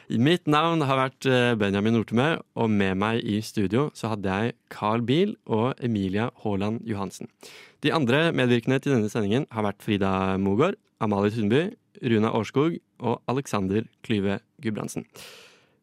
Mitt 0.08 0.46
navn 0.48 0.80
har 0.88 0.96
vært 0.96 1.26
eh, 1.28 1.52
Benjamin 1.60 1.92
Nortemø, 1.92 2.38
og 2.56 2.70
med 2.72 2.96
meg 2.96 3.18
i 3.28 3.42
studio 3.44 3.90
så 3.92 4.14
hadde 4.14 4.32
jeg 4.32 4.54
Carl 4.72 5.02
Biel 5.04 5.34
og 5.44 5.76
Emilia 5.84 6.30
Haaland 6.40 6.80
Johansen. 6.88 7.28
De 7.84 7.92
andre 7.92 8.30
medvirkende 8.32 8.78
til 8.80 8.94
denne 8.94 9.10
sendingen 9.12 9.44
har 9.52 9.66
vært 9.66 9.84
Frida 9.84 10.38
Mogård, 10.40 10.78
Amalie 11.04 11.34
Sundby, 11.34 11.60
Runa 12.00 12.32
Årskog 12.32 12.78
og 13.04 13.20
Alexander 13.28 13.84
Klyve 14.06 14.38
Gudbrandsen. 14.64 15.04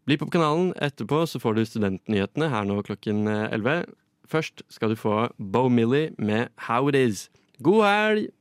Bli 0.09 0.17
på 0.17 0.31
kanalen 0.33 0.73
etterpå, 0.81 1.21
så 1.29 1.37
får 1.37 1.59
du 1.59 1.67
studentnyhetene 1.69 2.49
her 2.49 2.65
nå 2.65 2.79
klokken 2.87 3.29
11. 3.29 3.85
Først 4.25 4.65
skal 4.73 4.95
du 4.95 4.97
få 4.97 5.27
Bo 5.37 5.67
Millie 5.69 6.15
med 6.17 6.49
How 6.65 6.89
It 6.89 6.97
Is. 6.97 7.27
God 7.61 7.85
helg! 7.85 8.34